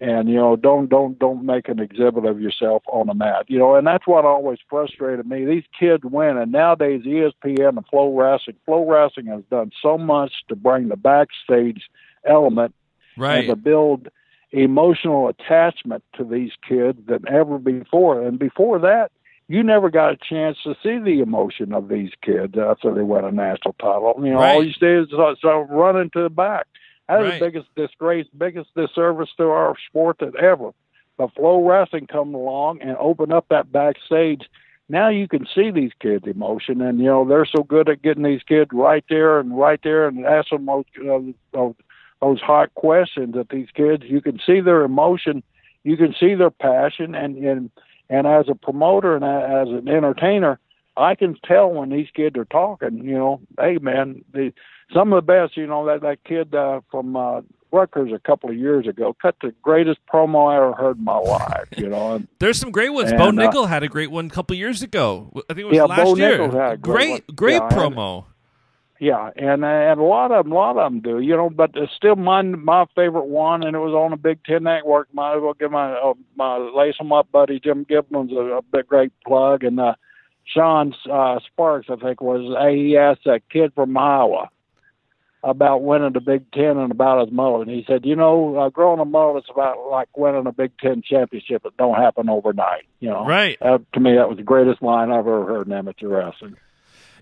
and 0.04 0.28
you 0.28 0.36
know, 0.36 0.58
don't 0.58 0.90
don't 0.90 1.18
don't 1.18 1.46
make 1.46 1.70
an 1.70 1.80
exhibit 1.80 2.26
of 2.26 2.42
yourself 2.42 2.84
on 2.88 3.08
the 3.08 3.14
mat, 3.14 3.46
you 3.48 3.58
know, 3.58 3.76
and 3.76 3.88
that's 3.88 4.06
what 4.06 4.26
always 4.26 4.60
frustrated 4.70 5.26
me. 5.26 5.46
These 5.46 5.64
kids 5.80 6.04
win, 6.04 6.38
and 6.38 6.52
nowadays 6.52 7.04
ESPN 7.06 7.78
and 7.78 7.88
Flow 7.88 8.14
Wrestling, 8.14 8.58
Flow 8.66 8.86
Wrestling 8.86 9.28
has 9.28 9.44
done 9.50 9.72
so 9.82 9.98
much 9.98 10.34
to 10.50 10.58
bring 10.58 10.90
the 10.90 10.98
backstage 10.98 11.84
element 12.26 12.76
right. 13.16 13.38
and 13.38 13.48
to 13.48 13.56
build 13.56 14.10
emotional 14.52 15.30
attachment 15.30 16.04
to 16.18 16.26
these 16.26 16.52
kids 16.68 17.00
than 17.08 17.24
ever 17.30 17.58
before. 17.58 18.22
And 18.28 18.38
before 18.38 18.80
that, 18.80 19.10
you 19.48 19.64
never 19.64 19.90
got 19.90 20.12
a 20.12 20.18
chance 20.18 20.58
to 20.66 20.76
see 20.84 21.00
the 21.00 21.22
emotion 21.22 21.72
of 21.74 21.88
these 21.88 22.12
kids 22.22 22.56
after 22.58 22.94
they 22.94 23.04
win 23.04 23.24
a 23.24 23.32
national 23.32 23.76
title. 23.80 24.16
You 24.18 24.32
know, 24.32 24.40
right. 24.40 24.56
all 24.56 24.66
you 24.66 24.74
see 24.74 24.86
is 24.86 25.10
so, 25.12 25.36
so 25.42 25.60
running 25.70 26.10
to 26.10 26.24
the 26.24 26.30
back. 26.30 26.68
That's 27.08 27.22
right. 27.22 27.40
the 27.40 27.46
biggest 27.46 27.76
disgrace, 27.76 28.28
biggest 28.38 28.70
disservice 28.76 29.30
to 29.38 29.44
our 29.46 29.76
sport 29.90 30.18
that 30.20 30.36
ever. 30.36 30.72
But 31.18 31.34
Flow 31.36 31.64
Wrestling 31.68 32.08
come 32.08 32.34
along 32.34 32.82
and 32.82 32.98
open 32.98 33.32
up 33.32 33.46
that 33.50 33.72
backstage. 33.72 34.50
Now 34.90 35.10
you 35.10 35.28
can 35.28 35.46
see 35.54 35.72
these 35.72 35.92
kids' 36.00 36.28
emotion, 36.28 36.82
and 36.82 37.00
you 37.00 37.06
know 37.06 37.28
they're 37.28 37.46
so 37.46 37.64
good 37.64 37.90
at 37.90 38.02
getting 38.02 38.24
these 38.24 38.44
kids 38.44 38.72
right 38.74 39.04
there 39.10 39.40
and 39.40 39.58
right 39.58 39.80
there 39.84 40.08
and 40.08 40.26
asking 40.26 40.66
those 40.66 40.86
uh, 41.00 41.20
those, 41.54 41.76
those 42.22 42.42
hot 42.42 42.74
questions 42.76 43.36
at 43.38 43.50
these 43.50 43.70
kids. 43.74 44.04
You 44.06 44.22
can 44.22 44.40
see 44.46 44.60
their 44.60 44.84
emotion, 44.84 45.44
you 45.84 45.98
can 45.98 46.14
see 46.20 46.36
their 46.36 46.52
passion, 46.52 47.16
and 47.16 47.38
and 47.38 47.72
and 48.10 48.28
as 48.28 48.50
a 48.50 48.56
promoter 48.56 49.16
and 49.16 49.24
as 49.24 49.70
an 49.70 49.88
entertainer, 49.88 50.60
I 50.98 51.16
can 51.16 51.38
tell 51.46 51.72
when 51.72 51.90
these 51.90 52.10
kids 52.14 52.38
are 52.38 52.46
talking. 52.46 53.04
You 53.04 53.18
know, 53.18 53.42
hey 53.60 53.78
man, 53.80 54.24
the 54.34 54.54
some 54.94 55.12
of 55.14 55.18
the 55.26 55.32
best. 55.32 55.58
You 55.58 55.68
know 55.68 55.86
that 55.88 56.02
that 56.02 56.24
kid 56.24 56.54
uh, 56.56 56.82
from 56.92 57.16
uh, 57.16 57.42
Rutgers 57.72 58.12
a 58.14 58.20
couple 58.20 58.50
of 58.50 58.56
years 58.56 58.88
ago 58.88 59.16
cut 59.22 59.36
the 59.42 59.54
greatest 59.62 60.00
promo 60.12 60.52
I 60.52 60.58
ever 60.58 60.74
heard 60.74 60.98
in 60.98 61.04
my 61.04 61.18
life. 61.18 61.68
You 61.76 61.90
know, 61.90 62.16
and, 62.16 62.28
there's 62.40 62.60
some 62.60 62.72
great 62.72 62.94
ones. 62.94 63.10
And, 63.10 63.18
Bo 63.18 63.30
uh, 63.30 63.32
Nickal 63.32 63.68
had 63.68 63.84
a 63.84 63.88
great 63.88 64.12
one 64.12 64.28
a 64.28 64.30
couple 64.30 64.54
of 64.54 64.60
years 64.60 64.82
ago. 64.84 65.32
I 65.50 65.54
think 65.54 65.60
it 65.60 65.66
was 65.66 65.76
Yeah, 65.76 65.84
last 65.86 66.04
Bo 66.04 66.16
year. 66.16 66.32
Nichols 66.38 66.54
had 66.54 66.72
a 66.74 66.78
great 66.78 67.26
great, 67.28 67.36
great 67.36 67.54
Yeah, 67.56 67.64
and- 67.64 67.72
promo. 67.96 68.26
yeah, 69.00 69.30
and 69.36 69.66
and 69.66 70.00
a 70.00 70.04
lot 70.04 70.32
of 70.32 70.46
them, 70.46 70.52
a 70.52 70.56
lot 70.56 70.78
of 70.78 70.92
them 70.92 71.02
do. 71.02 71.20
You 71.20 71.36
know, 71.36 71.50
but 71.50 71.72
it's 71.76 71.92
still 71.94 72.16
my 72.16 72.42
my 72.44 72.86
favorite 72.96 73.26
one, 73.26 73.64
and 73.64 73.76
it 73.76 73.80
was 73.80 73.94
on 73.94 74.12
the 74.12 74.18
Big 74.18 74.44
Ten 74.44 74.64
Network. 74.64 75.08
Might 75.14 75.36
as 75.38 75.42
well 75.42 75.54
give 75.54 75.72
my 75.72 75.94
uh, 75.94 76.14
my 76.36 76.58
lace 76.58 76.96
'em 77.00 77.12
up 77.12 77.32
buddy 77.32 77.60
Jim 77.60 77.86
Gibbons 77.90 78.32
a, 78.32 78.58
a 78.58 78.62
big 78.62 78.88
great 78.88 79.12
plug, 79.26 79.64
and 79.64 79.80
uh, 79.80 79.96
Sean 80.46 80.94
uh, 81.12 81.40
Sparks, 81.48 81.88
I 81.90 81.96
think 81.96 82.22
was 82.22 82.44
asked 82.56 83.26
that 83.26 83.42
kid 83.50 83.74
from 83.74 83.98
Iowa 83.98 84.50
about 85.44 85.84
winning 85.84 86.14
the 86.14 86.22
Big 86.22 86.50
Ten 86.52 86.78
and 86.78 86.92
about 86.92 87.26
his 87.26 87.34
mullet. 87.34 87.68
And 87.68 87.76
he 87.76 87.84
said, 87.88 88.06
you 88.06 88.16
know, 88.16 88.56
uh, 88.58 88.70
growing 88.70 89.00
a 89.00 89.06
mullet 89.06 89.44
is 89.44 89.50
about 89.52 89.90
like 89.92 90.16
winning 90.18 90.48
a 90.48 90.52
Big 90.52 90.72
Ten 90.80 91.02
championship. 91.02 91.66
It 91.66 91.76
don't 91.78 91.96
happen 91.96 92.30
overnight. 92.30 92.84
You 93.00 93.10
know, 93.10 93.26
Right. 93.26 93.58
To 93.62 94.00
me, 94.00 94.16
that 94.16 94.30
was 94.30 94.38
the 94.38 94.44
greatest 94.44 94.82
line 94.82 95.12
I've 95.12 95.20
ever 95.20 95.46
heard 95.46 95.68
in 95.68 95.74
amateur 95.74 96.08
wrestling. 96.08 96.56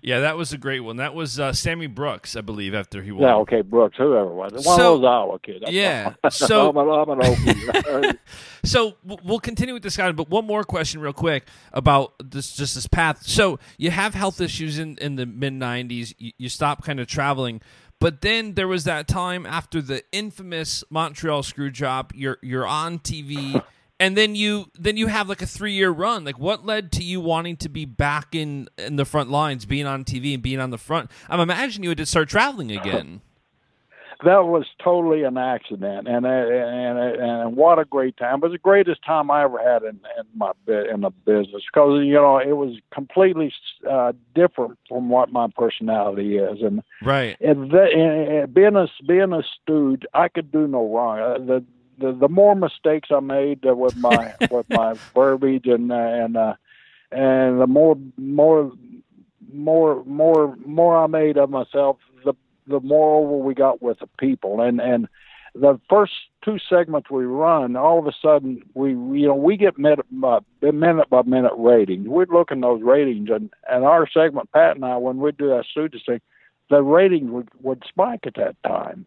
Yeah, 0.04 0.18
that 0.20 0.36
was 0.36 0.52
a 0.52 0.58
great 0.58 0.80
one. 0.80 0.96
That 0.96 1.14
was 1.14 1.38
uh, 1.38 1.52
Sammy 1.52 1.86
Brooks, 1.86 2.34
I 2.34 2.40
believe, 2.40 2.74
after 2.74 3.02
he 3.02 3.12
won. 3.12 3.22
Yeah, 3.22 3.36
okay, 3.36 3.60
Brooks, 3.62 3.96
whoever 3.96 4.30
it 4.30 4.34
was. 4.34 4.52
One 4.52 4.62
So- 4.76 4.96
of 4.96 5.00
those 5.02 5.08
Iowa 5.08 5.38
kids. 5.38 5.64
Yeah. 5.68 6.14
So- 6.30 6.70
I'm, 6.70 6.76
a, 6.76 6.90
I'm 6.90 7.20
an. 7.20 8.18
So 8.64 8.94
we'll 9.04 9.40
continue 9.40 9.74
with 9.74 9.82
this 9.82 9.96
guy, 9.96 10.10
but 10.12 10.28
one 10.30 10.46
more 10.46 10.62
question, 10.62 11.00
real 11.00 11.12
quick, 11.12 11.46
about 11.72 12.14
this 12.24 12.52
just 12.52 12.76
this 12.76 12.86
path. 12.86 13.24
So 13.26 13.58
you 13.76 13.90
have 13.90 14.14
health 14.14 14.40
issues 14.40 14.78
in 14.78 14.98
in 14.98 15.16
the 15.16 15.26
mid 15.26 15.52
'90s. 15.52 16.14
You, 16.18 16.30
you 16.38 16.48
stop 16.48 16.84
kind 16.84 17.00
of 17.00 17.08
traveling, 17.08 17.60
but 18.02 18.20
then 18.20 18.54
there 18.54 18.66
was 18.66 18.82
that 18.84 19.06
time 19.06 19.46
after 19.46 19.80
the 19.80 20.02
infamous 20.10 20.82
Montreal 20.90 21.44
screw 21.44 21.70
job. 21.70 22.10
You're 22.14 22.38
you're 22.42 22.66
on 22.66 22.98
TV, 22.98 23.62
and 24.00 24.16
then 24.16 24.34
you 24.34 24.66
then 24.76 24.96
you 24.96 25.06
have 25.06 25.28
like 25.28 25.40
a 25.40 25.46
three 25.46 25.72
year 25.72 25.90
run. 25.90 26.24
Like, 26.24 26.38
what 26.38 26.66
led 26.66 26.90
to 26.92 27.04
you 27.04 27.20
wanting 27.20 27.56
to 27.58 27.68
be 27.68 27.84
back 27.84 28.34
in 28.34 28.68
in 28.76 28.96
the 28.96 29.04
front 29.04 29.30
lines, 29.30 29.66
being 29.66 29.86
on 29.86 30.04
TV 30.04 30.34
and 30.34 30.42
being 30.42 30.58
on 30.58 30.70
the 30.70 30.78
front? 30.78 31.10
I'm 31.28 31.38
imagining 31.38 31.84
you 31.84 31.90
had 31.90 31.98
to 31.98 32.06
start 32.06 32.28
traveling 32.28 32.72
again. 32.72 33.22
That 34.24 34.44
was 34.46 34.66
totally 34.82 35.22
an 35.24 35.36
accident, 35.36 36.06
and 36.08 36.24
and 36.26 36.98
and 36.98 37.56
what 37.56 37.78
a 37.78 37.84
great 37.84 38.16
time! 38.16 38.36
It 38.36 38.42
was 38.42 38.52
the 38.52 38.58
greatest 38.58 39.04
time 39.04 39.30
I 39.30 39.44
ever 39.44 39.58
had 39.58 39.82
in, 39.82 40.00
in 40.18 40.26
my 40.34 40.52
in 40.66 41.02
the 41.02 41.10
business 41.24 41.62
because 41.72 42.04
you 42.04 42.14
know 42.14 42.38
it 42.38 42.56
was 42.56 42.76
completely 42.92 43.52
uh, 43.88 44.12
different 44.34 44.78
from 44.88 45.08
what 45.08 45.32
my 45.32 45.48
personality 45.56 46.38
is, 46.38 46.62
and 46.62 46.82
Right. 47.02 47.36
and 47.40 47.70
the, 47.70 47.82
and, 47.82 48.32
and 48.32 48.54
being 48.54 48.76
a 48.76 48.86
being 49.06 49.32
a 49.32 49.42
stooge, 49.42 50.02
I 50.14 50.28
could 50.28 50.52
do 50.52 50.66
no 50.66 50.88
wrong. 50.88 51.18
Uh, 51.18 51.38
the, 51.38 51.64
the 51.98 52.12
the 52.12 52.28
more 52.28 52.54
mistakes 52.54 53.08
I 53.10 53.20
made 53.20 53.66
uh, 53.66 53.74
with 53.74 53.96
my 53.96 54.34
with 54.50 54.68
my 54.70 54.94
verbiage 55.14 55.66
and 55.66 55.90
uh, 55.90 55.96
and 55.96 56.36
uh, 56.36 56.54
and 57.10 57.60
the 57.60 57.66
more 57.66 57.96
more 58.16 58.72
more 59.52 60.04
more 60.04 60.56
more 60.64 61.02
I 61.02 61.06
made 61.06 61.36
of 61.36 61.50
myself, 61.50 61.98
the 62.24 62.34
the 62.66 62.80
more 62.80 63.20
over 63.20 63.36
we 63.36 63.54
got 63.54 63.82
with 63.82 63.98
the 64.00 64.08
people. 64.18 64.60
And 64.60 64.80
and 64.80 65.08
the 65.54 65.78
first 65.88 66.12
two 66.42 66.58
segments 66.68 67.10
we 67.10 67.24
run, 67.24 67.76
all 67.76 67.98
of 67.98 68.06
a 68.06 68.12
sudden 68.22 68.62
we 68.74 68.90
you 68.90 69.26
know 69.26 69.34
we 69.34 69.56
get 69.56 69.78
minute 69.78 70.06
by 70.10 70.38
minute 70.62 71.10
by 71.10 71.22
minute 71.22 71.52
ratings. 71.56 72.08
We'd 72.08 72.30
look 72.30 72.50
in 72.50 72.60
those 72.60 72.82
ratings, 72.82 73.28
and 73.30 73.50
and 73.68 73.84
our 73.84 74.08
segment, 74.08 74.50
Pat 74.52 74.76
and 74.76 74.84
I, 74.84 74.96
when 74.96 75.18
we 75.18 75.32
do 75.32 75.48
that 75.48 75.64
student 75.70 76.02
thing, 76.06 76.20
the 76.70 76.82
ratings 76.82 77.30
would 77.30 77.48
would 77.60 77.82
spike 77.88 78.26
at 78.26 78.34
that 78.36 78.56
time. 78.66 79.06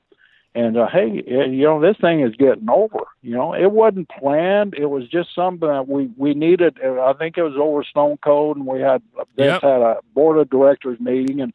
And 0.54 0.78
uh, 0.78 0.88
hey, 0.88 1.22
eh, 1.28 1.46
you 1.48 1.64
know 1.64 1.82
this 1.82 1.98
thing 2.00 2.22
is 2.22 2.34
getting 2.36 2.70
over. 2.70 3.00
You 3.22 3.36
know 3.36 3.54
it 3.54 3.72
wasn't 3.72 4.10
planned. 4.10 4.76
It 4.76 4.86
was 4.86 5.08
just 5.10 5.36
something 5.36 5.68
that 5.68 5.88
we 5.88 6.10
we 6.16 6.34
needed. 6.34 6.78
I 6.82 7.14
think 7.14 7.38
it 7.38 7.44
was 7.44 7.58
over 7.60 7.84
Stone 7.84 8.20
Cold, 8.24 8.58
and 8.58 8.66
we 8.66 8.80
had 8.80 9.02
Yep. 9.36 9.62
had 9.64 9.82
a 9.82 9.98
board 10.14 10.38
of 10.38 10.50
directors 10.50 11.00
meeting, 11.00 11.42
and 11.42 11.54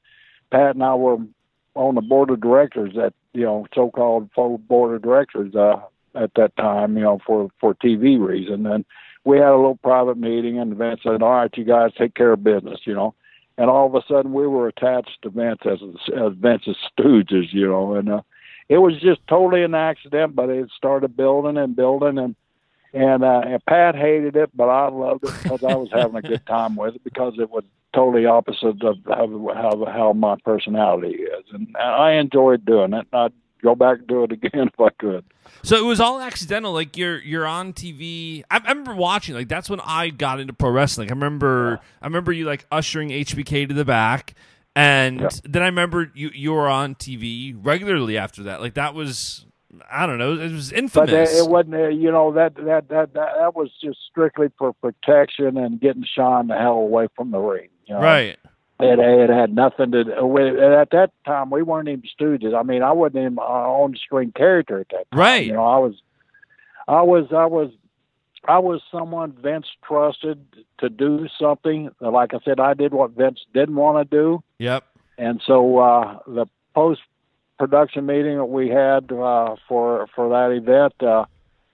Pat 0.51 0.75
and 0.75 0.85
I 0.85 0.95
were 0.97 1.19
on 1.74 1.94
the 1.94 2.00
board 2.00 2.30
of 2.30 2.40
directors 2.40 2.96
at 2.96 3.12
you 3.33 3.42
know 3.42 3.66
so-called 3.74 4.30
board 4.35 4.94
of 4.94 5.02
directors 5.02 5.54
uh, 5.54 5.80
at 6.14 6.33
that 6.35 6.56
time. 6.56 6.96
You 6.96 7.04
know 7.04 7.20
for 7.26 7.50
for 7.61 7.74
TV 7.74 8.18
reason, 8.18 8.66
and 8.66 8.85
we 9.24 9.38
had 9.38 9.48
a 9.48 9.56
little 9.56 9.76
private 9.76 10.16
meeting, 10.18 10.59
and 10.59 10.76
Vince 10.76 11.00
said, 11.02 11.22
"All 11.22 11.30
right, 11.30 11.56
you 11.56 11.64
guys 11.64 11.92
take 11.96 12.14
care 12.14 12.33
of 12.33 12.44
business," 12.44 12.80
you 12.85 12.94
know. 12.94 13.14
And 13.59 13.68
all 13.68 13.87
of 13.87 13.94
a 13.94 14.02
sudden, 14.09 14.33
we 14.33 14.46
were 14.46 14.68
attached 14.68 15.18
to 15.22 15.30
Vince 15.30 15.61
as 15.64 15.80
as 16.16 16.33
Vince's 16.35 16.76
stooges, 16.98 17.52
you 17.52 17.68
know, 17.68 17.94
and 17.94 18.09
uh, 18.09 18.22
it 18.68 18.78
was 18.78 18.98
just 19.00 19.20
totally 19.28 19.62
an 19.62 19.74
accident. 19.74 20.35
But 20.35 20.48
it 20.48 20.70
started 20.76 21.16
building 21.16 21.59
and 21.59 21.76
building, 21.76 22.18
and 22.18 22.35
and, 22.92 23.22
uh, 23.22 23.42
and 23.44 23.64
Pat 23.66 23.94
hated 23.94 24.37
it, 24.37 24.50
but 24.54 24.68
I 24.68 24.88
loved 24.88 25.24
it 25.24 25.33
because 25.42 25.62
I 25.62 25.74
was 25.74 25.90
having 25.92 26.16
a 26.16 26.22
good 26.22 26.44
time 26.46 26.74
with 26.74 26.96
it 26.96 27.04
because 27.04 27.35
it 27.38 27.50
was 27.50 27.64
totally 27.94 28.26
opposite 28.26 28.83
of 28.83 28.98
how 29.07 29.48
how, 29.55 29.85
how 29.87 30.12
my 30.12 30.37
personality 30.44 31.14
is, 31.22 31.44
and 31.53 31.76
I 31.76 32.12
enjoyed 32.12 32.64
doing 32.64 32.92
it. 32.92 33.07
I'd 33.12 33.33
go 33.62 33.74
back 33.74 33.98
and 33.98 34.07
do 34.07 34.24
it 34.24 34.33
again 34.33 34.68
if 34.72 34.81
I 34.81 34.88
could. 34.98 35.24
So 35.62 35.76
it 35.76 35.85
was 35.85 36.00
all 36.00 36.20
accidental. 36.20 36.72
Like 36.72 36.96
you're 36.96 37.18
you're 37.18 37.46
on 37.46 37.72
TV. 37.72 38.42
I, 38.50 38.57
I 38.64 38.68
remember 38.70 38.94
watching. 38.94 39.35
Like 39.35 39.48
that's 39.48 39.68
when 39.68 39.81
I 39.81 40.09
got 40.11 40.40
into 40.40 40.53
pro 40.53 40.70
wrestling. 40.70 41.11
I 41.11 41.14
remember 41.14 41.81
I 42.00 42.07
remember 42.07 42.33
you 42.33 42.46
like 42.46 42.66
ushering 42.72 43.11
HBK 43.11 43.68
to 43.68 43.74
the 43.74 43.85
back, 43.85 44.35
and 44.76 45.20
Yeah. 45.20 45.29
then 45.44 45.62
I 45.62 45.66
remember 45.66 46.11
you 46.14 46.31
you 46.35 46.53
were 46.53 46.68
on 46.68 46.94
TV 46.94 47.55
regularly 47.61 48.16
after 48.16 48.44
that. 48.44 48.61
Like 48.61 48.74
that 48.74 48.94
was 48.94 49.46
I 49.90 50.07
don't 50.07 50.18
know. 50.18 50.33
It 50.33 50.50
was 50.53 50.70
But 50.70 50.79
infamous. 50.79 51.33
uh, 51.33 51.44
it 51.44 51.48
wasn't, 51.48 51.74
uh, 51.76 51.88
you 51.88 52.11
know, 52.11 52.33
that, 52.33 52.57
that 52.57 52.88
that 52.88 53.12
that 53.14 53.33
that 53.38 53.55
was 53.55 53.70
just 53.83 53.98
strictly 54.11 54.48
for 54.59 54.73
protection 54.73 55.56
and 55.56 55.81
getting 55.81 56.04
Sean 56.04 56.48
the 56.48 56.56
hell 56.56 56.73
away 56.79 57.06
from 57.15 57.31
the 57.31 57.38
ring. 57.38 57.69
You 57.91 57.97
know? 57.97 58.03
right. 58.03 58.38
It, 58.79 58.99
it 58.99 59.29
had 59.29 59.55
nothing 59.55 59.91
to 59.93 60.05
do 60.05 60.27
with 60.27 60.59
At 60.59 60.91
that 60.93 61.11
time, 61.27 61.51
we 61.51 61.63
weren't 61.63 61.88
even 61.88 62.03
stooges. 62.19 62.59
I 62.59 62.63
mean, 62.63 62.83
I 62.83 62.93
wasn't 62.93 63.17
even 63.17 63.38
uh, 63.38 63.43
on 63.43 63.95
screen 63.97 64.33
character 64.33 64.81
at 64.81 64.88
that 64.91 65.11
time. 65.11 65.19
Right. 65.19 65.47
You 65.47 65.53
know, 65.53 65.65
I 65.65 65.79
was, 65.79 65.95
I 66.88 67.03
was, 67.03 67.27
I 67.31 67.45
was, 67.47 67.73
I 68.49 68.59
was 68.59 68.81
someone 68.91 69.33
Vince 69.33 69.67
trusted 69.87 70.43
to 70.79 70.88
do 70.88 71.27
something. 71.38 71.91
Like 72.01 72.33
I 72.33 72.38
said, 72.43 72.59
I 72.59 72.73
did 72.73 72.95
what 72.95 73.11
Vince 73.11 73.41
didn't 73.53 73.75
want 73.75 74.09
to 74.09 74.17
do. 74.17 74.43
Yep. 74.59 74.85
And 75.19 75.43
so 75.47 75.79
uh, 75.79 76.21
the 76.27 76.47
post 76.75 77.01
production 77.59 78.07
meeting 78.07 78.38
that 78.38 78.47
we 78.47 78.71
had 78.71 79.13
uh, 79.13 79.57
for 79.69 80.07
for 80.15 80.31
that 80.31 80.57
event, 80.57 80.95
uh, 81.03 81.27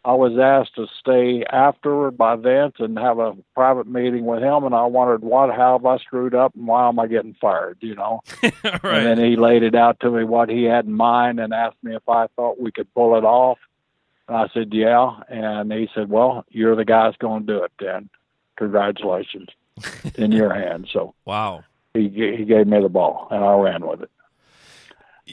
I 0.07 0.12
was 0.12 0.38
asked 0.38 0.76
to 0.76 0.86
stay 1.00 1.42
afterward 1.50 2.16
by 2.16 2.36
Vince 2.36 2.76
and 2.78 2.96
have 2.96 3.18
a 3.18 3.34
private 3.54 3.88
meeting 3.88 4.24
with 4.24 4.40
him, 4.40 4.62
and 4.62 4.72
I 4.72 4.84
wondered 4.84 5.22
what, 5.22 5.50
how 5.50 5.78
have 5.78 5.84
I 5.84 5.98
screwed 5.98 6.32
up, 6.32 6.54
and 6.54 6.68
why 6.68 6.86
am 6.86 7.00
I 7.00 7.09
getting 7.09 7.34
fired? 7.40 7.78
You 7.80 7.96
know. 7.96 8.22
right. 8.42 8.84
And 8.84 9.07
then 9.07 9.18
he 9.18 9.34
laid 9.34 9.64
it 9.64 9.74
out 9.74 9.98
to 10.00 10.11
me 10.12 10.22
what 10.22 10.48
he 10.48 10.62
had 10.62 10.84
in 10.84 10.92
mind, 10.92 11.40
and 11.40 11.52
asked 11.52 11.82
me 11.82 11.96
if 11.96 12.09
I 12.09 12.28
thought 12.36 12.61
we 12.61 12.70
could 12.70 12.92
pull 12.94 13.18
it 13.18 13.24
off. 13.24 13.59
And 14.28 14.36
I 14.36 14.46
said, 14.54 14.68
yeah. 14.72 15.11
And 15.28 15.72
he 15.72 15.88
said, 15.92 16.09
well, 16.09 16.44
you're 16.50 16.76
the 16.76 16.84
guy 16.84 17.07
that's 17.07 17.16
going 17.16 17.44
to 17.44 17.52
do 17.52 17.64
it. 17.64 17.72
Then, 17.80 18.09
congratulations, 18.57 19.48
in 20.14 20.30
your 20.30 20.54
hands. 20.54 20.88
So 20.92 21.14
wow. 21.24 21.64
he 21.94 22.02
he 22.02 22.44
gave 22.44 22.68
me 22.68 22.80
the 22.80 22.88
ball, 22.88 23.26
and 23.32 23.42
I 23.42 23.54
ran 23.54 23.84
with 23.84 24.02
it. 24.02 24.11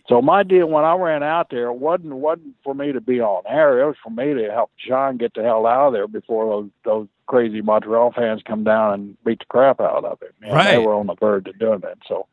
So 0.07 0.21
my 0.21 0.43
deal 0.43 0.67
when 0.67 0.83
I 0.83 0.95
ran 0.95 1.21
out 1.23 1.47
there 1.51 1.67
it 1.67 1.75
wasn't 1.75 2.13
wasn't 2.15 2.55
for 2.63 2.73
me 2.73 2.91
to 2.91 3.01
be 3.01 3.19
on 3.21 3.43
air. 3.47 3.79
It 3.81 3.85
was 3.85 3.95
for 4.03 4.09
me 4.09 4.33
to 4.33 4.51
help 4.51 4.71
Sean 4.77 5.17
get 5.17 5.33
the 5.35 5.43
hell 5.43 5.65
out 5.67 5.87
of 5.87 5.93
there 5.93 6.07
before 6.07 6.45
those 6.49 6.69
those 6.83 7.07
crazy 7.27 7.61
Montreal 7.61 8.11
fans 8.11 8.41
come 8.45 8.63
down 8.63 8.93
and 8.93 9.17
beat 9.23 9.39
the 9.39 9.45
crap 9.45 9.79
out 9.79 10.03
of 10.03 10.21
him. 10.21 10.29
And 10.41 10.53
Right. 10.53 10.71
They 10.71 10.77
were 10.79 10.95
on 10.95 11.07
the 11.07 11.15
verge 11.15 11.47
of 11.47 11.57
doing 11.59 11.79
that. 11.79 11.99
So, 12.07 12.27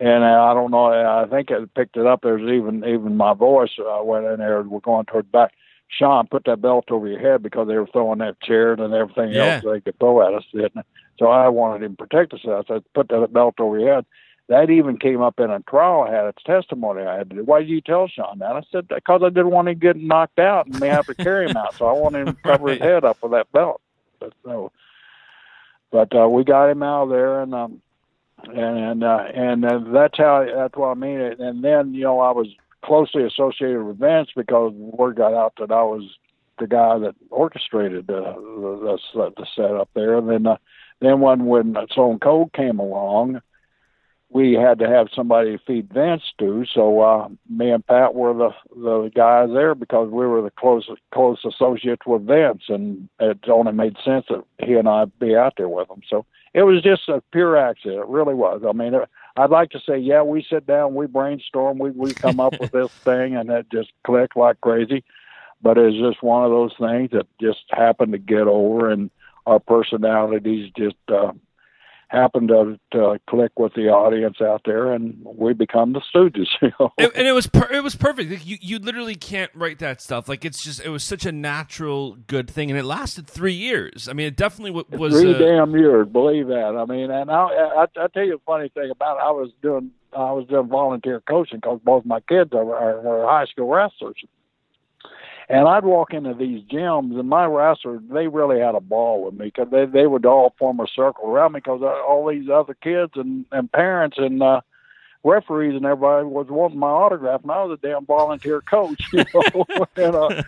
and 0.00 0.22
uh, 0.24 0.42
I 0.44 0.54
don't 0.54 0.70
know. 0.70 0.86
I 0.86 1.26
think 1.28 1.50
it 1.50 1.72
picked 1.74 1.96
it 1.96 2.06
up. 2.06 2.20
There's 2.22 2.42
even 2.42 2.84
even 2.84 3.16
my 3.16 3.32
voice. 3.32 3.70
I 3.78 4.00
went 4.00 4.26
in 4.26 4.38
there. 4.38 4.62
We're 4.62 4.80
going 4.80 5.06
toward 5.06 5.26
the 5.26 5.30
back. 5.30 5.52
Sean, 5.90 6.26
put 6.26 6.44
that 6.44 6.60
belt 6.60 6.90
over 6.90 7.08
your 7.08 7.18
head 7.20 7.42
because 7.42 7.66
they 7.66 7.78
were 7.78 7.86
throwing 7.86 8.18
that 8.18 8.40
chair 8.42 8.74
and 8.74 8.92
everything 8.92 9.30
Yeah. 9.30 9.54
else 9.54 9.64
they 9.64 9.80
could 9.80 9.98
throw 9.98 10.26
at 10.26 10.34
us. 10.34 10.44
didn't? 10.52 10.84
So 11.18 11.28
I 11.28 11.48
wanted 11.48 11.82
him 11.84 11.96
to 11.96 12.06
protect 12.06 12.34
us. 12.34 12.40
I 12.46 12.62
said, 12.68 12.84
put 12.94 13.08
that 13.08 13.32
belt 13.32 13.54
over 13.58 13.78
your 13.78 13.94
head. 13.94 14.06
That 14.48 14.70
even 14.70 14.96
came 14.96 15.20
up 15.20 15.40
in 15.40 15.50
a 15.50 15.60
trial. 15.60 16.06
I 16.08 16.12
had 16.12 16.24
its 16.24 16.42
testimony. 16.42 17.02
I 17.02 17.18
had 17.18 17.30
to 17.30 17.36
do. 17.36 17.44
Why 17.44 17.60
did 17.60 17.68
you 17.68 17.82
tell 17.82 18.08
Sean 18.08 18.38
that? 18.38 18.56
I 18.56 18.62
said 18.72 18.88
because 18.88 19.20
I 19.22 19.28
didn't 19.28 19.50
want 19.50 19.68
him 19.68 19.74
to 19.74 19.80
get 19.80 19.96
knocked 19.96 20.38
out 20.38 20.66
and 20.66 20.80
me 20.80 20.88
have 20.88 21.06
to 21.06 21.14
carry 21.14 21.50
him 21.50 21.56
out. 21.56 21.74
So 21.74 21.86
I 21.86 21.92
wanted 21.92 22.26
him 22.26 22.34
to 22.34 22.42
cover 22.42 22.70
his 22.70 22.80
head 22.80 23.04
up 23.04 23.22
with 23.22 23.32
that 23.32 23.52
belt. 23.52 23.82
But 24.18 24.32
so, 24.44 24.72
but 25.90 26.14
uh, 26.16 26.28
we 26.28 26.44
got 26.44 26.70
him 26.70 26.82
out 26.82 27.04
of 27.04 27.08
there, 27.10 27.42
and 27.42 27.54
um, 27.54 27.82
and 28.44 28.78
and 28.78 29.04
uh, 29.04 29.24
and 29.34 29.64
uh, 29.66 29.80
that's 29.92 30.16
how 30.16 30.46
that's 30.46 30.76
what 30.76 30.88
I 30.88 30.94
mean. 30.94 31.20
And 31.20 31.62
then 31.62 31.92
you 31.92 32.04
know 32.04 32.20
I 32.20 32.30
was 32.30 32.48
closely 32.82 33.24
associated 33.24 33.82
with 33.82 33.98
Vince 33.98 34.30
because 34.34 34.72
word 34.72 35.16
got 35.16 35.34
out 35.34 35.54
that 35.58 35.70
I 35.70 35.82
was 35.82 36.04
the 36.58 36.66
guy 36.66 36.98
that 36.98 37.14
orchestrated 37.30 38.06
the 38.06 38.20
the, 38.22 38.98
the, 39.14 39.32
the 39.36 39.46
setup 39.54 39.90
there. 39.94 40.16
And 40.16 40.28
then 40.28 40.46
uh, 40.46 40.56
then 41.00 41.20
when 41.20 41.46
when 41.46 41.76
Stone 41.90 42.20
Cold 42.20 42.52
came 42.52 42.78
along, 42.78 43.40
we 44.30 44.52
had 44.52 44.78
to 44.78 44.88
have 44.88 45.08
somebody 45.14 45.56
to 45.56 45.64
feed 45.64 45.90
Vince 45.92 46.22
to. 46.38 46.66
So 46.72 47.00
uh, 47.00 47.28
me 47.48 47.70
and 47.70 47.86
Pat 47.86 48.14
were 48.14 48.34
the 48.34 48.50
the 48.76 49.10
guys 49.14 49.48
there 49.52 49.74
because 49.74 50.10
we 50.10 50.26
were 50.26 50.42
the 50.42 50.50
close 50.50 50.88
close 51.12 51.44
associates 51.44 52.06
with 52.06 52.26
Vince, 52.26 52.64
and 52.68 53.08
it 53.18 53.48
only 53.48 53.72
made 53.72 53.96
sense 54.04 54.26
that 54.28 54.44
he 54.58 54.74
and 54.74 54.88
I 54.88 55.06
be 55.06 55.34
out 55.34 55.54
there 55.56 55.68
with 55.68 55.88
him. 55.90 56.02
So 56.08 56.26
it 56.52 56.62
was 56.62 56.82
just 56.82 57.08
a 57.08 57.22
pure 57.32 57.56
accident. 57.56 58.00
It 58.00 58.08
really 58.08 58.34
was. 58.34 58.62
I 58.68 58.72
mean, 58.72 58.94
it, 58.94 59.08
I'd 59.36 59.50
like 59.50 59.70
to 59.70 59.80
say, 59.86 59.98
yeah, 59.98 60.22
we 60.22 60.44
sit 60.48 60.66
down, 60.66 60.94
we 60.94 61.06
brainstorm, 61.06 61.78
we 61.78 61.90
we 61.90 62.12
come 62.12 62.38
up 62.38 62.58
with 62.60 62.72
this 62.72 62.90
thing, 62.90 63.34
and 63.34 63.48
it 63.50 63.66
just 63.72 63.92
clicked 64.04 64.36
like 64.36 64.60
crazy. 64.60 65.04
But 65.62 65.78
it's 65.78 65.96
just 65.96 66.22
one 66.22 66.44
of 66.44 66.50
those 66.50 66.74
things 66.78 67.10
that 67.12 67.26
just 67.40 67.64
happened 67.70 68.12
to 68.12 68.18
get 68.18 68.46
over, 68.46 68.90
and 68.90 69.10
our 69.46 69.58
personalities 69.58 70.70
just 70.76 70.96
uh, 71.08 71.32
happened 72.08 72.48
to, 72.48 72.78
to 72.92 73.18
click 73.28 73.52
with 73.58 73.74
the 73.74 73.88
audience 73.88 74.40
out 74.40 74.62
there, 74.64 74.92
and 74.92 75.16
we 75.24 75.52
become 75.52 75.92
the 75.92 76.00
Stooges. 76.14 76.46
You 76.62 76.72
know? 76.80 76.92
It- 76.98 77.12
and 77.14 77.26
it 77.26 77.32
was 77.32 77.46
per- 77.46 77.70
it 77.72 77.82
was 77.82 77.94
perfect. 77.94 78.30
Like, 78.30 78.46
you 78.46 78.56
you 78.60 78.78
literally 78.78 79.14
can't 79.14 79.50
write 79.54 79.78
that 79.78 80.00
stuff. 80.02 80.28
Like 80.28 80.44
it's 80.44 80.62
just 80.62 80.80
it 80.84 80.88
was 80.88 81.04
such 81.04 81.24
a 81.26 81.32
natural 81.32 82.16
good 82.26 82.50
thing, 82.50 82.70
and 82.70 82.78
it 82.78 82.84
lasted 82.84 83.26
three 83.26 83.52
years. 83.54 84.08
I 84.08 84.12
mean, 84.14 84.26
it 84.26 84.36
definitely 84.36 84.72
wa- 84.72 84.84
was. 84.90 85.12
three 85.20 85.34
uh, 85.34 85.38
damn 85.38 85.76
years. 85.76 86.08
Believe 86.08 86.48
that. 86.48 86.76
I 86.76 86.84
mean, 86.90 87.10
and 87.10 87.30
I, 87.30 87.34
I, 87.44 87.86
I 87.96 88.06
tell 88.08 88.24
you 88.24 88.36
a 88.36 88.38
funny 88.46 88.68
thing 88.70 88.90
about 88.90 89.16
it. 89.18 89.22
I 89.24 89.30
was 89.30 89.50
doing, 89.62 89.90
I 90.12 90.32
was 90.32 90.46
doing 90.48 90.66
volunteer 90.68 91.20
coaching 91.28 91.58
because 91.58 91.80
both 91.84 92.04
my 92.04 92.20
kids 92.20 92.50
are, 92.52 92.74
are, 92.74 93.06
are 93.24 93.26
high 93.28 93.46
school 93.46 93.68
wrestlers. 93.68 94.16
And 95.50 95.66
I'd 95.66 95.84
walk 95.84 96.12
into 96.12 96.34
these 96.34 96.62
gyms, 96.64 97.18
and 97.18 97.28
my 97.28 97.46
wrestlers, 97.46 98.02
they 98.10 98.28
really 98.28 98.60
had 98.60 98.74
a 98.74 98.80
ball 98.80 99.24
with 99.24 99.34
me 99.34 99.46
because 99.46 99.68
they 99.70 99.86
they 99.86 100.06
would 100.06 100.26
all 100.26 100.54
form 100.58 100.78
a 100.78 100.86
circle 100.94 101.30
around 101.30 101.52
me 101.52 101.60
because 101.60 101.80
all 101.82 102.28
these 102.28 102.50
other 102.50 102.74
kids 102.74 103.12
and 103.14 103.46
and 103.50 103.72
parents 103.72 104.18
and 104.18 104.42
uh, 104.42 104.60
referees 105.24 105.74
and 105.74 105.86
everybody 105.86 106.26
was 106.26 106.48
wanting 106.48 106.78
my 106.78 106.88
autograph, 106.88 107.42
and 107.42 107.50
I 107.50 107.64
was 107.64 107.78
a 107.82 107.86
damn 107.86 108.04
volunteer 108.04 108.60
coach, 108.60 109.02
you 109.12 109.24
know. 109.34 109.64
and, 109.96 110.14
uh, 110.14 110.42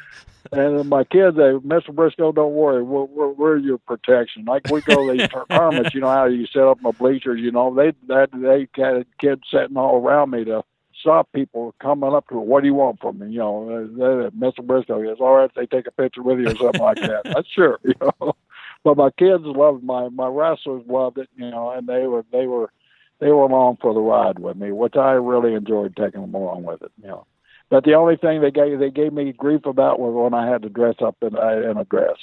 and 0.52 0.88
my 0.88 1.04
kids, 1.04 1.36
they, 1.36 1.52
Mr. 1.52 1.90
Brisco, 1.90 2.34
don't 2.34 2.54
worry, 2.54 2.82
we're, 2.82 3.04
we're, 3.04 3.28
we're 3.28 3.56
your 3.58 3.78
protection. 3.78 4.44
Like 4.44 4.70
we 4.70 4.80
go 4.82 5.06
to 5.06 5.16
these 5.16 5.28
tournaments, 5.50 5.94
you 5.94 6.00
know 6.00 6.08
how 6.08 6.26
you 6.26 6.46
set 6.46 6.62
up 6.62 6.80
my 6.80 6.90
bleachers, 6.90 7.40
you 7.40 7.52
know, 7.52 7.74
they 7.74 7.92
that 8.08 8.30
they 8.32 8.68
had 8.74 9.06
kids 9.18 9.42
sitting 9.50 9.76
all 9.76 9.96
around 9.96 10.30
me 10.30 10.44
to 10.44 10.62
stop 11.00 11.28
people 11.32 11.74
coming 11.80 12.14
up 12.14 12.28
to 12.28 12.34
me. 12.34 12.40
What 12.40 12.60
do 12.60 12.66
you 12.66 12.74
want 12.74 13.00
from 13.00 13.18
me? 13.18 13.30
You 13.30 13.38
know, 13.38 13.68
uh, 13.68 14.30
they, 14.30 14.36
Mr. 14.36 14.60
Brisco 14.60 15.04
goes, 15.04 15.18
all 15.20 15.36
right, 15.36 15.50
they 15.54 15.66
take 15.66 15.86
a 15.86 15.90
picture 15.90 16.22
with 16.22 16.38
you 16.38 16.48
or 16.48 16.56
something 16.56 16.80
like 16.80 16.98
that. 16.98 17.22
That's 17.24 17.48
sure, 17.48 17.78
you 17.82 17.94
know. 18.00 18.34
But 18.82 18.96
my 18.96 19.10
kids 19.18 19.42
loved 19.44 19.82
my 19.84 20.08
my 20.08 20.26
wrestlers 20.26 20.84
loved 20.86 21.18
it, 21.18 21.28
you 21.36 21.50
know, 21.50 21.70
and 21.70 21.86
they 21.86 22.06
were 22.06 22.24
they 22.32 22.46
were 22.46 22.70
they 23.20 23.28
were 23.28 23.42
along 23.42 23.78
for 23.80 23.92
the 23.92 24.00
ride 24.00 24.38
with 24.38 24.56
me, 24.56 24.72
which 24.72 24.96
I 24.96 25.12
really 25.12 25.54
enjoyed 25.54 25.94
taking 25.96 26.22
them 26.22 26.34
along 26.34 26.62
with 26.62 26.82
it, 26.82 26.92
you 27.00 27.08
know. 27.08 27.26
But 27.68 27.84
the 27.84 27.94
only 27.94 28.16
thing 28.16 28.40
they 28.40 28.50
gave 28.50 28.78
they 28.78 28.90
gave 28.90 29.12
me 29.12 29.32
grief 29.32 29.66
about 29.66 30.00
was 30.00 30.14
when 30.14 30.34
I 30.34 30.50
had 30.50 30.62
to 30.62 30.68
dress 30.68 30.96
up 31.00 31.16
in, 31.22 31.36
uh, 31.36 31.70
in 31.70 31.76
a 31.76 31.84
dress. 31.84 32.16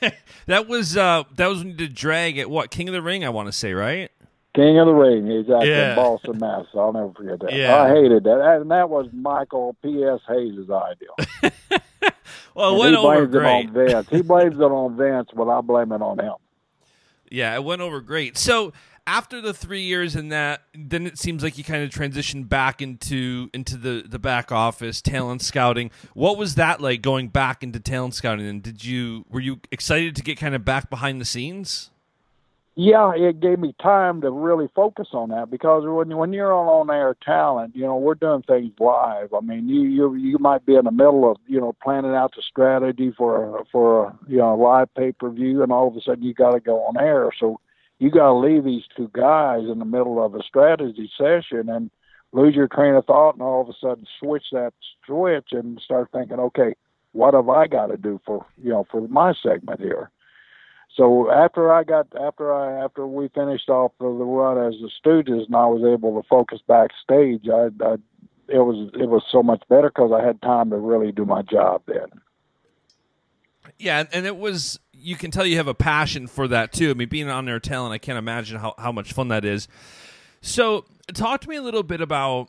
that 0.46 0.66
was 0.66 0.96
uh 0.96 1.24
that 1.36 1.48
was 1.48 1.58
when 1.58 1.68
you 1.68 1.74
did 1.74 1.94
drag 1.94 2.38
at 2.38 2.48
what 2.48 2.70
King 2.70 2.88
of 2.88 2.92
the 2.92 3.02
Ring? 3.02 3.24
I 3.24 3.28
want 3.28 3.46
to 3.48 3.52
say 3.52 3.72
right. 3.72 4.10
King 4.54 4.78
of 4.78 4.86
the 4.86 4.92
Ring, 4.94 5.26
he's 5.26 5.48
out 5.50 5.66
Yeah. 5.66 5.90
in 5.90 5.96
Boston, 5.96 6.38
Mass. 6.38 6.66
I'll 6.74 6.92
never 6.92 7.12
forget 7.12 7.38
that. 7.40 7.52
Yeah. 7.52 7.82
I 7.82 7.90
hated 7.90 8.24
that, 8.24 8.40
and 8.60 8.70
that 8.70 8.88
was 8.90 9.06
Michael 9.12 9.76
P.S. 9.82 10.20
Hayes' 10.28 10.68
idea. 10.70 11.52
Well, 12.54 12.74
it 12.74 12.78
went 12.80 12.90
he 12.90 12.96
over 12.96 13.26
blames 13.28 13.34
it 13.36 13.42
on 13.44 13.86
Vince. 13.86 14.08
He 14.10 14.22
blames 14.22 14.56
it 14.56 14.60
on 14.62 14.96
Vince, 14.96 15.28
but 15.32 15.48
I 15.48 15.60
blame 15.60 15.92
it 15.92 16.02
on 16.02 16.18
him. 16.18 16.34
Yeah, 17.30 17.54
it 17.54 17.62
went 17.62 17.82
over 17.82 18.00
great. 18.00 18.36
So 18.36 18.72
after 19.06 19.40
the 19.40 19.54
three 19.54 19.82
years 19.82 20.16
in 20.16 20.30
that, 20.30 20.62
then 20.74 21.06
it 21.06 21.18
seems 21.18 21.44
like 21.44 21.56
you 21.56 21.62
kind 21.62 21.84
of 21.84 21.90
transitioned 21.90 22.48
back 22.48 22.82
into 22.82 23.48
into 23.54 23.76
the 23.76 24.04
the 24.04 24.18
back 24.18 24.50
office, 24.50 25.00
talent 25.00 25.42
scouting. 25.42 25.92
What 26.14 26.36
was 26.36 26.56
that 26.56 26.80
like 26.80 27.00
going 27.00 27.28
back 27.28 27.62
into 27.62 27.78
talent 27.78 28.14
scouting? 28.14 28.46
And 28.48 28.60
did 28.60 28.84
you 28.84 29.24
were 29.30 29.40
you 29.40 29.60
excited 29.70 30.16
to 30.16 30.22
get 30.22 30.36
kind 30.36 30.56
of 30.56 30.64
back 30.64 30.90
behind 30.90 31.20
the 31.20 31.24
scenes? 31.24 31.90
Yeah, 32.80 33.10
it 33.16 33.40
gave 33.40 33.58
me 33.58 33.74
time 33.82 34.20
to 34.20 34.30
really 34.30 34.68
focus 34.72 35.08
on 35.12 35.30
that 35.30 35.50
because 35.50 35.82
when 35.84 36.16
when 36.16 36.32
you're 36.32 36.52
on 36.52 36.68
on 36.68 36.94
air 36.94 37.16
talent, 37.24 37.74
you 37.74 37.82
know, 37.82 37.96
we're 37.96 38.14
doing 38.14 38.42
things 38.42 38.72
live. 38.78 39.34
I 39.34 39.40
mean, 39.40 39.68
you 39.68 39.82
you 39.82 40.14
you 40.14 40.38
might 40.38 40.64
be 40.64 40.76
in 40.76 40.84
the 40.84 40.92
middle 40.92 41.28
of 41.28 41.38
you 41.48 41.58
know 41.58 41.74
planning 41.82 42.14
out 42.14 42.36
the 42.36 42.42
strategy 42.48 43.12
for 43.18 43.64
for 43.72 44.04
a 44.06 44.18
you 44.28 44.36
know 44.36 44.54
live 44.54 44.94
pay 44.94 45.10
per 45.10 45.28
view, 45.28 45.64
and 45.64 45.72
all 45.72 45.88
of 45.88 45.96
a 45.96 46.00
sudden 46.02 46.22
you 46.22 46.32
got 46.34 46.52
to 46.52 46.60
go 46.60 46.84
on 46.84 46.96
air. 46.96 47.30
So 47.40 47.58
you 47.98 48.12
got 48.12 48.28
to 48.28 48.34
leave 48.34 48.62
these 48.62 48.84
two 48.96 49.10
guys 49.12 49.64
in 49.64 49.80
the 49.80 49.84
middle 49.84 50.24
of 50.24 50.36
a 50.36 50.42
strategy 50.44 51.10
session 51.18 51.68
and 51.68 51.90
lose 52.30 52.54
your 52.54 52.68
train 52.68 52.94
of 52.94 53.06
thought, 53.06 53.34
and 53.34 53.42
all 53.42 53.60
of 53.60 53.68
a 53.68 53.74
sudden 53.80 54.06
switch 54.20 54.44
that 54.52 54.72
switch 55.04 55.48
and 55.50 55.80
start 55.84 56.10
thinking, 56.12 56.38
okay, 56.38 56.76
what 57.10 57.34
have 57.34 57.48
I 57.48 57.66
got 57.66 57.88
to 57.88 57.96
do 57.96 58.20
for 58.24 58.46
you 58.62 58.70
know 58.70 58.86
for 58.88 59.00
my 59.08 59.34
segment 59.42 59.80
here? 59.80 60.12
So 60.98 61.30
after 61.30 61.72
I 61.72 61.84
got 61.84 62.08
after 62.20 62.52
I 62.52 62.84
after 62.84 63.06
we 63.06 63.28
finished 63.28 63.68
off 63.68 63.92
the, 64.00 64.06
run 64.06 64.58
as 64.58 64.74
the 64.80 64.90
Stooges 65.00 65.46
and 65.46 65.54
I 65.54 65.66
was 65.66 65.84
able 65.84 66.20
to 66.20 66.28
focus 66.28 66.58
backstage, 66.66 67.48
I, 67.48 67.68
I 67.84 67.94
it 68.48 68.58
was 68.58 68.90
it 68.94 69.08
was 69.08 69.22
so 69.30 69.40
much 69.40 69.62
better 69.68 69.90
because 69.90 70.10
I 70.12 70.26
had 70.26 70.42
time 70.42 70.70
to 70.70 70.76
really 70.76 71.12
do 71.12 71.24
my 71.24 71.42
job 71.42 71.82
then. 71.86 72.08
Yeah, 73.78 74.04
and 74.12 74.26
it 74.26 74.36
was 74.36 74.80
you 74.92 75.14
can 75.14 75.30
tell 75.30 75.46
you 75.46 75.56
have 75.58 75.68
a 75.68 75.74
passion 75.74 76.26
for 76.26 76.48
that 76.48 76.72
too. 76.72 76.90
I 76.90 76.94
mean, 76.94 77.08
being 77.08 77.30
on 77.30 77.48
air 77.48 77.60
talent, 77.60 77.92
I 77.92 77.98
can't 77.98 78.18
imagine 78.18 78.58
how, 78.58 78.74
how 78.76 78.90
much 78.90 79.12
fun 79.12 79.28
that 79.28 79.44
is. 79.44 79.68
So, 80.40 80.84
talk 81.14 81.42
to 81.42 81.48
me 81.48 81.54
a 81.54 81.62
little 81.62 81.84
bit 81.84 82.00
about 82.00 82.48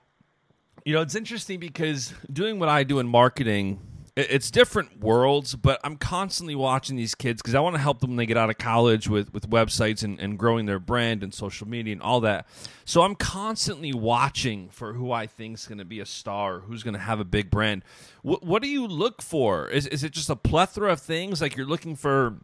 you 0.85 0.93
know, 0.93 1.01
it's 1.01 1.13
interesting 1.13 1.59
because 1.59 2.15
doing 2.33 2.57
what 2.57 2.69
I 2.69 2.83
do 2.83 2.97
in 2.97 3.07
marketing, 3.07 3.79
it's 4.19 4.51
different 4.51 4.99
worlds, 4.99 5.55
but 5.55 5.79
I'm 5.83 5.95
constantly 5.95 6.55
watching 6.55 6.95
these 6.95 7.15
kids 7.15 7.41
because 7.41 7.55
I 7.55 7.59
want 7.59 7.75
to 7.75 7.81
help 7.81 7.99
them 7.99 8.11
when 8.11 8.17
they 8.17 8.25
get 8.25 8.37
out 8.37 8.49
of 8.49 8.57
college 8.57 9.07
with, 9.07 9.33
with 9.33 9.49
websites 9.49 10.03
and, 10.03 10.19
and 10.19 10.37
growing 10.37 10.65
their 10.65 10.79
brand 10.79 11.23
and 11.23 11.33
social 11.33 11.67
media 11.67 11.93
and 11.93 12.01
all 12.01 12.21
that. 12.21 12.47
So 12.85 13.01
I'm 13.01 13.15
constantly 13.15 13.93
watching 13.93 14.69
for 14.69 14.93
who 14.93 15.11
I 15.11 15.27
think 15.27 15.57
is 15.57 15.67
going 15.67 15.77
to 15.77 15.85
be 15.85 15.99
a 15.99 16.05
star, 16.05 16.59
who's 16.59 16.83
going 16.83 16.95
to 16.95 16.99
have 16.99 17.19
a 17.19 17.25
big 17.25 17.49
brand. 17.49 17.83
What, 18.21 18.43
what 18.43 18.61
do 18.61 18.67
you 18.67 18.87
look 18.87 19.21
for? 19.21 19.67
Is, 19.67 19.87
is 19.87 20.03
it 20.03 20.11
just 20.11 20.29
a 20.29 20.35
plethora 20.35 20.93
of 20.93 20.99
things? 20.99 21.41
Like 21.41 21.55
you're 21.55 21.67
looking 21.67 21.95
for 21.95 22.37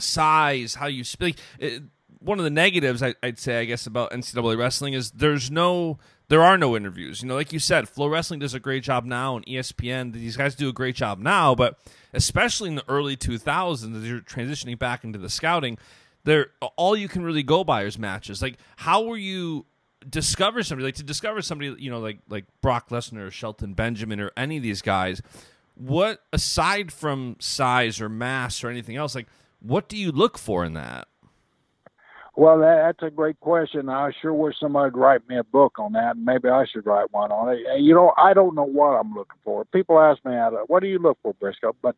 size, 0.00 0.74
how 0.74 0.86
you 0.86 1.04
speak. 1.04 1.38
It, 1.58 1.82
one 2.20 2.38
of 2.38 2.44
the 2.44 2.50
negatives 2.50 3.02
I, 3.02 3.14
would 3.22 3.38
say, 3.38 3.60
I 3.60 3.64
guess, 3.64 3.86
about 3.86 4.10
NCAA 4.10 4.58
wrestling 4.58 4.94
is 4.94 5.10
there's 5.12 5.50
no, 5.50 5.98
there 6.28 6.42
are 6.42 6.58
no 6.58 6.76
interviews. 6.76 7.22
You 7.22 7.28
know, 7.28 7.34
like 7.34 7.52
you 7.52 7.58
said, 7.58 7.88
Flow 7.88 8.08
Wrestling 8.08 8.40
does 8.40 8.54
a 8.54 8.60
great 8.60 8.82
job 8.82 9.04
now, 9.04 9.36
and 9.36 9.46
ESPN, 9.46 10.12
these 10.12 10.36
guys 10.36 10.54
do 10.54 10.68
a 10.68 10.72
great 10.72 10.96
job 10.96 11.18
now, 11.18 11.54
but 11.54 11.78
especially 12.12 12.68
in 12.68 12.74
the 12.74 12.84
early 12.88 13.16
2000s, 13.16 13.96
as 13.96 14.08
you're 14.08 14.20
transitioning 14.20 14.78
back 14.78 15.04
into 15.04 15.18
the 15.18 15.28
scouting, 15.28 15.78
there 16.24 16.50
all 16.76 16.96
you 16.96 17.08
can 17.08 17.22
really 17.22 17.42
go 17.42 17.64
by 17.64 17.84
is 17.84 17.98
matches. 17.98 18.42
Like, 18.42 18.58
how 18.76 19.02
were 19.04 19.16
you 19.16 19.66
discover 20.08 20.62
somebody 20.62 20.86
like 20.86 20.94
to 20.94 21.02
discover 21.02 21.42
somebody 21.42 21.74
you 21.82 21.90
know 21.90 21.98
like 21.98 22.18
like 22.28 22.44
Brock 22.60 22.90
Lesnar 22.90 23.26
or 23.26 23.30
Shelton 23.30 23.74
Benjamin 23.74 24.20
or 24.20 24.30
any 24.36 24.58
of 24.58 24.62
these 24.62 24.82
guys? 24.82 25.22
What 25.74 26.20
aside 26.32 26.92
from 26.92 27.36
size 27.38 28.00
or 28.00 28.08
mass 28.08 28.62
or 28.62 28.68
anything 28.68 28.96
else, 28.96 29.14
like 29.14 29.28
what 29.60 29.88
do 29.88 29.96
you 29.96 30.12
look 30.12 30.38
for 30.38 30.64
in 30.64 30.74
that? 30.74 31.08
Well, 32.38 32.60
that, 32.60 32.94
that's 33.00 33.08
a 33.08 33.10
great 33.10 33.40
question. 33.40 33.88
I 33.88 34.12
sure 34.22 34.32
wish 34.32 34.60
somebody'd 34.60 34.96
write 34.96 35.28
me 35.28 35.38
a 35.38 35.42
book 35.42 35.80
on 35.80 35.94
that. 35.94 36.14
And 36.14 36.24
maybe 36.24 36.48
I 36.48 36.66
should 36.66 36.86
write 36.86 37.12
one 37.12 37.32
on 37.32 37.48
it. 37.48 37.80
You 37.80 37.92
know, 37.92 38.12
I 38.16 38.32
don't 38.32 38.54
know 38.54 38.62
what 38.62 38.90
I'm 38.90 39.12
looking 39.12 39.40
for. 39.42 39.64
People 39.64 39.98
ask 39.98 40.24
me, 40.24 40.36
"What 40.68 40.78
do 40.78 40.86
you 40.86 41.00
look 41.00 41.18
for, 41.20 41.34
Brisco?" 41.34 41.74
But 41.82 41.96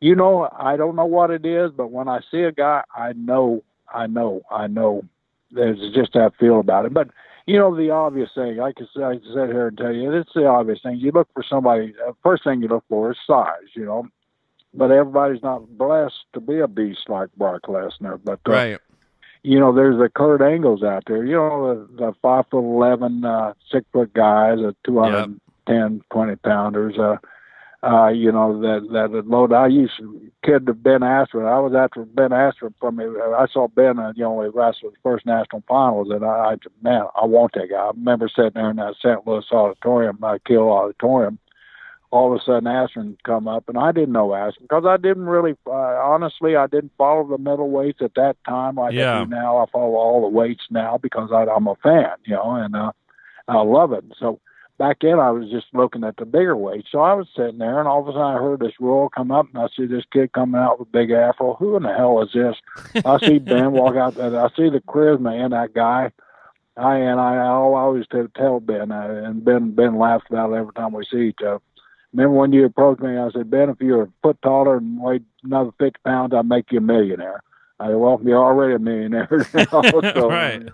you 0.00 0.14
know, 0.14 0.48
I 0.58 0.78
don't 0.78 0.96
know 0.96 1.04
what 1.04 1.30
it 1.30 1.44
is. 1.44 1.70
But 1.70 1.90
when 1.90 2.08
I 2.08 2.20
see 2.30 2.44
a 2.44 2.50
guy, 2.50 2.82
I 2.96 3.12
know, 3.12 3.62
I 3.92 4.06
know, 4.06 4.40
I 4.50 4.68
know. 4.68 5.02
There's 5.50 5.78
just 5.94 6.14
that 6.14 6.32
feel 6.40 6.60
about 6.60 6.86
it. 6.86 6.94
But 6.94 7.10
you 7.44 7.58
know, 7.58 7.76
the 7.76 7.90
obvious 7.90 8.30
thing. 8.34 8.60
I 8.60 8.72
can, 8.72 8.88
I 8.96 9.16
can 9.16 9.34
sit 9.34 9.50
here 9.50 9.66
and 9.66 9.76
tell 9.76 9.92
you, 9.92 10.10
it's 10.14 10.32
the 10.34 10.46
obvious 10.46 10.80
thing. 10.82 10.96
You 10.96 11.12
look 11.12 11.28
for 11.34 11.44
somebody. 11.46 11.94
Uh, 12.08 12.12
first 12.22 12.44
thing 12.44 12.62
you 12.62 12.68
look 12.68 12.84
for 12.88 13.10
is 13.10 13.18
size. 13.26 13.68
You 13.74 13.84
know, 13.84 14.08
but 14.72 14.90
everybody's 14.90 15.42
not 15.42 15.76
blessed 15.76 16.24
to 16.32 16.40
be 16.40 16.60
a 16.60 16.68
beast 16.68 17.10
like 17.10 17.28
Brock 17.36 17.64
Lesnar. 17.68 18.18
But 18.24 18.40
uh, 18.48 18.52
right 18.52 18.80
you 19.44 19.60
know, 19.60 19.74
there's 19.74 19.98
the 19.98 20.08
Kurt 20.08 20.40
Angles 20.40 20.82
out 20.82 21.04
there. 21.06 21.24
You 21.24 21.36
know, 21.36 21.86
the, 21.86 21.96
the 21.96 22.12
five 22.22 22.46
foot 22.50 22.64
eleven, 22.64 23.24
uh, 23.24 23.52
six 23.70 23.86
foot 23.92 24.12
guys, 24.14 24.58
the 24.58 24.74
two 24.84 24.98
hundred 24.98 25.38
ten, 25.68 26.02
twenty 26.10 26.36
pounders. 26.36 26.98
Uh, 26.98 27.18
uh, 27.86 28.08
you 28.08 28.32
know 28.32 28.58
that 28.62 28.88
that 28.92 29.26
load. 29.26 29.52
I 29.52 29.66
used 29.66 29.92
to 29.98 30.30
kid 30.42 30.64
to 30.64 30.72
Ben 30.72 31.00
Askren. 31.00 31.46
I 31.46 31.60
was 31.60 31.74
after 31.74 32.06
Ben 32.06 32.30
Askren 32.30 32.72
from. 32.80 32.98
I 32.98 33.46
saw 33.52 33.68
Ben, 33.68 33.98
uh, 33.98 34.14
you 34.16 34.24
know, 34.24 34.50
wrestle 34.50 34.90
the 34.90 34.96
first 35.02 35.26
national 35.26 35.62
finals, 35.68 36.08
and 36.10 36.24
I, 36.24 36.52
I 36.52 36.56
man, 36.80 37.04
I 37.14 37.26
want 37.26 37.52
that 37.52 37.68
guy. 37.68 37.76
I 37.76 37.88
remember 37.88 38.30
sitting 38.34 38.52
there 38.54 38.70
in 38.70 38.76
that 38.76 38.94
St. 39.02 39.26
Louis 39.26 39.44
auditorium, 39.52 40.18
uh, 40.22 40.38
Kiel 40.46 40.70
Auditorium, 40.70 41.38
all 42.10 42.32
of 42.32 42.40
a 42.40 42.44
sudden 42.44 42.64
Askren 42.64 43.16
come 43.24 43.48
up, 43.48 43.68
and 43.68 43.76
I 43.76 43.90
didn't 43.90 44.12
know 44.12 44.28
Askren 44.28 44.62
because 44.62 44.84
I 44.86 44.96
didn't 44.96 45.26
really, 45.26 45.56
uh, 45.66 45.72
honestly, 45.72 46.54
I 46.54 46.68
didn't 46.68 46.92
follow 46.96 47.26
the 47.26 47.38
middleweights 47.38 48.02
at 48.02 48.14
that 48.14 48.36
time 48.46 48.76
like 48.76 48.94
yeah. 48.94 49.20
I 49.20 49.24
do 49.24 49.30
now. 49.30 49.58
I 49.58 49.66
follow 49.70 49.96
all 49.96 50.22
the 50.22 50.28
weights 50.28 50.64
now 50.70 50.96
because 50.96 51.30
I, 51.32 51.44
I'm 51.44 51.66
a 51.66 51.74
fan, 51.76 52.12
you 52.24 52.36
know, 52.36 52.54
and 52.54 52.76
uh, 52.76 52.92
I 53.48 53.60
love 53.62 53.92
it. 53.92 54.04
So 54.18 54.38
back 54.78 54.98
then 55.00 55.18
I 55.18 55.30
was 55.32 55.50
just 55.50 55.66
looking 55.72 56.04
at 56.04 56.16
the 56.16 56.24
bigger 56.24 56.56
weights. 56.56 56.88
So 56.92 57.00
I 57.00 57.14
was 57.14 57.26
sitting 57.36 57.58
there, 57.58 57.80
and 57.80 57.88
all 57.88 58.02
of 58.02 58.08
a 58.08 58.12
sudden 58.12 58.22
I 58.22 58.34
heard 58.34 58.60
this 58.60 58.78
roar 58.78 59.10
come 59.10 59.32
up, 59.32 59.48
and 59.52 59.62
I 59.62 59.66
see 59.76 59.86
this 59.86 60.04
kid 60.12 60.32
coming 60.32 60.60
out 60.60 60.78
with 60.78 60.88
a 60.88 60.92
big 60.92 61.10
afro. 61.10 61.54
Who 61.54 61.76
in 61.76 61.82
the 61.82 61.92
hell 61.92 62.22
is 62.22 62.32
this? 62.32 62.56
I 63.04 63.18
see 63.26 63.38
Ben 63.40 63.72
walk 63.72 63.96
out, 63.96 64.16
and 64.16 64.36
I 64.36 64.48
see 64.50 64.70
the 64.70 64.80
charisma 64.86 65.44
in 65.44 65.50
that 65.50 65.74
guy. 65.74 66.12
I 66.76 66.96
and 66.96 67.20
I, 67.20 67.36
I 67.36 67.48
always 67.48 68.04
tell 68.36 68.60
Ben, 68.60 68.92
uh, 68.92 69.22
and 69.24 69.44
Ben 69.44 69.74
Ben 69.74 69.96
laughs 69.96 70.26
about 70.28 70.52
it 70.52 70.56
every 70.56 70.72
time 70.74 70.92
we 70.92 71.04
see 71.04 71.28
each 71.28 71.38
other 71.44 71.60
remember 72.14 72.38
when 72.38 72.52
you 72.52 72.64
approached 72.64 73.02
me, 73.02 73.18
I 73.18 73.28
said, 73.30 73.50
Ben, 73.50 73.68
if 73.68 73.80
you 73.80 73.94
were 73.94 74.02
a 74.04 74.12
foot 74.22 74.40
taller 74.42 74.76
and 74.76 75.00
weighed 75.00 75.24
another 75.42 75.70
50 75.78 75.98
pounds, 76.04 76.32
I'd 76.34 76.48
make 76.48 76.70
you 76.70 76.78
a 76.78 76.80
millionaire. 76.80 77.42
I 77.80 77.88
said, 77.88 77.96
well, 77.96 78.20
you're 78.24 78.42
already 78.42 78.74
a 78.74 78.78
millionaire. 78.78 79.28
so, 79.70 80.30
right. 80.30 80.68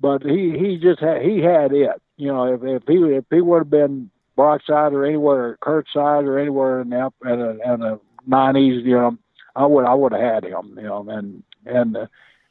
But 0.00 0.22
he, 0.22 0.56
he 0.58 0.78
just 0.78 1.00
had, 1.00 1.22
he 1.22 1.40
had 1.40 1.72
it. 1.72 1.90
You 2.18 2.28
know, 2.28 2.54
if, 2.54 2.62
if 2.62 2.82
he, 2.86 2.96
if 3.14 3.24
he 3.30 3.40
would 3.40 3.60
have 3.60 3.70
been 3.70 4.10
Brockside 4.36 4.92
or 4.92 5.06
anywhere, 5.06 5.58
side 5.64 6.24
or 6.24 6.38
anywhere 6.38 6.82
in 6.82 6.90
the, 6.90 7.10
in 7.24 7.38
the, 7.38 7.50
in 7.72 7.80
the 7.80 8.00
90s, 8.28 8.84
you 8.84 8.96
know, 8.96 9.18
I 9.54 9.64
would, 9.64 9.86
I 9.86 9.94
would 9.94 10.12
have 10.12 10.20
had 10.20 10.44
him, 10.44 10.74
you 10.76 10.82
know, 10.82 11.08
and, 11.08 11.42
and, 11.64 11.96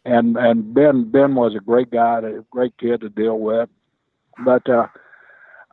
and, 0.06 0.38
and 0.38 0.74
Ben, 0.74 1.12
Ben 1.12 1.36
was 1.36 1.54
a 1.56 1.60
great 1.60 1.92
guy, 1.92 2.20
a 2.20 2.42
great 2.50 2.76
kid 2.80 3.02
to 3.02 3.10
deal 3.10 3.38
with. 3.38 3.70
But, 4.44 4.68
uh, 4.68 4.88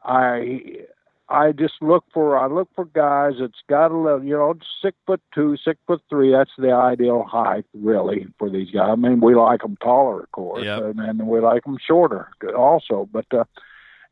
I 0.05 0.87
I 1.33 1.53
just 1.53 1.75
look 1.81 2.05
for 2.13 2.37
I 2.37 2.47
look 2.47 2.69
for 2.75 2.85
guys 2.85 3.35
that's 3.41 3.63
got 3.67 3.91
a 3.91 3.97
little, 3.97 4.23
you 4.23 4.37
know, 4.37 4.55
six 4.83 4.97
foot 5.07 5.21
two, 5.35 5.57
six 5.65 5.81
foot 5.87 6.03
three. 6.11 6.31
That's 6.31 6.51
the 6.59 6.73
ideal 6.73 7.23
height, 7.23 7.65
really, 7.73 8.27
for 8.39 8.51
these 8.51 8.71
guys. 8.71 8.91
I 8.93 8.97
mean, 8.97 9.21
we 9.21 9.35
like 9.35 9.63
them 9.63 9.79
taller, 9.83 10.21
of 10.21 10.33
course, 10.33 10.65
yep. 10.65 10.83
and, 10.83 11.01
and 11.01 11.27
we 11.27 11.41
like 11.41 11.65
them 11.65 11.79
shorter, 11.85 12.29
also. 12.55 13.09
But 13.11 13.25
uh, 13.33 13.45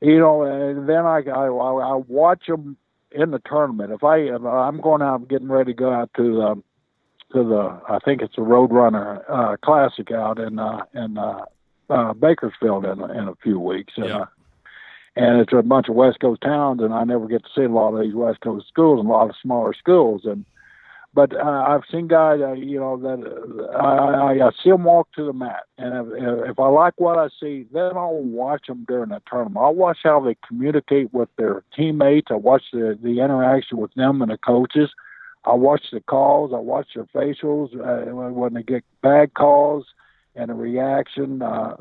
you 0.00 0.18
know, 0.18 0.42
and 0.42 0.88
then 0.88 1.04
I, 1.04 1.22
I 1.28 1.46
I 1.46 1.94
watch 2.08 2.46
them 2.48 2.78
in 3.12 3.32
the 3.32 3.40
tournament. 3.40 3.92
If 3.92 4.02
I 4.02 4.16
if 4.16 4.42
I'm 4.42 4.80
going 4.80 5.02
out, 5.02 5.28
getting 5.28 5.48
ready 5.48 5.74
to 5.74 5.78
go 5.78 5.92
out 5.92 6.10
to 6.16 6.22
the 6.22 6.62
to 7.34 7.44
the 7.44 7.80
I 7.86 7.98
think 8.02 8.22
it's 8.22 8.38
a 8.38 8.40
Roadrunner 8.40 9.22
uh, 9.28 9.56
Classic 9.62 10.10
out 10.10 10.38
in 10.38 10.58
uh, 10.58 10.84
in 10.94 11.18
uh, 11.18 11.44
uh, 11.90 12.14
Bakersfield 12.14 12.86
in 12.86 12.98
in 13.10 13.28
a 13.28 13.34
few 13.42 13.60
weeks, 13.60 13.92
and. 13.96 14.06
Yep. 14.06 14.20
Uh, 14.20 14.26
and 15.20 15.38
it's 15.38 15.52
a 15.52 15.62
bunch 15.62 15.88
of 15.88 15.94
West 15.94 16.20
Coast 16.20 16.40
towns, 16.40 16.80
and 16.80 16.94
I 16.94 17.04
never 17.04 17.26
get 17.26 17.42
to 17.42 17.50
see 17.54 17.64
a 17.64 17.68
lot 17.68 17.94
of 17.94 18.00
these 18.00 18.14
West 18.14 18.40
Coast 18.40 18.66
schools 18.68 19.00
and 19.00 19.08
a 19.08 19.12
lot 19.12 19.28
of 19.28 19.36
smaller 19.42 19.74
schools. 19.74 20.22
And 20.24 20.46
but 21.12 21.34
uh, 21.36 21.64
I've 21.68 21.82
seen 21.90 22.08
guys, 22.08 22.40
uh, 22.40 22.52
you 22.52 22.78
know, 22.78 22.96
that 22.96 23.74
uh, 23.74 23.82
I, 23.82 24.46
I 24.46 24.50
see 24.62 24.70
them 24.70 24.84
walk 24.84 25.08
to 25.16 25.26
the 25.26 25.34
mat, 25.34 25.64
and 25.76 26.12
if, 26.12 26.50
if 26.52 26.58
I 26.58 26.68
like 26.68 26.94
what 26.98 27.18
I 27.18 27.28
see, 27.38 27.66
then 27.70 27.96
I'll 27.96 28.22
watch 28.22 28.66
them 28.66 28.86
during 28.88 29.10
the 29.10 29.20
tournament. 29.28 29.58
I'll 29.58 29.74
watch 29.74 29.98
how 30.04 30.20
they 30.20 30.36
communicate 30.46 31.12
with 31.12 31.28
their 31.36 31.64
teammates. 31.76 32.28
I 32.30 32.36
watch 32.36 32.62
the 32.72 32.98
the 33.02 33.20
interaction 33.20 33.76
with 33.76 33.92
them 33.94 34.22
and 34.22 34.30
the 34.30 34.38
coaches. 34.38 34.88
I 35.44 35.52
watch 35.52 35.82
the 35.92 36.00
calls. 36.00 36.52
I 36.54 36.58
watch 36.58 36.88
their 36.94 37.06
facials 37.06 37.74
uh, 37.74 38.10
when 38.32 38.54
they 38.54 38.62
get 38.62 38.84
bad 39.02 39.34
calls 39.34 39.84
and 40.34 40.48
the 40.48 40.54
reaction 40.54 41.42
uh, 41.42 41.74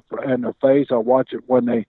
in 0.28 0.42
their 0.42 0.54
face. 0.60 0.88
I 0.90 0.96
watch 0.96 1.32
it 1.32 1.42
when 1.46 1.64
they 1.64 1.86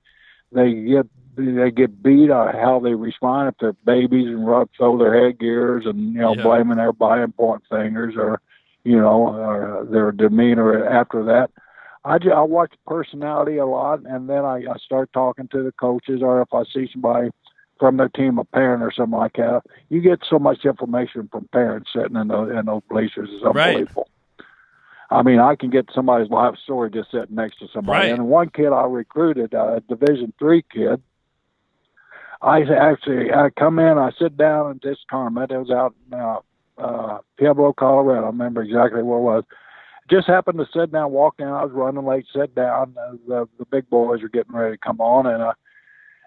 they 0.55 0.73
get 0.73 1.07
they 1.35 1.69
get 1.69 2.01
beat 2.01 2.31
on 2.31 2.53
how 2.53 2.79
they 2.79 2.93
respond 2.93 3.49
if 3.49 3.55
they're 3.59 3.73
babies 3.85 4.27
and 4.27 4.47
rub 4.47 4.69
throw 4.75 4.97
their 4.97 5.25
headgears 5.25 5.85
and 5.85 6.13
you 6.13 6.21
know 6.21 6.33
yeah. 6.33 6.43
blaming 6.43 6.79
everybody 6.79 7.21
and 7.21 7.35
pointing 7.35 7.67
fingers 7.69 8.15
or 8.17 8.41
you 8.83 8.97
know 8.97 9.27
or 9.27 9.85
their 9.89 10.11
demeanor 10.11 10.87
after 10.87 11.23
that. 11.25 11.51
I 12.05 12.19
just, 12.19 12.35
I 12.35 12.41
watch 12.41 12.71
personality 12.85 13.57
a 13.57 13.65
lot, 13.65 14.05
and 14.05 14.29
then 14.29 14.45
I, 14.45 14.57
I 14.57 14.77
start 14.77 15.11
talking 15.11 15.47
to 15.47 15.63
the 15.63 15.71
coaches, 15.71 16.21
or 16.21 16.39
if 16.39 16.53
I 16.53 16.63
see 16.71 16.87
somebody 16.93 17.31
from 17.79 17.97
their 17.97 18.09
team, 18.09 18.37
a 18.37 18.45
parent 18.45 18.83
or 18.83 18.91
something 18.95 19.17
like 19.17 19.33
that. 19.33 19.63
You 19.89 20.01
get 20.01 20.19
so 20.29 20.39
much 20.39 20.65
information 20.65 21.27
from 21.31 21.49
parents 21.51 21.89
sitting 21.93 22.15
in 22.15 22.27
those 22.27 22.51
in 22.51 22.65
those 22.65 22.81
bleachers. 22.89 23.29
It's 23.31 23.43
unbelievable. 23.43 24.07
I 25.09 25.21
mean, 25.21 25.39
I 25.39 25.55
can 25.55 25.69
get 25.69 25.89
somebody's 25.93 26.31
life 26.31 26.55
story 26.63 26.89
just 26.89 27.11
sitting 27.11 27.35
next 27.35 27.59
to 27.59 27.67
somebody. 27.73 28.07
Right. 28.07 28.11
And 28.11 28.27
one 28.27 28.49
kid 28.49 28.71
I 28.71 28.85
recruited, 28.85 29.53
a 29.53 29.81
Division 29.87 30.33
three 30.39 30.63
kid, 30.71 31.01
I 32.41 32.61
actually 32.61 33.31
I 33.31 33.49
come 33.51 33.79
in, 33.79 33.97
I 33.97 34.11
sit 34.19 34.37
down 34.37 34.71
at 34.71 34.81
this 34.81 34.97
tournament. 35.09 35.51
It 35.51 35.57
was 35.57 35.71
out 35.71 35.95
in 36.07 36.19
uh, 36.19 36.39
uh, 36.77 37.19
Pueblo, 37.37 37.73
Colorado. 37.73 38.23
I 38.23 38.27
remember 38.27 38.61
exactly 38.61 39.03
where 39.03 39.19
it 39.19 39.21
was. 39.21 39.43
Just 40.09 40.27
happened 40.27 40.59
to 40.59 40.67
sit 40.71 40.91
down, 40.91 41.11
walk 41.11 41.37
down. 41.37 41.53
I 41.53 41.63
was 41.63 41.71
running 41.73 42.05
late, 42.05 42.25
sit 42.35 42.53
down. 42.53 42.95
Uh, 42.99 43.13
the 43.27 43.49
the 43.57 43.65
big 43.65 43.89
boys 43.89 44.21
are 44.21 44.29
getting 44.29 44.53
ready 44.53 44.75
to 44.75 44.77
come 44.77 45.01
on, 45.01 45.25
and 45.25 45.41
uh, 45.41 45.53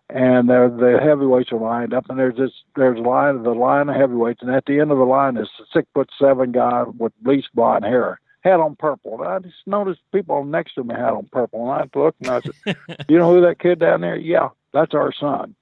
and 0.09 0.49
the 0.49 0.75
the 0.77 0.99
heavyweights 1.05 1.53
are 1.53 1.61
lined 1.61 1.95
up, 1.95 2.09
and 2.09 2.19
there's 2.19 2.37
this 2.37 2.53
there's 2.75 2.99
line 2.99 3.37
of 3.37 3.45
the 3.45 3.51
line 3.51 3.89
of 3.89 3.97
heavyweights, 3.97 4.43
and 4.43 4.51
at 4.51 4.67
the 4.67 4.81
end 4.81 4.91
of 4.91 4.99
the 4.99 5.05
line 5.05 5.37
is 5.37 5.49
a 5.61 5.65
six 5.73 5.87
foot 5.95 6.11
seven 6.21 6.53
guy 6.53 6.85
with 6.97 7.13
bleached 7.23 7.51
blonde 7.55 7.85
hair 7.85 8.21
had 8.41 8.61
on 8.61 8.77
purple. 8.77 9.23
And 9.23 9.29
I 9.29 9.39
just 9.41 9.57
noticed 9.67 10.01
people 10.13 10.45
next 10.45 10.75
to 10.75 10.85
me 10.85 10.95
had 10.95 11.11
on 11.11 11.29
purple. 11.31 11.71
And 11.71 11.83
I 11.83 11.99
looked 11.99 12.21
and 12.21 12.31
I 12.31 12.41
said, 12.41 12.77
You 13.09 13.19
know 13.19 13.33
who 13.33 13.41
that 13.43 13.59
kid 13.59 13.79
down 13.79 14.01
there? 14.01 14.17
Yeah, 14.17 14.49
that's 14.73 14.95
our 14.95 15.13
son. 15.13 15.55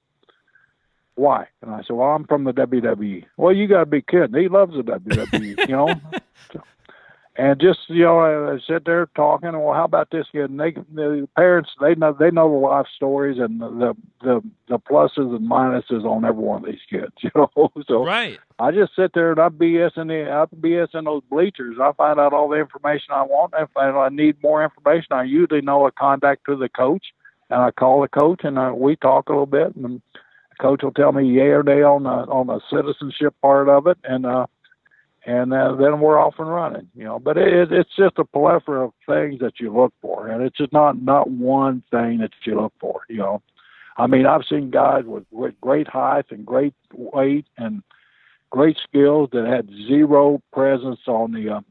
Why? 1.15 1.47
And 1.61 1.71
I 1.71 1.81
said, 1.81 1.95
Well, 1.95 2.09
I'm 2.09 2.25
from 2.25 2.43
the 2.43 2.53
WWE. 2.53 3.25
Well, 3.37 3.53
you 3.53 3.67
got 3.67 3.79
to 3.79 3.85
be 3.85 4.01
kidding. 4.01 4.39
He 4.39 4.47
loves 4.47 4.75
the 4.75 4.83
WWE, 4.83 5.67
you 5.67 5.75
know? 5.75 5.93
and 7.37 7.61
just 7.61 7.79
you 7.87 8.03
know, 8.03 8.19
I 8.19 8.57
sit 8.65 8.85
there 8.85 9.07
talking. 9.15 9.51
Well, 9.51 9.73
how 9.73 9.83
about 9.83 10.09
this 10.09 10.25
kid? 10.31 10.49
And 10.49 10.59
they, 10.59 10.71
the 10.71 11.29
parents, 11.35 11.69
they 11.79 11.93
know 11.93 12.11
they 12.19 12.31
know 12.31 12.49
the 12.49 12.57
life 12.57 12.87
stories 12.95 13.37
and 13.37 13.61
the 13.61 13.95
the 14.21 14.41
the 14.67 14.79
pluses 14.79 15.35
and 15.35 15.47
minuses 15.47 16.03
on 16.03 16.25
every 16.25 16.43
one 16.43 16.63
of 16.63 16.65
these 16.65 16.81
kids. 16.89 17.13
You 17.21 17.31
know, 17.35 17.71
so 17.87 18.05
right. 18.05 18.39
I 18.57 18.71
just 18.71 18.95
sit 18.95 19.11
there 19.13 19.31
and 19.31 19.39
I 19.39 19.49
BS 19.49 19.97
in 19.97 20.07
the 20.07 20.31
I 20.31 20.45
BS 20.55 20.95
in 20.95 21.05
those 21.05 21.21
bleachers. 21.29 21.77
I 21.79 21.91
find 21.91 22.19
out 22.19 22.33
all 22.33 22.49
the 22.49 22.55
information 22.55 23.13
I 23.13 23.21
want. 23.21 23.53
If 23.55 23.69
I 23.77 24.09
need 24.09 24.41
more 24.41 24.63
information, 24.63 25.09
I 25.11 25.23
usually 25.23 25.61
know 25.61 25.85
a 25.85 25.91
contact 25.91 26.45
to 26.45 26.55
the 26.55 26.69
coach, 26.69 27.05
and 27.51 27.61
I 27.61 27.69
call 27.69 28.01
the 28.01 28.07
coach 28.07 28.41
and 28.45 28.57
uh, 28.57 28.71
we 28.75 28.95
talk 28.95 29.29
a 29.29 29.33
little 29.33 29.45
bit, 29.45 29.75
and 29.75 29.83
the 29.83 30.55
coach 30.59 30.81
will 30.81 30.91
tell 30.91 31.11
me 31.11 31.27
yay 31.27 31.49
or 31.49 31.61
nay 31.61 31.83
on 31.83 32.03
the 32.03 32.09
on 32.09 32.47
the 32.47 32.61
citizenship 32.71 33.35
part 33.43 33.69
of 33.69 33.85
it, 33.85 33.97
and 34.03 34.25
uh 34.25 34.47
and 35.27 35.53
uh, 35.53 35.75
then 35.75 35.99
we're 35.99 36.17
off 36.17 36.35
and 36.39 36.49
running. 36.49 36.89
You 36.95 37.03
know, 37.03 37.19
but 37.19 37.37
it, 37.37 37.71
it's 37.71 37.95
just 37.95 38.17
a 38.17 38.25
plethora 38.25 38.85
of 38.85 38.93
things 39.05 39.39
that 39.41 39.59
you 39.59 39.71
look 39.71 39.93
for, 40.01 40.27
and 40.27 40.41
it's 40.41 40.57
just 40.57 40.73
not 40.73 40.99
not 40.99 41.29
one 41.29 41.83
thing 41.91 42.19
that 42.19 42.31
you 42.45 42.59
look 42.59 42.73
for. 42.79 43.01
You 43.09 43.17
know, 43.17 43.41
I 43.97 44.07
mean, 44.07 44.25
I've 44.25 44.45
seen 44.49 44.71
guys 44.71 45.03
with, 45.05 45.25
with 45.29 45.59
great 45.61 45.87
height 45.87 46.25
and 46.31 46.45
great 46.45 46.73
weight 46.93 47.45
and 47.57 47.83
great 48.49 48.77
skills 48.81 49.29
that 49.33 49.45
had 49.45 49.69
zero 49.87 50.41
presence 50.53 51.01
on 51.07 51.33
the 51.33 51.49
uh, 51.49 51.61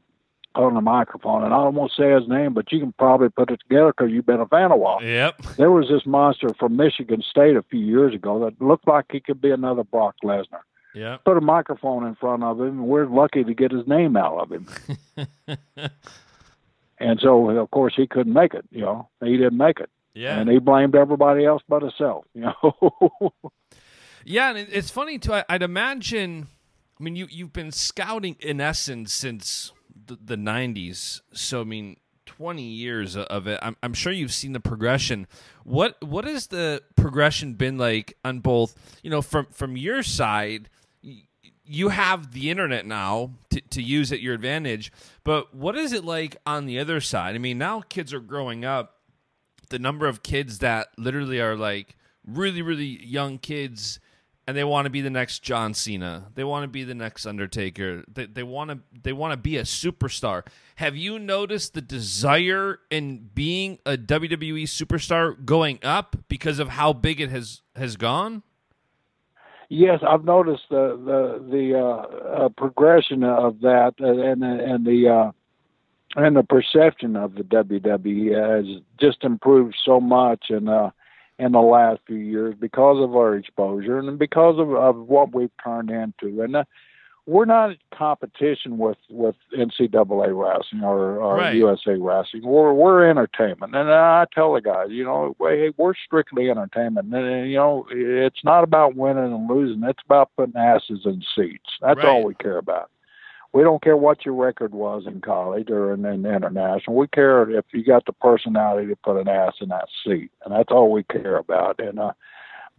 on 0.53 0.75
the 0.75 0.81
microphone. 0.81 1.43
And 1.43 1.53
I 1.53 1.69
to 1.69 1.87
say 1.95 2.11
his 2.11 2.27
name, 2.27 2.53
but 2.53 2.71
you 2.71 2.79
can 2.79 2.93
probably 2.93 3.29
put 3.29 3.51
it 3.51 3.59
together 3.61 3.93
because 3.95 4.11
you've 4.11 4.25
been 4.25 4.39
a 4.39 4.47
fan 4.47 4.71
a 4.71 4.77
while. 4.77 5.03
Yep. 5.03 5.41
There 5.57 5.71
was 5.71 5.87
this 5.89 6.05
monster 6.05 6.49
from 6.59 6.75
Michigan 6.75 7.23
State 7.27 7.55
a 7.55 7.63
few 7.63 7.79
years 7.79 8.13
ago 8.13 8.39
that 8.45 8.63
looked 8.63 8.87
like 8.87 9.05
he 9.11 9.19
could 9.19 9.41
be 9.41 9.51
another 9.51 9.83
Brock 9.83 10.15
Lesnar. 10.23 10.61
Yeah. 10.97 11.17
Put 11.23 11.37
a 11.37 11.41
microphone 11.41 12.05
in 12.05 12.15
front 12.15 12.43
of 12.43 12.59
him, 12.59 12.67
and 12.67 12.87
we're 12.87 13.05
lucky 13.05 13.43
to 13.43 13.53
get 13.53 13.71
his 13.71 13.87
name 13.87 14.17
out 14.17 14.39
of 14.39 14.51
him. 14.51 14.67
and 16.99 17.19
so, 17.21 17.49
of 17.51 17.69
course, 17.71 17.93
he 17.95 18.07
couldn't 18.07 18.33
make 18.33 18.53
it. 18.53 18.65
You 18.71 18.81
know, 18.81 19.09
he 19.23 19.37
didn't 19.37 19.57
make 19.57 19.79
it. 19.79 19.89
Yeah. 20.13 20.39
And 20.39 20.49
he 20.49 20.57
blamed 20.57 20.95
everybody 20.95 21.45
else 21.45 21.61
but 21.69 21.83
himself. 21.83 22.25
You 22.33 22.51
know. 22.61 23.33
Yeah, 24.29 24.49
and 24.49 24.67
it's 24.69 24.89
funny 24.89 25.19
too. 25.19 25.39
I'd 25.47 25.63
imagine. 25.63 26.47
I 26.99 27.03
mean, 27.03 27.15
you 27.15 27.27
you've 27.29 27.53
been 27.53 27.71
scouting 27.71 28.35
in 28.41 28.59
essence 28.59 29.13
since 29.13 29.71
the, 30.05 30.17
the 30.21 30.35
'90s. 30.35 31.21
So 31.31 31.61
I 31.61 31.63
mean, 31.63 31.95
20 32.25 32.61
years 32.61 33.15
of 33.15 33.47
it. 33.47 33.57
I'm, 33.61 33.77
I'm 33.81 33.93
sure 33.93 34.11
you've 34.11 34.33
seen 34.33 34.51
the 34.51 34.59
progression. 34.59 35.27
What 35.63 35.95
what 36.03 36.25
has 36.25 36.47
the 36.47 36.83
progression 36.97 37.53
been 37.53 37.77
like 37.77 38.17
on 38.25 38.39
both? 38.39 38.75
You 39.01 39.09
know, 39.09 39.21
from 39.21 39.47
from 39.49 39.77
your 39.77 40.03
side, 40.03 40.69
you 41.67 41.89
have 41.89 42.33
the 42.33 42.49
internet 42.49 42.85
now 42.85 43.31
to, 43.49 43.61
to 43.61 43.81
use 43.81 44.11
at 44.11 44.21
your 44.21 44.33
advantage. 44.33 44.91
But 45.23 45.53
what 45.53 45.75
is 45.75 45.93
it 45.93 46.03
like 46.03 46.37
on 46.45 46.65
the 46.65 46.79
other 46.79 47.01
side? 47.01 47.35
I 47.35 47.37
mean, 47.37 47.57
now 47.57 47.81
kids 47.81 48.13
are 48.13 48.19
growing 48.19 48.65
up. 48.65 48.95
The 49.69 49.79
number 49.79 50.07
of 50.07 50.23
kids 50.23 50.59
that 50.59 50.87
literally 50.97 51.41
are 51.41 51.55
like 51.55 51.95
really 52.25 52.61
really 52.61 53.05
young 53.05 53.37
kids 53.37 53.99
and 54.47 54.55
they 54.55 54.63
want 54.63 54.85
to 54.85 54.89
be 54.89 55.01
the 55.01 55.09
next 55.09 55.39
John 55.43 55.73
Cena. 55.73 56.27
They 56.35 56.45
want 56.45 56.63
to 56.63 56.69
be 56.69 56.85
the 56.85 56.95
next 56.95 57.25
Undertaker. 57.25 58.03
They, 58.07 58.25
they 58.25 58.43
want 58.43 58.71
to 58.71 58.79
they 59.03 59.11
want 59.11 59.33
to 59.33 59.37
be 59.37 59.57
a 59.57 59.63
superstar. 59.63 60.47
Have 60.77 60.95
you 60.95 61.19
noticed 61.19 61.73
the 61.73 61.81
desire 61.81 62.79
in 62.89 63.29
being 63.35 63.79
a 63.85 63.97
WWE 63.97 64.63
superstar 64.63 65.43
going 65.43 65.79
up 65.83 66.15
because 66.29 66.59
of 66.59 66.69
how 66.69 66.93
big 66.93 67.19
it 67.19 67.29
has 67.29 67.61
has 67.75 67.97
gone? 67.97 68.41
Yes, 69.69 69.99
I've 70.07 70.23
noticed 70.23 70.63
the 70.69 70.97
the 71.03 71.45
the 71.49 71.77
uh, 71.77 72.45
uh, 72.45 72.49
progression 72.49 73.23
of 73.23 73.59
that, 73.61 73.95
uh, 73.99 74.07
and 74.07 74.43
and 74.43 74.85
the 74.85 75.09
uh, 75.09 75.31
and 76.15 76.37
the 76.37 76.43
perception 76.43 77.17
of 77.17 77.35
the 77.35 77.43
WWE 77.43 78.33
has 78.33 78.81
just 78.99 79.23
improved 79.23 79.75
so 79.83 79.99
much, 79.99 80.45
in 80.49 80.69
uh, 80.69 80.91
in 81.37 81.51
the 81.51 81.59
last 81.59 81.99
few 82.07 82.15
years 82.15 82.55
because 82.59 83.03
of 83.03 83.15
our 83.15 83.35
exposure 83.35 83.99
and 83.99 84.17
because 84.17 84.57
of, 84.57 84.73
of 84.73 84.95
what 85.07 85.35
we've 85.35 85.51
turned 85.63 85.91
into. 85.91 86.41
And 86.41 86.55
uh, 86.55 86.63
we're 87.27 87.45
not 87.45 87.71
in 87.71 87.77
competition 87.93 88.77
with, 88.77 88.97
with 89.09 89.35
NCAA 89.55 90.33
wrestling 90.33 90.81
or, 90.81 91.19
or 91.19 91.35
Right. 91.35 91.55
USA 91.55 91.95
wrestling. 91.95 92.43
We're, 92.45 92.73
we're 92.73 93.07
entertainment. 93.09 93.75
And 93.75 93.91
I 93.91 94.25
tell 94.33 94.53
the 94.53 94.61
guys, 94.61 94.87
you 94.91 95.03
know, 95.03 95.35
hey, 95.41 95.73
we're 95.75 95.93
strictly 95.93 96.49
entertainment. 96.49 97.13
And, 97.13 97.51
you 97.51 97.57
know, 97.57 97.85
it's 97.91 98.43
not 98.45 98.63
about 98.63 98.95
winning 98.95 99.25
and 99.25 99.49
losing. 99.49 99.83
It's 99.83 100.01
about 100.05 100.31
putting 100.37 100.55
asses 100.55 101.01
in 101.03 101.21
seats. 101.35 101.69
That's 101.81 101.99
all 102.07 102.23
we 102.23 102.33
care 102.35 102.57
about. 102.57 102.89
We 103.51 103.61
don't 103.61 103.81
care 103.83 103.97
what 103.97 104.25
your 104.25 104.35
record 104.35 104.73
was 104.73 105.03
in 105.05 105.19
college 105.19 105.69
or 105.69 105.93
in, 105.93 106.05
in 106.05 106.25
international. 106.25 106.95
We 106.95 107.07
care 107.07 107.49
if 107.49 107.65
you 107.73 107.83
got 107.83 108.05
the 108.05 108.13
personality 108.13 108.87
to 108.87 108.95
put 108.95 109.19
an 109.19 109.27
ass 109.27 109.55
in 109.59 109.67
that 109.69 109.89
seat, 110.05 110.31
and 110.45 110.53
that's 110.53 110.71
all 110.71 110.91
we 110.91 111.03
care 111.03 111.37
about. 111.37 111.79
And 111.79 111.99
uh, 111.99 112.11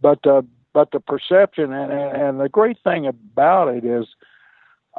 but 0.01 0.25
uh, 0.25 0.41
but 0.73 0.91
the 0.91 0.99
perception 0.99 1.73
and, 1.73 1.91
and 1.91 2.21
and 2.21 2.39
the 2.39 2.49
great 2.49 2.77
thing 2.83 3.05
about 3.07 3.67
it 3.69 3.83
is, 3.83 4.05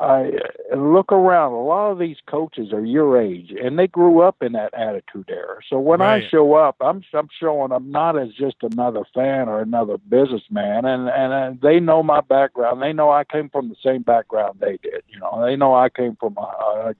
I 0.00 0.30
look 0.74 1.12
around. 1.12 1.52
A 1.52 1.60
lot 1.60 1.90
of 1.90 1.98
these 1.98 2.16
coaches 2.26 2.72
are 2.72 2.84
your 2.84 3.20
age, 3.20 3.52
and 3.62 3.78
they 3.78 3.86
grew 3.86 4.22
up 4.22 4.42
in 4.42 4.52
that 4.52 4.72
attitude 4.72 5.28
era. 5.28 5.58
So 5.68 5.78
when 5.78 6.00
I 6.00 6.26
show 6.26 6.54
up, 6.54 6.76
I'm 6.80 7.04
I'm 7.12 7.28
showing 7.38 7.70
I'm 7.70 7.90
not 7.90 8.18
as 8.18 8.30
just 8.32 8.56
another 8.62 9.02
fan 9.14 9.50
or 9.50 9.60
another 9.60 9.98
businessman, 9.98 10.86
and 10.86 11.10
and 11.10 11.60
they 11.60 11.80
know 11.80 12.02
my 12.02 12.22
background. 12.22 12.80
They 12.80 12.94
know 12.94 13.10
I 13.10 13.24
came 13.24 13.50
from 13.50 13.68
the 13.68 13.76
same 13.84 14.00
background 14.00 14.58
they 14.58 14.78
did. 14.82 15.02
You 15.06 15.20
know, 15.20 15.44
they 15.44 15.54
know 15.54 15.74
I 15.74 15.90
came 15.90 16.16
from 16.16 16.34
a, 16.38 16.94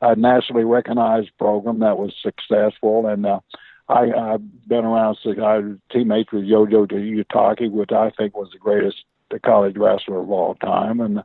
a, 0.00 0.10
a 0.10 0.16
nationally 0.16 0.64
recognized 0.64 1.36
program 1.36 1.80
that 1.80 1.98
was 1.98 2.14
successful, 2.22 3.08
and 3.08 3.26
uh, 3.26 3.40
I, 3.88 4.12
I've 4.12 4.68
been 4.68 4.84
around. 4.84 5.18
So 5.24 5.30
I 5.42 5.58
was 5.58 5.76
teammates 5.90 6.30
with 6.30 6.44
Yoji 6.44 7.24
Uetake, 7.24 7.72
which 7.72 7.90
I 7.90 8.10
think 8.10 8.36
was 8.36 8.50
the 8.52 8.58
greatest 8.58 9.04
college 9.44 9.76
wrestler 9.76 10.20
of 10.20 10.30
all 10.30 10.54
time, 10.54 11.00
and 11.00 11.24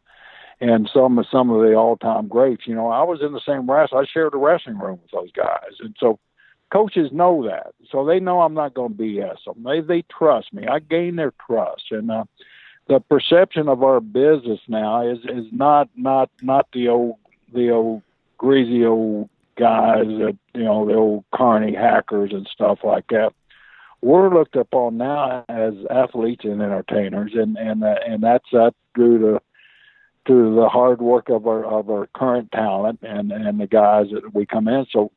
and 0.61 0.89
some 0.93 1.17
of 1.17 1.25
some 1.31 1.49
of 1.49 1.61
the 1.61 1.73
all 1.75 1.97
time 1.97 2.27
greats. 2.27 2.67
You 2.67 2.75
know, 2.75 2.89
I 2.89 3.03
was 3.03 3.21
in 3.21 3.33
the 3.33 3.41
same 3.45 3.69
wrestling. 3.69 4.03
I 4.03 4.11
shared 4.11 4.33
a 4.33 4.37
wrestling 4.37 4.77
room 4.77 4.99
with 5.01 5.11
those 5.11 5.31
guys, 5.31 5.79
and 5.79 5.95
so 5.99 6.19
coaches 6.71 7.11
know 7.11 7.45
that, 7.47 7.73
so 7.91 8.05
they 8.05 8.19
know 8.19 8.41
I'm 8.41 8.53
not 8.53 8.73
going 8.73 8.95
to 8.95 9.01
BS 9.01 9.45
them. 9.45 9.63
They 9.63 9.81
they 9.81 10.03
trust 10.03 10.53
me. 10.53 10.67
I 10.67 10.79
gain 10.79 11.15
their 11.15 11.33
trust, 11.47 11.85
and 11.91 12.11
uh, 12.11 12.25
the 12.87 12.99
perception 12.99 13.69
of 13.69 13.83
our 13.83 13.99
business 14.01 14.59
now 14.67 15.07
is 15.07 15.19
is 15.25 15.45
not 15.51 15.89
not 15.95 16.29
not 16.41 16.67
the 16.73 16.89
old 16.89 17.15
the 17.53 17.71
old 17.71 18.01
greasy 18.37 18.85
old 18.85 19.29
guys 19.55 20.07
that 20.07 20.37
you 20.53 20.63
know 20.63 20.85
the 20.85 20.95
old 20.95 21.25
carny 21.33 21.75
hackers 21.75 22.31
and 22.33 22.47
stuff 22.51 22.79
like 22.83 23.07
that. 23.09 23.33
We're 24.01 24.33
looked 24.33 24.55
upon 24.55 24.97
now 24.97 25.43
as 25.49 25.73
athletes 25.89 26.45
and 26.45 26.61
entertainers, 26.61 27.31
and 27.33 27.57
and 27.57 27.83
uh, 27.83 27.95
and 28.05 28.23
that's 28.23 28.53
uh, 28.53 28.71
due 28.95 29.19
to 29.19 29.41
to 30.27 30.55
the 30.55 30.69
hard 30.69 31.01
work 31.01 31.29
of 31.29 31.47
our 31.47 31.65
of 31.65 31.89
our 31.89 32.07
current 32.15 32.51
talent 32.51 32.99
and 33.01 33.31
and 33.31 33.59
the 33.59 33.67
guys 33.67 34.07
that 34.11 34.33
we 34.33 34.45
come 34.45 34.67
in. 34.67 34.85
So 34.91 35.11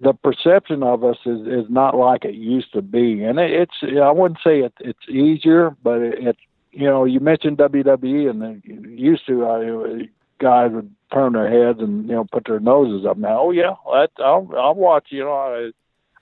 the 0.00 0.12
perception 0.12 0.82
of 0.82 1.04
us 1.04 1.16
is 1.24 1.40
is 1.46 1.70
not 1.70 1.96
like 1.96 2.24
it 2.24 2.34
used 2.34 2.72
to 2.72 2.82
be, 2.82 3.24
and 3.24 3.38
it, 3.38 3.50
it's 3.50 3.98
I 4.00 4.10
wouldn't 4.10 4.40
say 4.44 4.60
it, 4.60 4.72
it's 4.80 5.08
easier, 5.08 5.76
but 5.82 6.00
it, 6.00 6.14
it's 6.18 6.40
you 6.72 6.86
know 6.86 7.04
you 7.04 7.20
mentioned 7.20 7.58
WWE 7.58 8.30
and 8.30 8.42
then 8.42 8.62
used 8.96 9.26
to 9.26 9.44
uh, 9.44 10.04
guys 10.40 10.72
would 10.72 10.94
turn 11.12 11.32
their 11.32 11.48
heads 11.48 11.80
and 11.80 12.08
you 12.08 12.14
know 12.14 12.26
put 12.30 12.44
their 12.46 12.60
noses 12.60 13.06
up. 13.06 13.16
Now, 13.16 13.40
oh 13.40 13.50
yeah, 13.50 13.74
that 13.92 14.10
I'll 14.18 14.48
I'll 14.56 14.74
watch. 14.74 15.06
You 15.10 15.24
know, 15.24 15.70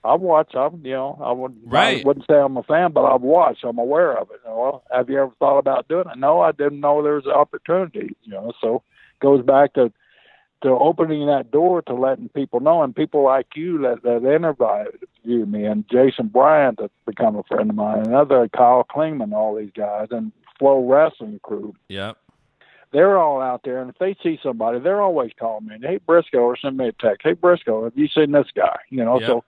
I 0.03 0.13
I've 0.13 0.21
watched. 0.21 0.55
I'm, 0.55 0.81
you 0.85 0.91
know, 0.93 1.19
I 1.23 1.31
would 1.31 1.55
Right. 1.65 2.01
I 2.01 2.07
wouldn't 2.07 2.25
say 2.27 2.35
I'm 2.35 2.57
a 2.57 2.63
fan, 2.63 2.91
but 2.91 3.05
I've 3.05 3.21
watched. 3.21 3.63
I'm 3.63 3.77
aware 3.77 4.17
of 4.17 4.29
it. 4.31 4.41
Well, 4.45 4.83
have 4.91 5.09
you 5.09 5.19
ever 5.21 5.31
thought 5.39 5.59
about 5.59 5.87
doing 5.87 6.05
it? 6.11 6.17
No, 6.17 6.41
I 6.41 6.51
didn't 6.51 6.79
know 6.79 7.01
there 7.01 7.15
was 7.15 7.25
an 7.25 7.31
opportunity. 7.31 8.15
You 8.23 8.31
know, 8.33 8.51
so 8.61 8.75
it 8.75 9.19
goes 9.21 9.43
back 9.43 9.73
to 9.73 9.91
to 10.61 10.69
opening 10.69 11.25
that 11.27 11.51
door 11.51 11.81
to 11.81 11.93
letting 11.93 12.29
people 12.29 12.61
know, 12.61 12.83
and 12.83 12.95
people 12.95 13.23
like 13.23 13.47
you 13.55 13.79
that 13.79 14.03
that 14.03 14.23
interview 14.23 15.45
me, 15.45 15.65
and 15.65 15.85
Jason 15.89 16.27
Bryant 16.27 16.79
that's 16.79 16.93
become 17.05 17.35
a 17.35 17.43
friend 17.43 17.69
of 17.69 17.75
mine, 17.75 17.99
and 18.05 18.15
other 18.15 18.47
Kyle 18.47 18.85
Klingman, 18.89 19.33
all 19.33 19.55
these 19.55 19.71
guys, 19.75 20.07
and 20.11 20.31
Flow 20.59 20.87
Wrestling 20.87 21.39
Crew 21.43 21.75
Yep. 21.89 22.17
they're 22.91 23.17
all 23.17 23.41
out 23.41 23.61
there, 23.63 23.81
and 23.81 23.89
if 23.89 23.97
they 23.97 24.15
see 24.23 24.39
somebody, 24.41 24.79
they're 24.79 25.01
always 25.01 25.31
calling 25.37 25.65
me. 25.67 25.77
Hey 25.81 25.99
Brisco, 26.07 26.35
or 26.41 26.55
send 26.55 26.77
me 26.77 26.87
a 26.87 26.91
text. 26.93 27.21
Hey 27.23 27.33
Brisco, 27.33 27.83
have 27.83 27.97
you 27.97 28.07
seen 28.07 28.31
this 28.31 28.47
guy? 28.55 28.77
You 28.89 29.03
know, 29.03 29.19
Yeah. 29.19 29.27
so 29.27 29.43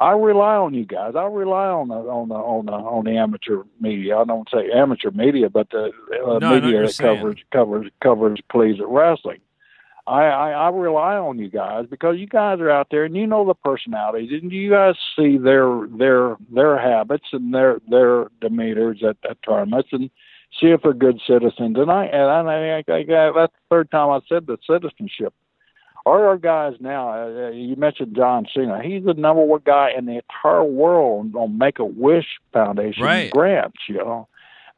I 0.00 0.12
rely 0.12 0.54
on 0.54 0.74
you 0.74 0.84
guys. 0.84 1.14
I 1.16 1.24
rely 1.24 1.66
on 1.66 1.88
the 1.88 1.94
on 1.94 2.28
the 2.28 2.34
on 2.36 2.66
the 2.66 2.72
on 2.72 3.04
the 3.04 3.16
amateur 3.16 3.62
media. 3.80 4.18
I 4.18 4.24
don't 4.24 4.48
say 4.48 4.70
amateur 4.70 5.10
media, 5.10 5.50
but 5.50 5.70
the 5.70 5.90
uh, 6.24 6.38
No, 6.38 6.54
I 6.54 6.60
media 6.60 6.86
that 6.86 6.96
covers 6.98 7.38
covers 7.52 7.90
covers 8.00 8.40
please 8.50 8.80
at 8.80 8.88
wrestling. 8.88 9.40
I, 10.06 10.24
I 10.24 10.50
I 10.50 10.68
rely 10.70 11.16
on 11.16 11.38
you 11.38 11.50
guys 11.50 11.86
because 11.90 12.16
you 12.18 12.28
guys 12.28 12.60
are 12.60 12.70
out 12.70 12.88
there 12.90 13.04
and 13.04 13.16
you 13.16 13.26
know 13.26 13.44
the 13.44 13.54
personalities 13.54 14.30
and 14.30 14.52
you 14.52 14.70
guys 14.70 14.94
see 15.16 15.36
their 15.36 15.86
their 15.90 16.36
their 16.50 16.78
habits 16.78 17.26
and 17.32 17.52
their 17.52 17.80
their 17.88 18.26
demeanors 18.40 19.02
at, 19.02 19.16
at 19.28 19.42
tournaments 19.42 19.88
and 19.92 20.10
see 20.60 20.68
if 20.68 20.82
they're 20.82 20.92
good 20.92 21.20
citizens. 21.26 21.76
And 21.76 21.90
I 21.90 22.04
and 22.06 22.48
I, 22.48 22.68
I, 22.68 22.78
I 22.78 23.32
that's 23.34 23.52
the 23.52 23.68
third 23.68 23.90
time 23.90 24.10
I 24.10 24.20
said 24.28 24.46
the 24.46 24.58
citizenship. 24.64 25.34
Our, 26.06 26.28
our 26.28 26.38
guys 26.38 26.74
now, 26.80 27.10
uh, 27.10 27.50
you 27.50 27.76
mentioned 27.76 28.16
John 28.16 28.46
Cena. 28.54 28.82
He's 28.82 29.04
the 29.04 29.14
number 29.14 29.42
one 29.42 29.62
guy 29.64 29.90
in 29.96 30.06
the 30.06 30.20
entire 30.20 30.64
world 30.64 31.34
on 31.34 31.58
Make 31.58 31.78
a 31.78 31.84
Wish 31.84 32.26
Foundation 32.52 33.02
Right. 33.02 33.30
grants. 33.30 33.78
You 33.88 33.96
know, 33.96 34.28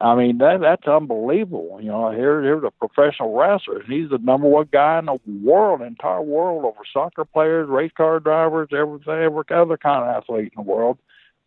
I 0.01 0.15
mean 0.15 0.39
that 0.39 0.61
that's 0.61 0.87
unbelievable. 0.87 1.79
You 1.81 1.89
know, 1.89 2.11
here 2.11 2.41
here's 2.41 2.63
a 2.63 2.71
professional 2.71 3.37
wrestler. 3.37 3.83
He's 3.87 4.09
the 4.09 4.17
number 4.17 4.47
one 4.47 4.67
guy 4.71 4.99
in 4.99 5.05
the 5.05 5.19
world, 5.43 5.81
entire 5.81 6.21
world, 6.21 6.65
over 6.65 6.81
soccer 6.91 7.23
players, 7.23 7.69
race 7.69 7.91
car 7.95 8.19
drivers, 8.19 8.69
everything, 8.71 9.13
every 9.13 9.43
other 9.51 9.77
kind 9.77 10.03
of 10.03 10.23
athlete 10.23 10.51
in 10.57 10.63
the 10.65 10.69
world. 10.69 10.97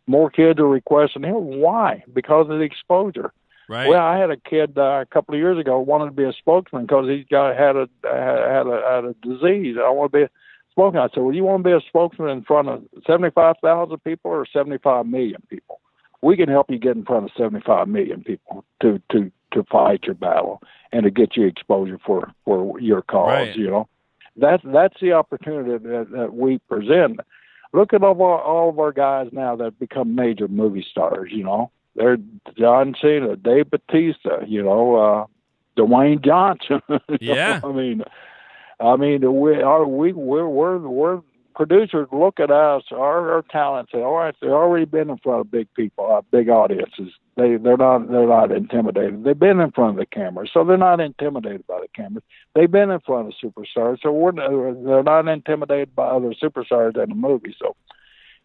More 0.07 0.29
kids 0.29 0.59
are 0.59 0.67
requesting 0.67 1.23
him. 1.23 1.59
Why? 1.59 2.03
Because 2.13 2.49
of 2.49 2.59
the 2.59 2.63
exposure. 2.63 3.33
Right. 3.67 3.89
Well, 3.89 4.03
I 4.03 4.17
had 4.17 4.29
a 4.29 4.37
kid 4.37 4.77
uh, 4.77 5.01
a 5.01 5.05
couple 5.05 5.33
of 5.33 5.39
years 5.39 5.59
ago 5.59 5.79
wanted 5.79 6.05
to 6.05 6.11
be 6.11 6.23
a 6.23 6.33
spokesman 6.33 6.83
because 6.83 7.07
he's 7.07 7.25
got 7.29 7.57
had 7.57 7.75
a 7.75 7.87
had 8.03 8.67
a 8.67 8.81
had 8.87 9.05
a 9.05 9.15
disease. 9.21 9.77
I 9.83 9.89
want 9.89 10.11
to 10.11 10.17
be 10.17 10.23
a 10.23 10.29
spokesman. 10.71 11.01
I 11.01 11.07
said, 11.13 11.23
"Well, 11.23 11.33
you 11.33 11.43
want 11.43 11.63
to 11.63 11.69
be 11.69 11.75
a 11.75 11.81
spokesman 11.87 12.29
in 12.29 12.43
front 12.43 12.69
of 12.69 12.83
seventy 13.07 13.31
five 13.31 13.55
thousand 13.61 14.03
people 14.03 14.31
or 14.31 14.45
seventy 14.51 14.77
five 14.77 15.07
million 15.07 15.41
people? 15.49 15.79
We 16.21 16.37
can 16.37 16.49
help 16.49 16.69
you 16.69 16.77
get 16.77 16.95
in 16.95 17.05
front 17.05 17.25
of 17.25 17.31
seventy 17.35 17.63
five 17.65 17.87
million 17.87 18.23
people 18.23 18.63
to 18.81 19.01
to 19.11 19.31
to 19.53 19.63
fight 19.71 20.03
your 20.03 20.15
battle 20.15 20.61
and 20.91 21.03
to 21.03 21.09
get 21.09 21.35
you 21.35 21.47
exposure 21.47 21.99
for 22.05 22.31
for 22.43 22.79
your 22.79 23.01
cause. 23.01 23.29
Right. 23.29 23.55
You 23.55 23.71
know, 23.71 23.87
that's 24.37 24.63
that's 24.65 24.99
the 25.01 25.13
opportunity 25.13 25.71
that, 25.71 26.11
that 26.11 26.33
we 26.33 26.59
present. 26.69 27.19
Look 27.73 27.93
at 27.93 28.03
all, 28.03 28.21
our, 28.21 28.41
all 28.41 28.69
of 28.69 28.79
our 28.79 28.93
guys 28.93 29.27
now 29.33 29.55
that 29.57 29.79
become 29.79 30.15
major 30.15 30.47
movie 30.47 30.85
stars. 30.89 31.31
You 31.33 31.43
know, 31.43 31.71
they're 31.95 32.17
John 32.57 32.95
Cena, 33.01 33.35
Dave 33.35 33.69
Batista, 33.69 34.45
you 34.45 34.61
know, 34.63 34.95
uh, 34.95 35.25
Dwayne 35.77 36.23
Johnson. 36.23 36.81
Yeah. 37.21 37.61
I 37.63 37.71
mean, 37.71 38.03
I 38.79 38.95
mean, 38.97 39.39
we 39.39 39.61
are 39.61 39.85
we 39.85 40.11
we're 40.13 40.47
we're, 40.47 40.77
we're 40.77 41.21
producers 41.55 42.07
look 42.11 42.39
at 42.39 42.51
us, 42.51 42.83
our, 42.91 43.31
our 43.31 43.41
talents, 43.49 43.91
all 43.93 44.17
right, 44.17 44.35
they've 44.41 44.51
already 44.51 44.85
been 44.85 45.09
in 45.09 45.17
front 45.17 45.41
of 45.41 45.49
big 45.49 45.73
people, 45.73 46.11
uh, 46.11 46.21
big 46.31 46.49
audiences. 46.49 47.13
They 47.37 47.55
they're 47.55 47.77
not 47.77 48.09
they're 48.09 48.27
not 48.27 48.51
intimidated. 48.51 49.23
They've 49.23 49.37
been 49.37 49.59
in 49.59 49.71
front 49.71 49.91
of 49.91 49.97
the 49.97 50.05
camera, 50.05 50.45
so 50.51 50.63
they're 50.63 50.77
not 50.77 50.99
intimidated 50.99 51.65
by 51.67 51.79
the 51.81 51.87
cameras. 51.93 52.23
They've 52.53 52.71
been 52.71 52.91
in 52.91 52.99
front 53.01 53.27
of 53.27 53.33
superstars, 53.43 54.01
so 54.01 54.11
we're 54.11 54.31
they're 54.31 55.03
not 55.03 55.27
intimidated 55.27 55.95
by 55.95 56.07
other 56.07 56.33
superstars 56.33 57.01
in 57.01 57.09
the 57.09 57.15
movie. 57.15 57.55
So, 57.59 57.75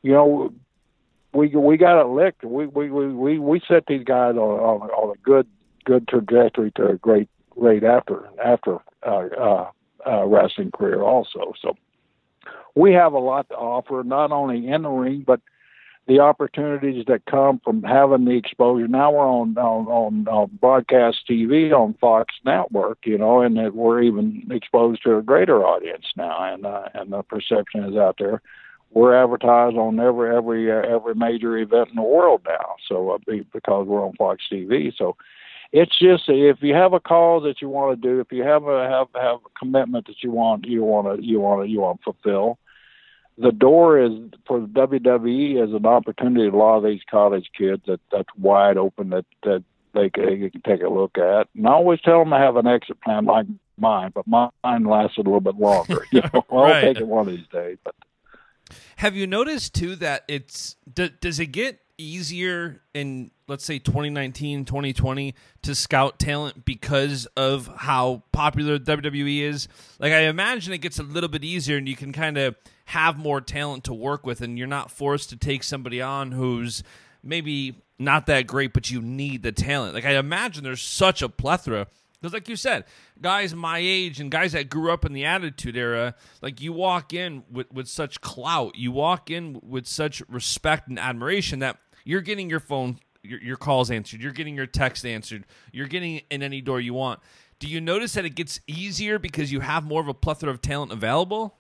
you 0.03 0.13
know, 0.13 0.53
we 1.33 1.49
we 1.49 1.77
got 1.77 2.01
it 2.01 2.09
licked. 2.09 2.45
We 2.45 2.67
we 2.67 2.91
we 2.91 3.09
we, 3.09 3.39
we 3.39 3.61
set 3.67 3.87
these 3.87 4.05
guys 4.05 4.35
on, 4.35 4.39
on 4.39 4.91
on 4.91 5.17
a 5.17 5.19
good 5.23 5.47
good 5.85 6.09
trajectory 6.09 6.73
to 6.73 6.89
a 6.89 6.97
great 6.97 7.29
great 7.51 7.85
after 7.85 8.29
after 8.45 8.79
uh, 9.07 9.27
uh, 9.39 9.71
uh, 10.07 10.27
wrestling 10.27 10.71
career 10.73 11.03
also. 11.03 11.53
So 11.61 11.77
we 12.75 12.93
have 12.93 13.13
a 13.13 13.19
lot 13.19 13.49
to 13.51 13.57
offer, 13.57 14.03
not 14.05 14.33
only 14.33 14.69
in 14.69 14.83
the 14.83 14.91
ring, 14.91 15.25
but 15.27 15.41
the 16.07 16.19
opportunities 16.19 17.05
that 17.07 17.25
come 17.27 17.61
from 17.63 17.83
having 17.83 18.25
the 18.25 18.33
exposure. 18.37 18.89
Now 18.89 19.13
we're 19.13 19.21
on 19.21 19.57
on, 19.57 19.87
on, 19.87 20.29
on 20.29 20.51
broadcast 20.61 21.19
TV 21.29 21.73
on 21.73 21.95
Fox 22.01 22.35
Network, 22.45 22.99
you 23.05 23.19
know, 23.19 23.43
and 23.43 23.57
that 23.57 23.75
we're 23.75 24.03
even 24.03 24.49
exposed 24.51 25.03
to 25.05 25.17
a 25.17 25.23
greater 25.23 25.65
audience 25.65 26.07
now, 26.17 26.53
and 26.53 26.67
uh, 26.67 26.89
and 26.95 27.13
the 27.13 27.23
perception 27.23 27.85
is 27.85 27.97
out 27.97 28.17
there. 28.19 28.43
We're 28.93 29.15
advertised 29.23 29.77
on 29.77 30.01
every 30.01 30.35
every 30.37 30.71
uh, 30.71 30.83
every 30.95 31.15
major 31.15 31.57
event 31.59 31.91
in 31.91 31.97
the 31.97 32.03
world 32.03 32.43
now, 32.47 32.75
so 32.89 33.11
uh, 33.11 33.19
because 33.53 33.87
we're 33.87 34.05
on 34.05 34.15
Fox 34.15 34.43
TV, 34.53 34.93
so 34.97 35.17
it's 35.73 35.97
just 35.99 36.25
if 36.29 36.57
you 36.61 36.75
have 36.75 36.93
a 36.93 37.01
cause 37.01 37.45
that 37.45 37.63
you 37.63 37.69
want 37.69 38.01
to 38.03 38.09
do, 38.09 38.19
if 38.21 38.33
you 38.33 38.43
have 38.43 38.65
a 38.65 38.89
have 38.89 39.07
have 39.15 39.39
a 39.47 39.59
commitment 39.59 40.07
that 40.09 40.23
you 40.23 40.33
want 40.33 40.67
you 40.67 40.83
want 40.83 41.21
to 41.21 41.25
you 41.25 41.39
want 41.41 41.63
to 41.65 41.71
you 41.71 41.81
want 41.81 42.01
to 42.01 42.05
fulfill, 42.13 42.59
the 43.39 43.53
door 43.53 44.01
is 44.01 44.11
for 44.47 44.59
the 44.61 44.67
WWE 44.67 45.63
is 45.65 45.73
an 45.73 45.87
opportunity. 45.87 46.49
A 46.49 46.51
lot 46.51 46.79
of 46.79 46.85
these 46.85 47.03
college 47.09 47.49
kids 47.57 47.83
that 47.87 48.01
that's 48.11 48.29
wide 48.37 48.77
open 48.77 49.11
that 49.11 49.25
that 49.45 49.63
they 49.95 50.11
can, 50.11 50.41
they 50.41 50.51
can 50.51 50.63
take 50.63 50.83
a 50.83 50.89
look 50.89 51.17
at. 51.17 51.47
And 51.57 51.67
I 51.69 51.71
always 51.73 52.01
tell 52.01 52.19
them 52.19 52.31
to 52.31 52.39
have 52.39 52.57
an 52.57 52.67
exit 52.67 53.01
plan 53.03 53.25
like 53.27 53.47
mine, 53.79 54.13
but 54.15 54.27
mine 54.27 54.85
lasted 54.85 55.27
a 55.27 55.31
little 55.31 55.41
bit 55.41 55.57
longer. 55.57 56.07
You 56.13 56.23
know, 56.23 56.45
I'll 56.51 56.59
Right. 56.59 56.83
take 56.85 56.99
it 56.99 57.07
one 57.07 57.29
of 57.29 57.33
these 57.35 57.47
days. 57.53 57.79
But 57.85 57.95
Have 58.97 59.17
you 59.17 59.27
noticed 59.27 59.75
too 59.75 59.97
that 59.97 60.25
it's 60.29 60.77
d- 60.93 61.11
does 61.21 61.39
it 61.41 61.47
get 61.47 61.81
easier 61.99 62.81
in 62.95 63.31
let's 63.47 63.65
say 63.65 63.79
2019 63.79 64.65
2020 64.65 65.35
to 65.63 65.75
scout 65.75 66.19
talent 66.19 66.65
because 66.65 67.27
of 67.37 67.71
how 67.77 68.23
popular 68.33 68.79
WWE 68.79 69.43
is? 69.43 69.69
Like 69.99 70.13
I 70.13 70.21
imagine 70.21 70.73
it 70.73 70.79
gets 70.79 70.99
a 70.99 71.03
little 71.03 71.29
bit 71.29 71.45
easier 71.45 71.77
and 71.77 71.89
you 71.89 71.97
can 71.97 72.13
kind 72.13 72.39
of 72.39 72.57
have 72.87 73.19
more 73.19 73.41
talent 73.41 73.85
to 73.85 73.95
work 73.95 74.27
with 74.27 74.41
and 74.41 74.59
you're 74.59 74.67
not 74.67 74.91
forced 74.91 75.31
to 75.31 75.37
take 75.37 75.63
somebody 75.63 76.01
on 76.01 76.33
who's 76.33 76.83
maybe 77.23 77.77
not 77.99 78.27
that 78.27 78.47
great 78.47 78.73
but 78.73 78.91
you 78.91 79.03
need 79.03 79.43
the 79.43 79.53
talent. 79.53 79.95
Like 79.95 80.05
I 80.05 80.17
imagine 80.17 80.65
there's 80.65 80.83
such 80.83 81.23
a 81.23 81.29
plethora 81.29 81.87
because, 82.21 82.35
like 82.35 82.49
you 82.49 82.57
said, 82.57 82.85
guys 83.21 83.55
my 83.55 83.79
age 83.79 84.21
and 84.21 84.31
guys 84.31 84.53
that 84.53 84.69
grew 84.69 84.93
up 84.93 85.05
in 85.05 85.13
the 85.13 85.25
Attitude 85.25 85.77
Era, 85.77 86.15
like 86.43 86.61
you 86.61 86.73
walk 86.73 87.15
in 87.15 87.45
with, 87.51 87.73
with 87.73 87.89
such 87.89 88.21
clout, 88.21 88.77
you 88.77 88.93
walk 88.93 89.31
in 89.31 89.61
with 89.63 89.87
such 89.87 90.23
respect 90.29 90.89
and 90.89 90.99
admiration 90.99 91.61
that 91.61 91.79
you're 92.05 92.21
getting 92.21 92.51
your 92.51 92.61
phone, 92.61 92.99
your, 93.23 93.41
your 93.41 93.57
calls 93.57 93.91
answered, 93.91 94.21
you're 94.21 94.33
getting 94.33 94.55
your 94.55 94.67
text 94.67 95.07
answered, 95.07 95.47
you're 95.73 95.89
getting 95.89 96.23
in 96.31 96.43
any 96.43 96.61
door 96.61 96.81
you 96.81 96.95
want. 96.95 97.21
Do 97.59 97.69
you 97.69 97.81
notice 97.81 98.15
that 98.15 98.25
it 98.25 98.35
gets 98.35 98.61
easier 98.67 99.19
because 99.19 99.53
you 99.53 99.61
have 99.61 99.85
more 99.85 100.01
of 100.01 100.09
a 100.09 100.15
plethora 100.15 100.51
of 100.51 100.63
talent 100.63 100.93
available? 100.93 101.57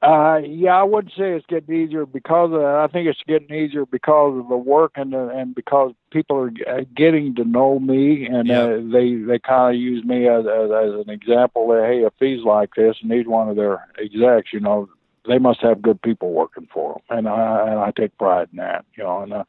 Uh, 0.00 0.40
yeah, 0.46 0.76
I 0.76 0.84
wouldn't 0.84 1.12
say 1.14 1.32
it's 1.32 1.46
getting 1.46 1.74
easier 1.74 2.06
because 2.06 2.52
of 2.52 2.60
that. 2.60 2.76
I 2.76 2.86
think 2.86 3.08
it's 3.08 3.22
getting 3.26 3.52
easier 3.52 3.84
because 3.84 4.38
of 4.38 4.48
the 4.48 4.56
work 4.56 4.92
and 4.94 5.12
the, 5.12 5.28
and 5.30 5.54
because 5.54 5.92
people 6.12 6.36
are 6.36 6.52
uh, 6.68 6.84
getting 6.96 7.34
to 7.34 7.44
know 7.44 7.80
me 7.80 8.26
and 8.26 8.46
Yeah. 8.46 8.62
uh, 8.62 8.80
they 8.92 9.16
they 9.16 9.40
kind 9.40 9.74
of 9.74 9.80
use 9.80 10.04
me 10.04 10.28
as, 10.28 10.46
as 10.46 10.70
as 10.70 10.94
an 11.04 11.10
example. 11.10 11.66
That 11.68 11.84
hey, 11.86 12.04
if 12.04 12.12
he's 12.20 12.44
like 12.44 12.74
this 12.76 12.96
and 13.02 13.10
he's 13.12 13.26
one 13.26 13.48
of 13.48 13.56
their 13.56 13.88
execs, 13.98 14.52
you 14.52 14.60
know, 14.60 14.88
they 15.26 15.38
must 15.38 15.60
have 15.62 15.82
good 15.82 16.00
people 16.02 16.30
working 16.30 16.68
for 16.72 16.94
them, 17.08 17.18
and 17.18 17.28
I 17.28 17.68
and 17.68 17.80
I 17.80 17.90
take 17.90 18.16
pride 18.18 18.48
in 18.52 18.58
that, 18.58 18.84
you 18.96 19.02
know, 19.02 19.22
and 19.22 19.32
uh, 19.32 19.44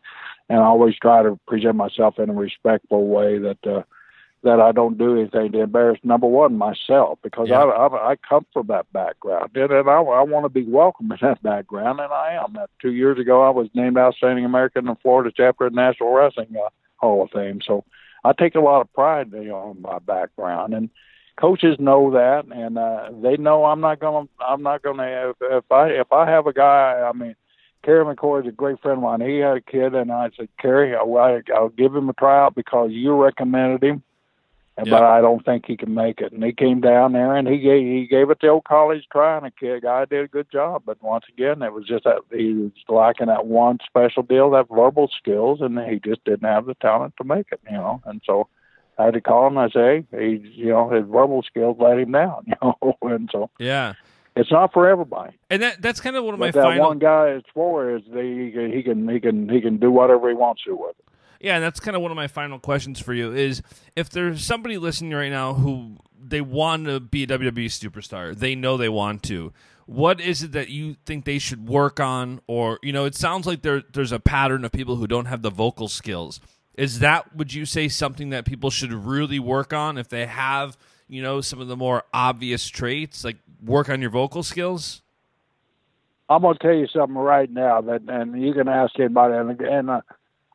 and 0.49 0.57
I 0.59 0.63
always 0.63 0.95
try 0.97 1.21
to 1.21 1.39
present 1.47 1.75
myself 1.75 2.17
in 2.17 2.29
a 2.29 2.33
respectful 2.33 3.07
way 3.07 3.37
that. 3.37 3.67
uh 3.67 3.83
that 4.43 4.59
I 4.61 4.71
don't 4.71 4.97
do 4.97 5.17
anything 5.19 5.51
to 5.51 5.61
embarrass 5.61 5.99
number 6.03 6.27
one 6.27 6.57
myself 6.57 7.19
because 7.21 7.49
Yeah. 7.49 7.63
I, 7.63 7.87
I 7.87 8.11
I 8.11 8.15
come 8.17 8.45
from 8.53 8.67
that 8.67 8.91
background 8.93 9.51
and, 9.55 9.71
and 9.71 9.89
I 9.89 10.01
I 10.01 10.21
want 10.21 10.45
to 10.45 10.49
be 10.49 10.63
welcome 10.63 11.11
in 11.11 11.17
that 11.21 11.41
background 11.43 11.99
and 11.99 12.11
I 12.11 12.33
am. 12.41 12.53
That 12.53 12.69
two 12.81 12.93
years 12.93 13.19
ago 13.19 13.41
I 13.43 13.49
was 13.49 13.67
named 13.73 13.97
outstanding 13.97 14.45
American 14.45 14.87
in 14.87 14.95
Florida 14.97 15.31
chapter 15.35 15.65
of 15.65 15.73
the 15.73 15.81
National 15.81 16.13
Wrestling 16.13 16.55
uh, 16.55 16.69
Hall 16.97 17.23
of 17.23 17.31
Fame. 17.31 17.59
So 17.65 17.83
I 18.23 18.33
take 18.33 18.55
a 18.55 18.61
lot 18.61 18.81
of 18.81 18.93
pride 18.93 19.31
you 19.33 19.45
know, 19.45 19.71
in 19.75 19.81
my 19.81 19.99
background 19.99 20.73
and 20.73 20.89
coaches 21.37 21.77
know 21.79 22.11
that 22.11 22.45
and 22.53 22.77
uh, 22.77 23.09
they 23.21 23.37
know 23.37 23.65
I'm 23.65 23.81
not 23.81 23.99
gonna 23.99 24.27
I'm 24.39 24.63
not 24.63 24.83
gonna 24.83 25.31
if, 25.31 25.35
if 25.41 25.71
I 25.71 25.87
if 25.89 26.11
I 26.13 26.29
have 26.29 26.47
a 26.47 26.53
guy 26.53 27.01
I 27.07 27.11
mean. 27.17 27.35
Kerry 27.81 28.03
McCoy 28.03 28.41
is 28.41 28.47
a 28.49 28.51
great 28.51 28.81
friend 28.81 28.97
of 28.97 29.03
mine. 29.03 29.21
He 29.21 29.37
had 29.37 29.55
a 29.55 29.61
kid, 29.61 29.95
and 29.95 30.11
I 30.11 30.31
said, 30.35 30.49
Kerry, 30.59 30.97
I'll, 30.97 31.15
I'll 31.55 31.69
give 31.69 31.95
him 31.95 32.09
a 32.09 32.13
tryout 32.13 32.53
because 32.53 32.89
you 32.91 33.15
recommended 33.15 33.81
him 33.81 34.03
Yeah. 34.85 34.91
but 34.91 35.03
I 35.03 35.21
don't 35.21 35.43
think 35.43 35.65
he 35.65 35.75
can 35.77 35.93
make 35.93 36.21
it. 36.21 36.31
And 36.31 36.43
he 36.43 36.51
came 36.51 36.81
down 36.81 37.13
there 37.13 37.35
and 37.35 37.47
he 37.47 37.57
gave 37.59 37.81
he 37.85 38.07
gave 38.07 38.29
it 38.29 38.39
the 38.41 38.47
old 38.47 38.63
college 38.65 39.03
try, 39.11 39.37
and 39.37 39.45
the 39.45 39.51
kid 39.51 39.83
guy 39.83 40.05
did 40.05 40.25
a 40.25 40.27
good 40.27 40.49
job. 40.51 40.83
But 40.85 41.01
once 41.01 41.25
again, 41.29 41.61
it 41.61 41.73
was 41.73 41.85
just 41.85 42.03
that 42.05 42.19
he 42.31 42.53
was 42.53 42.71
lacking 42.87 43.27
that 43.27 43.45
one 43.45 43.79
special 43.85 44.23
deal, 44.23 44.51
that 44.51 44.67
verbal 44.69 45.09
skills, 45.17 45.59
and 45.61 45.79
he 45.79 45.99
just 45.99 46.23
didn't 46.25 46.47
have 46.47 46.65
the 46.65 46.75
talent 46.75 47.15
to 47.17 47.23
make 47.23 47.47
it, 47.51 47.59
you 47.69 47.77
know. 47.77 48.01
And 48.05 48.21
so 48.25 48.47
I 48.97 49.05
had 49.05 49.13
to 49.13 49.21
call 49.21 49.47
him. 49.47 49.57
I 49.57 49.69
say, 49.69 50.05
hey, 50.11 50.37
he, 50.39 50.49
you 50.55 50.69
know, 50.69 50.89
his 50.89 51.05
verbal 51.05 51.41
skills 51.43 51.77
let 51.79 51.99
him 51.99 52.11
down, 52.11 52.43
you 52.47 52.53
know. 52.61 52.97
And 53.01 53.29
so 53.31 53.49
Yeah. 53.59 53.93
it's 54.35 54.51
not 54.51 54.71
for 54.73 54.87
everybody. 54.87 55.33
And 55.49 55.61
that 55.61 55.81
that's 55.81 55.99
kind 55.99 56.15
of 56.15 56.23
one 56.23 56.33
of 56.33 56.39
my 56.39 56.47
But 56.47 56.55
that 56.55 56.63
final 56.63 56.87
one 56.89 56.99
guy 56.99 57.29
it's 57.29 57.47
for 57.53 57.95
is 57.95 58.03
the, 58.11 58.21
he 58.21 58.51
can 58.51 58.71
he 58.71 58.83
can 58.83 59.07
he 59.09 59.19
can 59.19 59.49
he 59.49 59.61
can 59.61 59.77
do 59.77 59.91
whatever 59.91 60.29
he 60.29 60.35
wants 60.35 60.63
to 60.63 60.75
with 60.75 60.95
it. 60.99 61.05
Yeah, 61.39 61.55
and 61.55 61.63
that's 61.63 61.79
kind 61.79 61.95
of 61.95 62.01
one 62.01 62.11
of 62.11 62.17
my 62.17 62.27
final 62.27 62.59
questions 62.59 62.99
for 62.99 63.13
you 63.13 63.33
is 63.33 63.61
if 63.95 64.09
there's 64.09 64.43
somebody 64.43 64.77
listening 64.77 65.13
right 65.13 65.31
now 65.31 65.53
who 65.53 65.97
they 66.21 66.41
want 66.41 66.85
to 66.85 66.99
be 66.99 67.23
a 67.23 67.27
WWE 67.27 67.67
superstar, 67.67 68.35
they 68.35 68.55
know 68.55 68.75
they 68.75 68.89
want 68.89 69.23
to. 69.23 69.53
What 69.85 70.19
is 70.19 70.43
it 70.43 70.51
that 70.51 70.69
you 70.69 70.97
think 71.05 71.25
they 71.25 71.39
should 71.39 71.67
work 71.67 71.99
on 71.99 72.41
or 72.45 72.77
you 72.83 72.91
know, 72.91 73.05
it 73.05 73.15
sounds 73.15 73.47
like 73.47 73.61
there 73.61 73.81
there's 73.93 74.11
a 74.11 74.19
pattern 74.19 74.65
of 74.65 74.71
people 74.71 74.97
who 74.97 75.07
don't 75.07 75.25
have 75.25 75.41
the 75.41 75.49
vocal 75.49 75.87
skills. 75.87 76.41
Is 76.75 76.99
that 76.99 77.35
would 77.35 77.53
you 77.53 77.65
say 77.65 77.87
something 77.87 78.29
that 78.29 78.45
people 78.45 78.69
should 78.69 78.93
really 78.93 79.39
work 79.39 79.73
on 79.73 79.97
if 79.97 80.09
they 80.09 80.25
have, 80.25 80.77
you 81.07 81.21
know, 81.21 81.41
some 81.41 81.61
of 81.61 81.67
the 81.67 81.77
more 81.77 82.03
obvious 82.13 82.67
traits 82.67 83.23
like 83.23 83.37
work 83.63 83.89
on 83.89 84.01
your 84.01 84.11
vocal 84.11 84.43
skills? 84.43 85.01
I'm 86.29 86.43
gonna 86.43 86.57
tell 86.61 86.73
you 86.73 86.87
something 86.87 87.17
right 87.17 87.49
now 87.49 87.81
that, 87.81 88.01
and 88.07 88.39
you 88.39 88.53
can 88.53 88.67
ask 88.67 88.99
anybody. 88.99 89.33
And, 89.33 89.59
and 89.61 89.89
uh, 89.89 90.01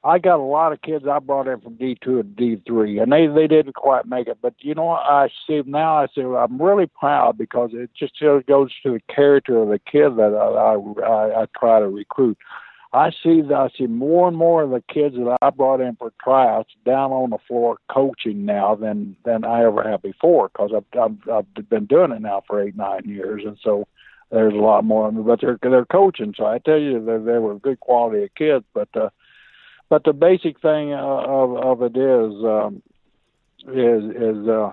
I 0.05 0.19
got 0.19 0.39
a 0.39 0.43
lot 0.43 0.73
of 0.73 0.83
kids 0.83 1.07
I 1.11 1.19
brought 1.19 1.49
in 1.49 1.61
from 1.61 1.77
D 1.77 1.97
two 2.03 2.21
and 2.21 2.37
D 2.37 2.61
three, 2.67 2.99
and 2.99 3.11
they 3.11 3.27
they 3.27 3.47
didn't 3.47 3.75
quite 3.75 4.07
make 4.07 4.29
it. 4.29 4.39
But 4.43 4.55
you 4.59 4.75
know, 4.75 4.85
what? 4.85 5.03
I 5.03 5.31
see 5.47 5.63
now. 5.65 5.97
I 5.97 6.07
say 6.15 6.23
I'm 6.23 6.61
really 6.61 6.87
proud 6.87 7.39
because 7.39 7.71
it 7.73 7.91
just 7.99 8.21
goes 8.21 8.71
to 8.83 8.93
the 8.93 9.01
character 9.13 9.59
of 9.63 9.71
the 9.71 9.79
kid 9.79 10.17
that 10.17 10.35
I 10.35 10.75
I, 10.75 11.09
I, 11.09 11.43
I 11.43 11.47
try 11.59 11.81
to 11.81 11.89
recruit. 11.89 12.37
I 12.93 13.11
see 13.11 13.41
that 13.41 13.55
I 13.55 13.69
see 13.77 13.87
more 13.87 14.29
and 14.29 14.37
more 14.37 14.63
of 14.63 14.71
the 14.71 14.83
kids 14.93 15.17
that 15.17 15.39
I 15.41 15.51
brought 15.51 15.81
in 15.81 15.97
for 15.97 16.13
tryouts 16.23 16.71
down 16.85 17.11
on 17.11 17.31
the 17.31 17.39
floor 17.49 17.79
coaching 17.91 18.45
now 18.45 18.75
than 18.75 19.17
than 19.25 19.45
I 19.45 19.65
ever 19.65 19.83
have 19.83 20.03
before 20.03 20.51
because 20.51 20.71
I've, 20.77 21.01
I've 21.01 21.29
I've 21.29 21.69
been 21.71 21.87
doing 21.87 22.13
it 22.13 22.21
now 22.21 22.43
for 22.47 22.63
eight 22.63 22.77
nine 22.77 23.03
years, 23.07 23.43
and 23.47 23.59
so 23.65 23.89
there's 24.31 24.53
a 24.53 24.59
lot 24.59 24.85
more 24.85 25.09
of 25.09 25.15
them, 25.15 25.25
but 25.25 25.41
they're 25.41 25.59
they're 25.63 25.87
coaching. 25.87 26.35
So 26.37 26.45
I 26.45 26.59
tell 26.59 26.79
you, 26.79 27.03
they 27.05 27.17
they 27.17 27.39
were 27.39 27.59
good 27.59 27.81
quality 27.81 28.25
of 28.25 28.35
kids. 28.35 28.65
But 28.75 28.89
uh, 28.95 29.09
But 29.89 30.05
the 30.05 30.13
basic 30.13 30.61
thing 30.61 30.93
uh, 30.93 30.99
of 30.99 31.57
of 31.57 31.83
it 31.83 31.97
is 31.97 32.45
um, 32.45 32.83
is 33.69 34.05
is 34.17 34.49
uh, 34.49 34.73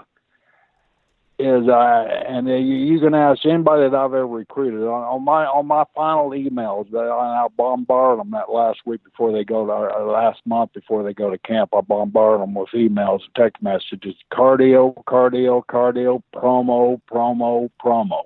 is 1.41 1.68
uh, 1.68 2.05
and 2.28 2.47
you, 2.47 2.55
you 2.55 2.99
can 2.99 3.14
ask 3.14 3.45
anybody 3.45 3.89
that 3.89 3.95
I've 3.95 4.14
ever 4.14 4.28
recruited 4.28 4.82
on, 4.82 5.03
on 5.03 5.24
my 5.26 5.45
on 5.45 5.66
my 5.66 5.84
final 5.95 6.30
emails 6.30 6.89
that 6.91 6.99
I, 6.99 7.47
bombard 7.57 8.20
them 8.20 8.32
that 8.32 8.51
last 8.51 8.80
week 8.86 9.03
before 9.03 9.32
they 9.32 9.43
go 9.43 9.66
to 9.66 9.72
or 9.72 10.12
last 10.12 10.39
month 10.45 10.74
before 10.74 11.03
they 11.03 11.14
go 11.14 11.30
to 11.30 11.38
camp. 11.39 11.72
I 11.76 11.82
bombard 11.82 12.41
them 12.41 12.53
with 12.53 12.70
emails 12.74 13.22
and 13.24 13.36
text 13.36 13.62
messages. 13.62 14.16
Cardio, 14.32 14.95
cardio, 15.05 15.64
cardio, 15.66 16.22
promo, 16.34 17.01
promo, 17.12 17.70
promo. 17.84 18.22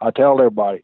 I 0.00 0.10
tell 0.10 0.38
everybody, 0.38 0.82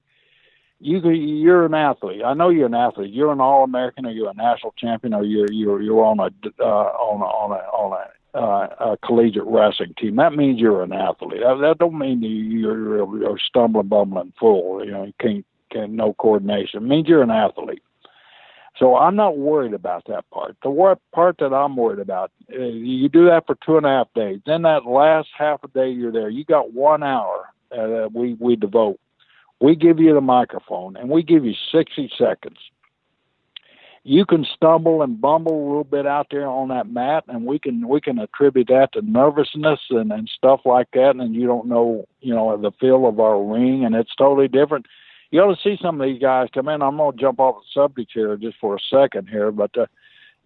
you 0.78 1.00
you're 1.10 1.64
an 1.64 1.74
athlete. 1.74 2.22
I 2.24 2.34
know 2.34 2.50
you're 2.50 2.66
an 2.66 2.74
athlete. 2.74 3.12
You're 3.12 3.32
an 3.32 3.40
All 3.40 3.64
American, 3.64 4.06
or 4.06 4.10
you're 4.10 4.30
a 4.30 4.34
national 4.34 4.74
champion, 4.78 5.14
or 5.14 5.24
you're 5.24 5.50
you're 5.50 5.82
you're 5.82 6.04
on 6.04 6.20
a 6.20 6.30
uh, 6.60 6.64
on 6.64 7.20
a 7.20 7.24
on 7.24 7.52
a 7.52 7.62
on 7.76 7.92
a 7.92 8.06
uh, 8.36 8.68
a 8.92 8.96
collegiate 8.98 9.46
wrestling 9.46 9.94
team. 9.98 10.16
That 10.16 10.34
means 10.34 10.60
you're 10.60 10.82
an 10.82 10.92
athlete. 10.92 11.40
That, 11.40 11.58
that 11.62 11.78
don't 11.78 11.98
mean 11.98 12.22
you're, 12.22 12.96
you're, 12.98 13.18
you're 13.18 13.38
stumbling, 13.38 13.88
bumbling 13.88 14.34
fool. 14.38 14.84
You 14.84 14.90
know, 14.90 15.04
you 15.04 15.14
can't, 15.18 15.46
can't 15.72 15.92
no 15.92 16.12
coordination. 16.14 16.82
It 16.82 16.86
means 16.86 17.08
you're 17.08 17.22
an 17.22 17.30
athlete. 17.30 17.82
So 18.78 18.94
I'm 18.94 19.16
not 19.16 19.38
worried 19.38 19.72
about 19.72 20.04
that 20.08 20.28
part. 20.30 20.54
The 20.62 20.68
wor- 20.68 20.98
part 21.14 21.38
that 21.38 21.54
I'm 21.54 21.76
worried 21.76 21.98
about, 21.98 22.30
uh, 22.52 22.58
you 22.58 23.08
do 23.08 23.24
that 23.24 23.46
for 23.46 23.56
two 23.64 23.78
and 23.78 23.86
a 23.86 23.88
half 23.88 24.08
days. 24.14 24.40
Then 24.44 24.62
that 24.62 24.84
last 24.84 25.28
half 25.36 25.64
a 25.64 25.68
day 25.68 25.88
you're 25.88 26.12
there, 26.12 26.28
you 26.28 26.44
got 26.44 26.74
one 26.74 27.02
hour 27.02 27.46
uh, 27.72 27.86
that 27.86 28.10
we 28.12 28.34
we 28.34 28.54
devote. 28.54 29.00
We 29.60 29.74
give 29.74 29.98
you 29.98 30.14
the 30.14 30.20
microphone 30.20 30.96
and 30.96 31.08
we 31.08 31.22
give 31.22 31.44
you 31.44 31.54
60 31.72 32.10
seconds. 32.18 32.58
You 34.02 34.24
can 34.24 34.46
stumble 34.54 35.02
and 35.02 35.20
bumble 35.20 35.52
a 35.52 35.66
little 35.66 35.84
bit 35.84 36.06
out 36.06 36.28
there 36.30 36.46
on 36.46 36.68
that 36.68 36.88
mat 36.88 37.24
and 37.26 37.44
we 37.44 37.58
can 37.58 37.88
we 37.88 38.00
can 38.00 38.18
attribute 38.20 38.68
that 38.68 38.92
to 38.92 39.02
nervousness 39.02 39.80
and 39.90 40.12
and 40.12 40.28
stuff 40.28 40.60
like 40.64 40.88
that 40.92 41.16
and 41.16 41.34
you 41.34 41.46
don't 41.46 41.66
know 41.66 42.06
you 42.20 42.32
know 42.32 42.56
the 42.56 42.70
feel 42.78 43.08
of 43.08 43.18
our 43.18 43.42
ring 43.42 43.84
and 43.84 43.94
it's 43.96 44.14
totally 44.14 44.46
different. 44.46 44.86
You 45.32 45.40
ought 45.40 45.56
to 45.56 45.60
see 45.60 45.76
some 45.82 46.00
of 46.00 46.06
these 46.06 46.20
guys 46.20 46.48
come 46.54 46.68
in. 46.68 46.82
I'm 46.82 46.98
going 46.98 47.16
to 47.16 47.20
jump 47.20 47.40
off 47.40 47.56
the 47.56 47.80
subject 47.80 48.12
here 48.14 48.36
just 48.36 48.58
for 48.60 48.76
a 48.76 48.78
second 48.88 49.28
here 49.28 49.50
but 49.50 49.76
uh, 49.76 49.86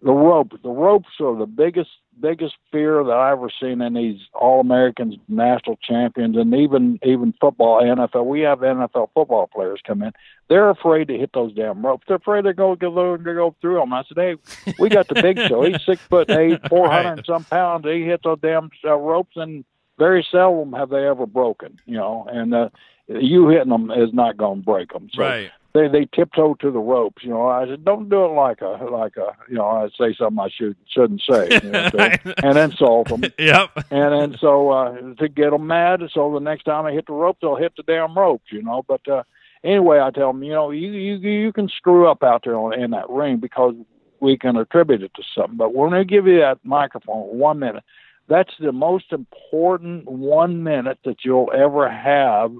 the 0.01 0.11
rope. 0.11 0.53
The 0.63 0.69
ropes 0.69 1.09
are 1.19 1.35
the 1.35 1.45
biggest 1.45 1.89
biggest 2.19 2.55
fear 2.71 3.03
that 3.03 3.11
I've 3.11 3.37
ever 3.37 3.49
seen 3.61 3.81
in 3.81 3.93
these 3.93 4.19
All 4.33 4.59
Americans, 4.59 5.15
national 5.27 5.77
champions, 5.77 6.37
and 6.37 6.53
even 6.53 6.99
even 7.03 7.33
football, 7.39 7.81
NFL. 7.81 8.25
We 8.25 8.41
have 8.41 8.59
NFL 8.59 9.09
football 9.13 9.47
players 9.47 9.81
come 9.85 10.01
in. 10.01 10.11
They're 10.49 10.69
afraid 10.69 11.07
to 11.09 11.17
hit 11.17 11.31
those 11.33 11.53
damn 11.53 11.85
ropes. 11.85 12.05
They're 12.07 12.17
afraid 12.17 12.43
to 12.43 12.53
go 12.53 12.75
go, 12.75 13.17
go 13.17 13.55
through 13.61 13.79
them. 13.79 13.93
I 13.93 14.03
said, 14.07 14.17
hey, 14.17 14.73
we 14.79 14.89
got 14.89 15.07
the 15.07 15.21
big 15.21 15.37
show. 15.47 15.63
He's 15.63 15.83
six 15.85 16.01
foot 16.01 16.29
eight, 16.31 16.67
four 16.67 16.89
hundred 16.89 17.19
and 17.19 17.25
some 17.25 17.43
pounds. 17.43 17.85
He 17.85 18.03
hits 18.03 18.23
those 18.23 18.39
damn 18.41 18.69
uh, 18.83 18.95
ropes, 18.95 19.35
and 19.35 19.63
very 19.99 20.25
seldom 20.31 20.73
have 20.73 20.89
they 20.89 21.07
ever 21.07 21.27
broken. 21.27 21.79
You 21.85 21.97
know, 21.97 22.27
and 22.31 22.53
uh, 22.53 22.69
you 23.07 23.49
hitting 23.49 23.69
them 23.69 23.91
is 23.91 24.13
not 24.13 24.37
going 24.37 24.61
to 24.61 24.65
break 24.65 24.91
them. 24.93 25.09
So 25.13 25.21
right 25.21 25.51
they 25.73 25.87
they 25.87 26.05
tiptoe 26.13 26.55
to 26.55 26.71
the 26.71 26.79
ropes. 26.79 27.23
You 27.23 27.31
know, 27.31 27.47
I 27.47 27.65
said, 27.67 27.85
don't 27.85 28.09
do 28.09 28.25
it 28.25 28.29
like 28.29 28.61
a 28.61 28.77
like 28.91 29.17
a 29.17 29.35
you 29.49 29.55
know, 29.55 29.65
I 29.65 29.87
say 29.97 30.15
something 30.17 30.39
I 30.39 30.49
should 30.49 30.75
shouldn't 30.87 31.21
say, 31.29 31.59
you 31.63 31.69
know, 31.69 31.89
and 32.43 32.57
insult 32.57 33.09
them. 33.09 33.23
Yep. 33.37 33.69
And 33.91 34.13
then 34.13 34.37
so 34.39 34.69
uh, 34.69 35.13
to 35.15 35.29
get 35.29 35.51
them 35.51 35.67
mad, 35.67 36.01
so 36.13 36.33
the 36.33 36.39
next 36.39 36.63
time 36.63 36.85
they 36.85 36.93
hit 36.93 37.07
the 37.07 37.13
ropes, 37.13 37.39
they'll 37.41 37.55
hit 37.55 37.73
the 37.75 37.83
damn 37.83 38.17
ropes. 38.17 38.51
You 38.51 38.61
know, 38.61 38.83
but 38.87 39.07
uh, 39.07 39.23
anyway, 39.63 39.99
I 39.99 40.11
tell 40.11 40.31
them, 40.31 40.43
you 40.43 40.53
know, 40.53 40.71
you 40.71 40.91
you 40.91 41.15
you 41.17 41.53
can 41.53 41.69
screw 41.69 42.09
up 42.09 42.23
out 42.23 42.43
there 42.43 42.55
on, 42.55 42.79
in 42.79 42.91
that 42.91 43.09
ring 43.09 43.37
because 43.37 43.75
we 44.19 44.37
can 44.37 44.57
attribute 44.57 45.03
it 45.03 45.13
to 45.15 45.23
something. 45.35 45.57
But 45.57 45.73
we're 45.73 45.89
going 45.89 46.01
to 46.01 46.05
give 46.05 46.27
you 46.27 46.39
that 46.39 46.59
microphone 46.63 47.37
one 47.37 47.59
minute. 47.59 47.83
That's 48.27 48.53
the 48.59 48.71
most 48.71 49.11
important 49.11 50.09
one 50.09 50.63
minute 50.63 50.99
that 51.05 51.25
you'll 51.25 51.51
ever 51.53 51.89
have 51.89 52.53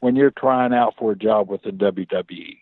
when 0.00 0.16
you're 0.16 0.32
trying 0.32 0.72
out 0.72 0.94
for 0.98 1.12
a 1.12 1.16
job 1.16 1.48
with 1.48 1.62
the 1.62 1.70
WWE. 1.70 2.58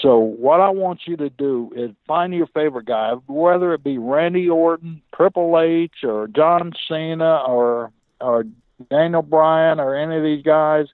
So 0.00 0.18
what 0.18 0.60
I 0.60 0.70
want 0.70 1.00
you 1.06 1.16
to 1.16 1.28
do 1.28 1.72
is 1.74 1.90
find 2.06 2.32
your 2.32 2.46
favorite 2.48 2.86
guy, 2.86 3.14
whether 3.26 3.74
it 3.74 3.82
be 3.82 3.98
Randy 3.98 4.48
Orton, 4.48 5.02
Triple 5.14 5.58
H, 5.60 6.04
or 6.04 6.28
John 6.28 6.72
Cena, 6.88 7.42
or 7.46 7.90
or 8.20 8.44
Daniel 8.90 9.22
Bryan, 9.22 9.80
or 9.80 9.96
any 9.96 10.16
of 10.16 10.22
these 10.22 10.44
guys, 10.44 10.86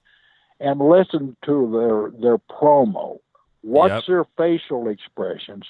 and 0.59 0.81
listen 0.81 1.37
to 1.45 1.71
their 1.71 2.21
their 2.21 2.39
promo. 2.39 3.19
Watch 3.63 3.91
yep. 3.91 4.03
their 4.07 4.25
facial 4.39 4.89
expressions. 4.89 5.67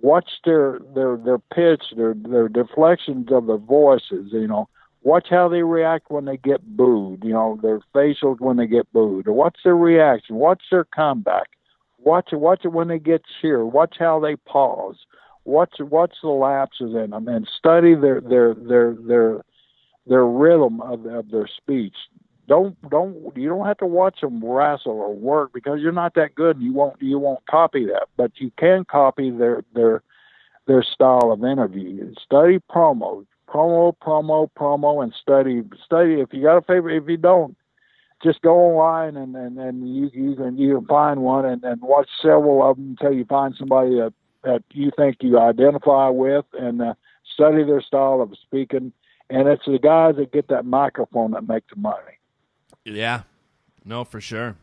Watch 0.00 0.30
their 0.46 0.78
their 0.94 1.16
their 1.18 1.38
pitch, 1.38 1.82
their 1.94 2.14
their 2.14 2.48
deflections 2.48 3.30
of 3.30 3.46
the 3.46 3.58
voices. 3.58 4.32
You 4.32 4.46
know, 4.46 4.68
Watch 5.02 5.28
how 5.30 5.48
they 5.48 5.62
react 5.62 6.10
when 6.10 6.24
they 6.24 6.36
get 6.36 6.76
booed, 6.76 7.22
you 7.24 7.32
know, 7.32 7.58
their 7.62 7.80
facials 7.94 8.40
when 8.40 8.56
they 8.56 8.66
get 8.66 8.92
booed, 8.92 9.28
or 9.28 9.32
what's 9.32 9.60
their 9.62 9.76
reaction, 9.76 10.36
watch 10.36 10.62
their 10.70 10.84
comeback, 10.84 11.46
watch 11.98 12.32
it, 12.32 12.40
watch 12.40 12.64
it 12.64 12.72
when 12.72 12.88
they 12.88 12.98
get 12.98 13.22
cheered, 13.40 13.66
watch 13.66 13.96
how 13.98 14.18
they 14.18 14.34
pause, 14.36 14.96
watch 15.44 15.74
watch 15.78 16.14
the 16.22 16.28
lapses 16.28 16.94
in 16.94 17.10
them, 17.10 17.28
and 17.28 17.48
study 17.56 17.94
their 17.94 18.20
their 18.20 18.54
their 18.54 18.94
their 18.94 19.44
their 20.06 20.26
rhythm 20.26 20.80
of, 20.80 21.06
of 21.06 21.30
their 21.30 21.46
speech. 21.46 21.94
Don't 22.48 22.76
don't 22.90 23.36
you 23.36 23.48
don't 23.48 23.66
have 23.66 23.78
to 23.78 23.86
watch 23.86 24.20
them 24.20 24.44
wrestle 24.44 24.92
or 24.92 25.14
work 25.14 25.52
because 25.52 25.80
you're 25.80 25.92
not 25.92 26.14
that 26.14 26.34
good. 26.34 26.56
And 26.56 26.64
you 26.64 26.72
won't 26.72 27.00
you 27.00 27.18
won't 27.18 27.46
copy 27.46 27.86
that, 27.86 28.08
but 28.16 28.32
you 28.36 28.50
can 28.58 28.84
copy 28.84 29.30
their 29.30 29.62
their 29.74 30.02
their 30.66 30.82
style 30.82 31.30
of 31.30 31.44
interview. 31.44 32.14
Study 32.22 32.58
promos 32.70 33.26
promo, 33.48 33.94
promo, 34.02 34.48
promo, 34.56 35.02
and 35.02 35.12
study. 35.20 35.62
Study. 35.84 36.20
If 36.20 36.32
you 36.32 36.42
got 36.42 36.58
a 36.58 36.62
favorite, 36.62 37.02
if 37.02 37.08
you 37.08 37.16
don't, 37.16 37.56
just 38.22 38.42
go 38.42 38.56
online 38.56 39.16
and 39.16 39.34
and, 39.36 39.58
and 39.58 39.94
you 39.94 40.10
you 40.12 40.36
can 40.36 40.58
you 40.58 40.76
can 40.76 40.86
find 40.86 41.20
one 41.20 41.44
and, 41.44 41.62
and 41.64 41.80
watch 41.80 42.08
several 42.20 42.68
of 42.68 42.76
them 42.76 42.96
until 42.98 43.12
you 43.12 43.24
find 43.24 43.54
somebody 43.58 43.96
that 43.96 44.12
that 44.44 44.62
you 44.72 44.90
think 44.96 45.16
you 45.20 45.38
identify 45.38 46.08
with 46.08 46.44
and 46.52 46.80
uh, 46.80 46.94
study 47.34 47.64
their 47.64 47.82
style 47.82 48.20
of 48.20 48.32
speaking. 48.40 48.92
And 49.30 49.46
it's 49.46 49.64
the 49.66 49.78
guys 49.78 50.16
that 50.16 50.32
get 50.32 50.48
that 50.48 50.64
microphone 50.64 51.32
that 51.32 51.46
make 51.46 51.64
the 51.68 51.76
money. 51.76 52.18
Yeah, 52.84 53.22
no, 53.84 54.04
for 54.04 54.20
sure. 54.20 54.56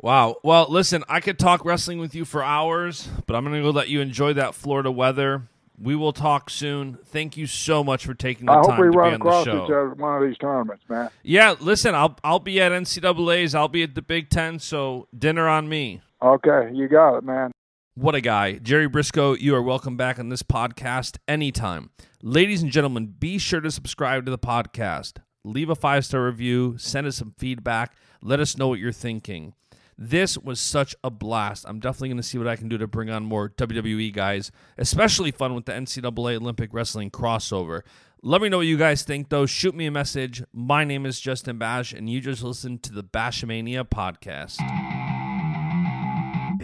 Wow. 0.00 0.36
Well, 0.44 0.66
listen, 0.70 1.02
I 1.08 1.20
could 1.20 1.38
talk 1.38 1.64
wrestling 1.64 1.98
with 1.98 2.14
you 2.14 2.24
for 2.24 2.42
hours, 2.42 3.08
but 3.26 3.34
I'm 3.34 3.44
going 3.44 3.56
to 3.56 3.62
go 3.62 3.70
let 3.70 3.88
you 3.88 4.00
enjoy 4.00 4.32
that 4.34 4.54
Florida 4.54 4.90
weather. 4.90 5.42
We 5.80 5.94
will 5.94 6.12
talk 6.12 6.50
soon. 6.50 6.98
Thank 7.06 7.36
you 7.36 7.46
so 7.46 7.84
much 7.84 8.04
for 8.04 8.14
taking 8.14 8.46
the 8.46 8.52
I 8.52 8.62
time 8.62 8.64
hope 8.64 8.78
we 8.80 8.90
to 8.90 8.98
run 8.98 9.10
be 9.10 9.14
on 9.14 9.20
across 9.20 9.44
the 9.44 9.50
show. 9.52 9.64
each 9.64 9.70
other 9.70 9.90
at 9.92 9.96
one 9.98 10.20
of 10.22 10.28
these 10.28 10.38
tournaments, 10.38 10.84
man. 10.88 11.08
Yeah, 11.22 11.54
listen, 11.60 11.94
I'll 11.94 12.16
I'll 12.24 12.40
be 12.40 12.60
at 12.60 12.72
NCAA's. 12.72 13.54
I'll 13.54 13.68
be 13.68 13.82
at 13.84 13.94
the 13.94 14.02
Big 14.02 14.28
Ten. 14.30 14.58
So 14.58 15.06
dinner 15.16 15.48
on 15.48 15.68
me. 15.68 16.00
Okay, 16.22 16.70
you 16.74 16.88
got 16.88 17.18
it, 17.18 17.24
man. 17.24 17.52
What 17.94 18.14
a 18.14 18.20
guy. 18.20 18.54
Jerry 18.54 18.88
Brisco, 18.88 19.38
you 19.40 19.54
are 19.54 19.62
welcome 19.62 19.96
back 19.96 20.18
on 20.18 20.28
this 20.28 20.42
podcast 20.42 21.18
anytime. 21.26 21.90
Ladies 22.22 22.62
and 22.62 22.70
gentlemen, 22.70 23.14
be 23.18 23.38
sure 23.38 23.60
to 23.60 23.70
subscribe 23.70 24.24
to 24.24 24.30
the 24.30 24.38
podcast. 24.38 25.18
Leave 25.44 25.70
a 25.70 25.74
five 25.76 26.04
star 26.04 26.24
review, 26.24 26.76
send 26.78 27.06
us 27.06 27.16
some 27.16 27.34
feedback, 27.38 27.94
let 28.22 28.40
us 28.40 28.56
know 28.58 28.68
what 28.68 28.78
you're 28.80 28.92
thinking. 28.92 29.54
This 30.00 30.38
was 30.38 30.60
such 30.60 30.94
a 31.02 31.10
blast. 31.10 31.64
I'm 31.66 31.80
definitely 31.80 32.10
going 32.10 32.18
to 32.18 32.22
see 32.22 32.38
what 32.38 32.46
I 32.46 32.54
can 32.54 32.68
do 32.68 32.78
to 32.78 32.86
bring 32.86 33.10
on 33.10 33.24
more 33.24 33.48
WWE 33.48 34.12
guys, 34.12 34.52
especially 34.78 35.32
fun 35.32 35.56
with 35.56 35.64
the 35.64 35.72
NCAA 35.72 36.36
Olympic 36.36 36.72
Wrestling 36.72 37.10
crossover. 37.10 37.82
Let 38.22 38.40
me 38.40 38.48
know 38.48 38.58
what 38.58 38.66
you 38.66 38.76
guys 38.76 39.02
think, 39.02 39.28
though. 39.28 39.44
Shoot 39.44 39.74
me 39.74 39.86
a 39.86 39.90
message. 39.90 40.44
My 40.52 40.84
name 40.84 41.04
is 41.04 41.18
Justin 41.18 41.58
Bash, 41.58 41.92
and 41.92 42.08
you 42.08 42.20
just 42.20 42.44
listened 42.44 42.84
to 42.84 42.92
the 42.92 43.02
Bashmania 43.02 43.82
podcast. 43.88 44.60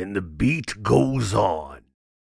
And 0.00 0.14
the 0.14 0.22
beat 0.22 0.80
goes 0.84 1.34
on. 1.34 1.83